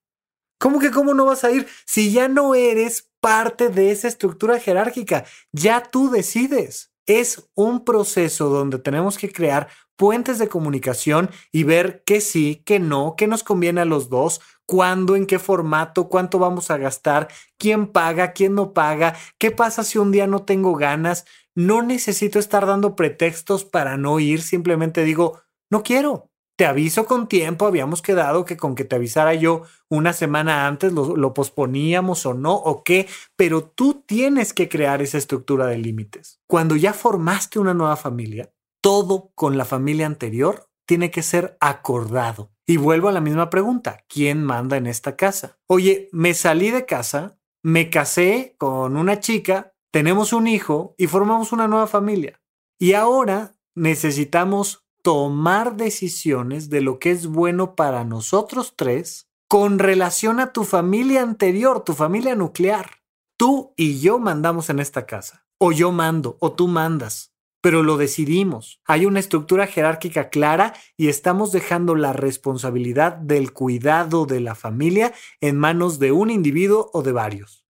¿Cómo 0.59 0.79
que 0.79 0.91
cómo 0.91 1.15
no 1.15 1.27
vas 1.27 1.45
a 1.45 1.51
ir 1.51 1.67
si 1.85 2.13
ya 2.13 2.29
no 2.29 2.55
eres 2.55 3.11
parte 3.21 3.69
de 3.69 3.91
esa 3.91 4.09
estructura 4.09 4.59
jerárquica? 4.59 5.25
Ya 5.53 5.83
tú 5.83 6.11
decides. 6.11 6.93
Es 7.07 7.49
un 7.55 7.85
proceso 7.85 8.49
donde 8.49 8.79
tenemos 8.79 9.17
que 9.17 9.31
crear 9.31 9.69
puentes 9.97 10.39
de 10.39 10.49
comunicación 10.49 11.31
y 11.53 11.65
ver 11.65 12.03
qué 12.05 12.21
sí, 12.21 12.63
qué 12.67 12.81
no, 12.81 13.15
qué 13.17 13.27
nos 13.27 13.45
conviene 13.45 13.83
a 13.83 13.85
los 13.85 14.09
dos, 14.11 14.41
cuándo, 14.67 15.15
en 15.15 15.27
qué 15.27 15.39
formato, 15.39 16.09
cuánto 16.09 16.39
vamos 16.39 16.71
a 16.71 16.79
gastar, 16.79 17.29
quién 17.59 17.87
paga, 17.87 18.33
quién 18.33 18.55
no 18.55 18.73
paga, 18.73 19.15
qué 19.39 19.51
pasa 19.51 19.85
si 19.85 19.99
un 19.99 20.11
día 20.11 20.27
no 20.27 20.45
tengo 20.45 20.75
ganas. 20.75 21.25
No 21.57 21.83
necesito 21.83 22.39
estar 22.39 22.67
dando 22.67 22.95
pretextos 22.95 23.65
para 23.65 23.97
no 23.97 24.21
ir, 24.21 24.43
simplemente 24.43 25.05
digo, 25.05 25.41
no 25.71 25.83
quiero. 25.83 26.31
Te 26.57 26.65
aviso 26.65 27.07
con 27.07 27.29
tiempo, 27.29 27.67
habíamos 27.67 28.01
quedado 28.01 28.45
que 28.45 28.57
con 28.57 28.75
que 28.75 28.85
te 28.85 28.97
avisara 28.97 29.35
yo 29.35 29.63
una 29.91 30.13
semana 30.13 30.67
antes 30.67 30.93
lo, 30.93 31.35
posponíamos 31.35 32.25
o 32.25 32.33
no, 32.33 32.55
o 32.55 32.83
qué, 32.83 33.09
pero 33.37 33.63
tú 33.65 34.03
tienes 34.07 34.55
que 34.55 34.69
crear 34.69 35.03
esa 35.03 35.19
estructura 35.19 35.67
de 35.67 35.79
límites. 35.79 36.41
Cuando 36.47 36.77
ya 36.77 36.95
formaste 36.95 37.59
una 37.59 37.75
nueva 37.75 37.97
familia, 37.97 38.53
todo 38.83 39.33
con 39.35 39.59
la 39.59 39.67
familia 39.67 40.07
anterior 40.07 40.71
tiene 40.87 41.11
que 41.11 41.23
ser 41.23 41.59
acordado. 41.61 42.53
Y 42.67 42.79
vuelvo 42.79 43.09
a 43.09 43.13
la 43.13 43.21
misma 43.21 43.51
pregunta, 43.51 44.05
¿quién 44.09 44.43
manda 44.43 44.77
en 44.77 44.87
esta 44.87 45.15
casa? 45.15 45.59
Oye, 45.67 46.09
me 46.13 46.33
salí 46.33 46.71
de 46.71 46.87
casa, 46.87 47.39
me 47.63 47.91
casé 47.91 48.55
con 48.59 48.97
una 48.97 49.21
chica, 49.21 49.75
tenemos 49.97 50.35
un 50.35 50.47
hijo 50.47 50.95
y 50.99 51.07
formamos 51.07 51.53
una 51.53 51.69
nueva 51.69 51.87
familia. 51.87 52.39
Y 52.79 52.93
ahora 52.93 53.55
necesitamos 53.75 54.87
tomar 55.01 55.79
decisiones 55.79 56.69
de 56.69 56.83
lo 56.83 56.99
que 56.99 57.13
es 57.13 57.27
bueno 57.27 57.75
para 57.75 58.05
nosotros 58.05 58.75
tres 58.77 59.31
con 59.49 59.79
relación 59.79 60.39
a 60.39 60.53
tu 60.53 60.65
familia 60.65 61.23
anterior, 61.23 61.83
tu 61.83 61.95
familia 61.95 62.35
nuclear. 62.35 62.91
Tú 63.39 63.73
y 63.75 63.99
yo 63.99 64.19
mandamos 64.19 64.69
en 64.69 64.81
esta 64.81 65.07
casa, 65.07 65.47
o 65.57 65.73
yo 65.73 65.93
mando, 65.93 66.37
o 66.41 66.53
tú 66.53 66.69
mandas, 66.69 67.33
pero 67.63 67.83
lo 67.83 67.97
decidimos. 67.97 68.83
Hay 68.85 69.07
una 69.07 69.21
estructura 69.21 69.67
jerárquica 69.67 70.29
clara 70.29 70.75
y 70.99 71.09
estamos 71.09 71.53
dejando 71.53 71.95
la 71.95 72.13
responsabilidad 72.13 73.15
del 73.15 73.55
cuidado 73.55 74.27
de 74.27 74.41
la 74.41 74.55
familia 74.55 75.15
en 75.41 75.57
manos 75.57 75.99
de 75.99 76.13
un 76.13 76.29
individuo 76.29 76.91
o 76.93 77.03
de 77.03 77.13
varios. 77.13 77.65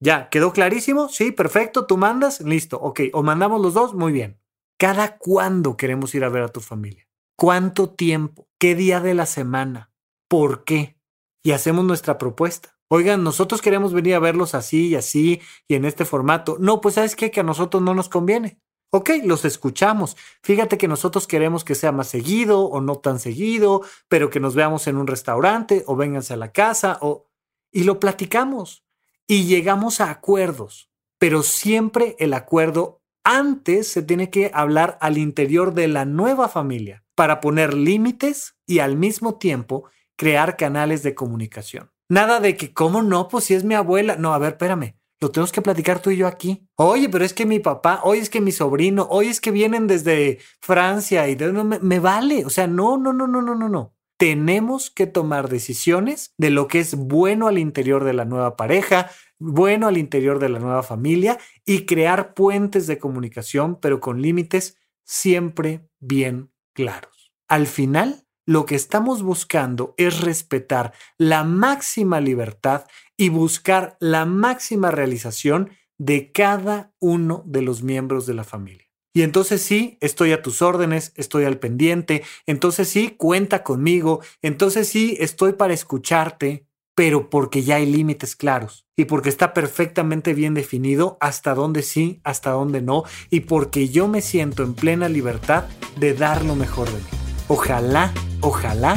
Ya, 0.00 0.30
¿quedó 0.30 0.52
clarísimo? 0.52 1.08
Sí, 1.10 1.30
perfecto, 1.30 1.86
tú 1.86 1.98
mandas, 1.98 2.40
listo, 2.40 2.78
ok, 2.80 3.00
o 3.12 3.22
mandamos 3.22 3.60
los 3.60 3.74
dos, 3.74 3.94
muy 3.94 4.12
bien. 4.12 4.40
¿Cada 4.78 5.18
cuándo 5.18 5.76
queremos 5.76 6.14
ir 6.14 6.24
a 6.24 6.30
ver 6.30 6.42
a 6.42 6.48
tu 6.48 6.60
familia? 6.60 7.06
¿Cuánto 7.36 7.90
tiempo? 7.90 8.48
¿Qué 8.58 8.74
día 8.74 9.00
de 9.00 9.12
la 9.12 9.26
semana? 9.26 9.92
¿Por 10.26 10.64
qué? 10.64 10.98
Y 11.42 11.52
hacemos 11.52 11.84
nuestra 11.84 12.16
propuesta. 12.16 12.78
Oigan, 12.88 13.22
nosotros 13.22 13.60
queremos 13.60 13.92
venir 13.92 14.14
a 14.14 14.18
verlos 14.18 14.54
así 14.54 14.88
y 14.88 14.94
así 14.94 15.40
y 15.68 15.74
en 15.74 15.84
este 15.84 16.04
formato. 16.04 16.56
No, 16.58 16.80
pues 16.80 16.94
sabes 16.96 17.14
qué, 17.14 17.30
que 17.30 17.40
a 17.40 17.44
nosotros 17.44 17.82
no 17.82 17.94
nos 17.94 18.08
conviene. 18.08 18.58
Ok, 18.92 19.10
los 19.24 19.44
escuchamos. 19.44 20.16
Fíjate 20.42 20.76
que 20.76 20.88
nosotros 20.88 21.26
queremos 21.26 21.62
que 21.62 21.74
sea 21.74 21.92
más 21.92 22.08
seguido 22.08 22.64
o 22.64 22.80
no 22.80 22.96
tan 22.96 23.20
seguido, 23.20 23.82
pero 24.08 24.30
que 24.30 24.40
nos 24.40 24.54
veamos 24.54 24.86
en 24.88 24.96
un 24.96 25.06
restaurante 25.06 25.84
o 25.86 25.94
vénganse 25.94 26.34
a 26.34 26.38
la 26.38 26.52
casa 26.52 26.98
o... 27.00 27.26
Y 27.72 27.84
lo 27.84 28.00
platicamos 28.00 28.84
y 29.26 29.44
llegamos 29.44 30.00
a 30.00 30.10
acuerdos, 30.10 30.90
pero 31.18 31.42
siempre 31.42 32.16
el 32.18 32.34
acuerdo 32.34 33.02
antes 33.24 33.88
se 33.88 34.02
tiene 34.02 34.30
que 34.30 34.50
hablar 34.54 34.98
al 35.00 35.18
interior 35.18 35.74
de 35.74 35.88
la 35.88 36.04
nueva 36.04 36.48
familia 36.48 37.04
para 37.14 37.40
poner 37.40 37.74
límites 37.74 38.56
y 38.66 38.78
al 38.78 38.96
mismo 38.96 39.36
tiempo 39.36 39.84
crear 40.16 40.56
canales 40.56 41.02
de 41.02 41.14
comunicación. 41.14 41.90
Nada 42.08 42.40
de 42.40 42.56
que, 42.56 42.72
¿cómo 42.72 43.02
no? 43.02 43.28
Pues 43.28 43.44
si 43.44 43.54
es 43.54 43.62
mi 43.62 43.74
abuela. 43.74 44.16
No, 44.16 44.34
a 44.34 44.38
ver, 44.38 44.52
espérame. 44.52 44.96
Lo 45.20 45.30
tenemos 45.30 45.52
que 45.52 45.62
platicar 45.62 46.00
tú 46.00 46.10
y 46.10 46.16
yo 46.16 46.26
aquí. 46.26 46.66
Oye, 46.76 47.08
pero 47.08 47.24
es 47.24 47.34
que 47.34 47.44
mi 47.44 47.58
papá, 47.58 48.00
oye, 48.04 48.20
es 48.20 48.30
que 48.30 48.40
mi 48.40 48.52
sobrino, 48.52 49.06
oye, 49.10 49.28
es 49.28 49.40
que 49.40 49.50
vienen 49.50 49.86
desde 49.86 50.38
Francia 50.60 51.28
y 51.28 51.34
de, 51.34 51.52
me, 51.52 51.78
me 51.78 52.00
vale. 52.00 52.44
O 52.46 52.50
sea, 52.50 52.66
no, 52.66 52.96
no, 52.96 53.12
no, 53.12 53.26
no, 53.26 53.42
no, 53.42 53.54
no, 53.54 53.68
no 53.68 53.94
tenemos 54.20 54.90
que 54.90 55.06
tomar 55.06 55.48
decisiones 55.48 56.34
de 56.36 56.50
lo 56.50 56.68
que 56.68 56.78
es 56.78 56.94
bueno 56.94 57.48
al 57.48 57.56
interior 57.56 58.04
de 58.04 58.12
la 58.12 58.26
nueva 58.26 58.54
pareja, 58.54 59.10
bueno 59.38 59.88
al 59.88 59.96
interior 59.96 60.38
de 60.38 60.50
la 60.50 60.58
nueva 60.58 60.82
familia 60.82 61.38
y 61.64 61.86
crear 61.86 62.34
puentes 62.34 62.86
de 62.86 62.98
comunicación, 62.98 63.80
pero 63.80 63.98
con 63.98 64.20
límites 64.20 64.76
siempre 65.06 65.88
bien 66.00 66.52
claros. 66.74 67.32
Al 67.48 67.66
final, 67.66 68.26
lo 68.44 68.66
que 68.66 68.74
estamos 68.74 69.22
buscando 69.22 69.94
es 69.96 70.20
respetar 70.20 70.92
la 71.16 71.42
máxima 71.42 72.20
libertad 72.20 72.84
y 73.16 73.30
buscar 73.30 73.96
la 74.00 74.26
máxima 74.26 74.90
realización 74.90 75.70
de 75.96 76.30
cada 76.30 76.92
uno 76.98 77.42
de 77.46 77.62
los 77.62 77.82
miembros 77.82 78.26
de 78.26 78.34
la 78.34 78.44
familia. 78.44 78.89
Y 79.12 79.22
entonces 79.22 79.62
sí, 79.62 79.98
estoy 80.00 80.32
a 80.32 80.42
tus 80.42 80.62
órdenes, 80.62 81.12
estoy 81.16 81.44
al 81.44 81.58
pendiente, 81.58 82.22
entonces 82.46 82.88
sí, 82.88 83.14
cuenta 83.16 83.64
conmigo, 83.64 84.20
entonces 84.40 84.88
sí, 84.88 85.16
estoy 85.18 85.54
para 85.54 85.74
escucharte, 85.74 86.66
pero 86.94 87.28
porque 87.28 87.62
ya 87.62 87.76
hay 87.76 87.86
límites 87.86 88.36
claros 88.36 88.86
y 88.96 89.06
porque 89.06 89.28
está 89.30 89.52
perfectamente 89.52 90.34
bien 90.34 90.54
definido 90.54 91.16
hasta 91.20 91.54
dónde 91.54 91.82
sí, 91.82 92.20
hasta 92.22 92.50
dónde 92.50 92.82
no, 92.82 93.04
y 93.30 93.40
porque 93.40 93.88
yo 93.88 94.06
me 94.06 94.20
siento 94.20 94.62
en 94.62 94.74
plena 94.74 95.08
libertad 95.08 95.64
de 95.96 96.14
dar 96.14 96.44
lo 96.44 96.54
mejor 96.54 96.88
de 96.88 96.98
mí. 96.98 97.08
Ojalá, 97.48 98.12
ojalá 98.42 98.96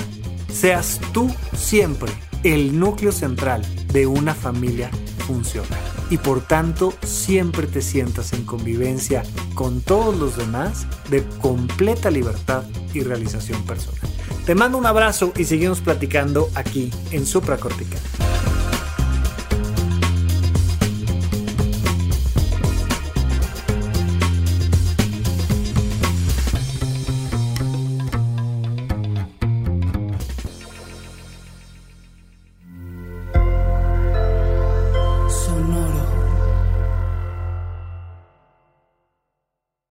seas 0.52 1.02
tú 1.14 1.34
siempre 1.56 2.12
el 2.44 2.78
núcleo 2.78 3.12
central 3.12 3.64
de 3.88 4.06
una 4.06 4.36
familia 4.36 4.92
funcional 5.26 6.03
y 6.14 6.20
por 6.20 6.42
tanto 6.42 6.94
siempre 7.02 7.66
te 7.66 7.82
sientas 7.82 8.34
en 8.34 8.46
convivencia 8.46 9.24
con 9.56 9.82
todos 9.82 10.16
los 10.16 10.38
demás 10.38 10.86
de 11.10 11.24
completa 11.42 12.12
libertad 12.12 12.66
y 12.94 13.02
realización 13.02 13.60
personal. 13.64 14.00
Te 14.46 14.54
mando 14.54 14.78
un 14.78 14.86
abrazo 14.86 15.34
y 15.36 15.46
seguimos 15.46 15.82
platicando 15.82 16.50
aquí 16.54 16.92
en 17.10 17.26
Supracortical. 17.26 18.00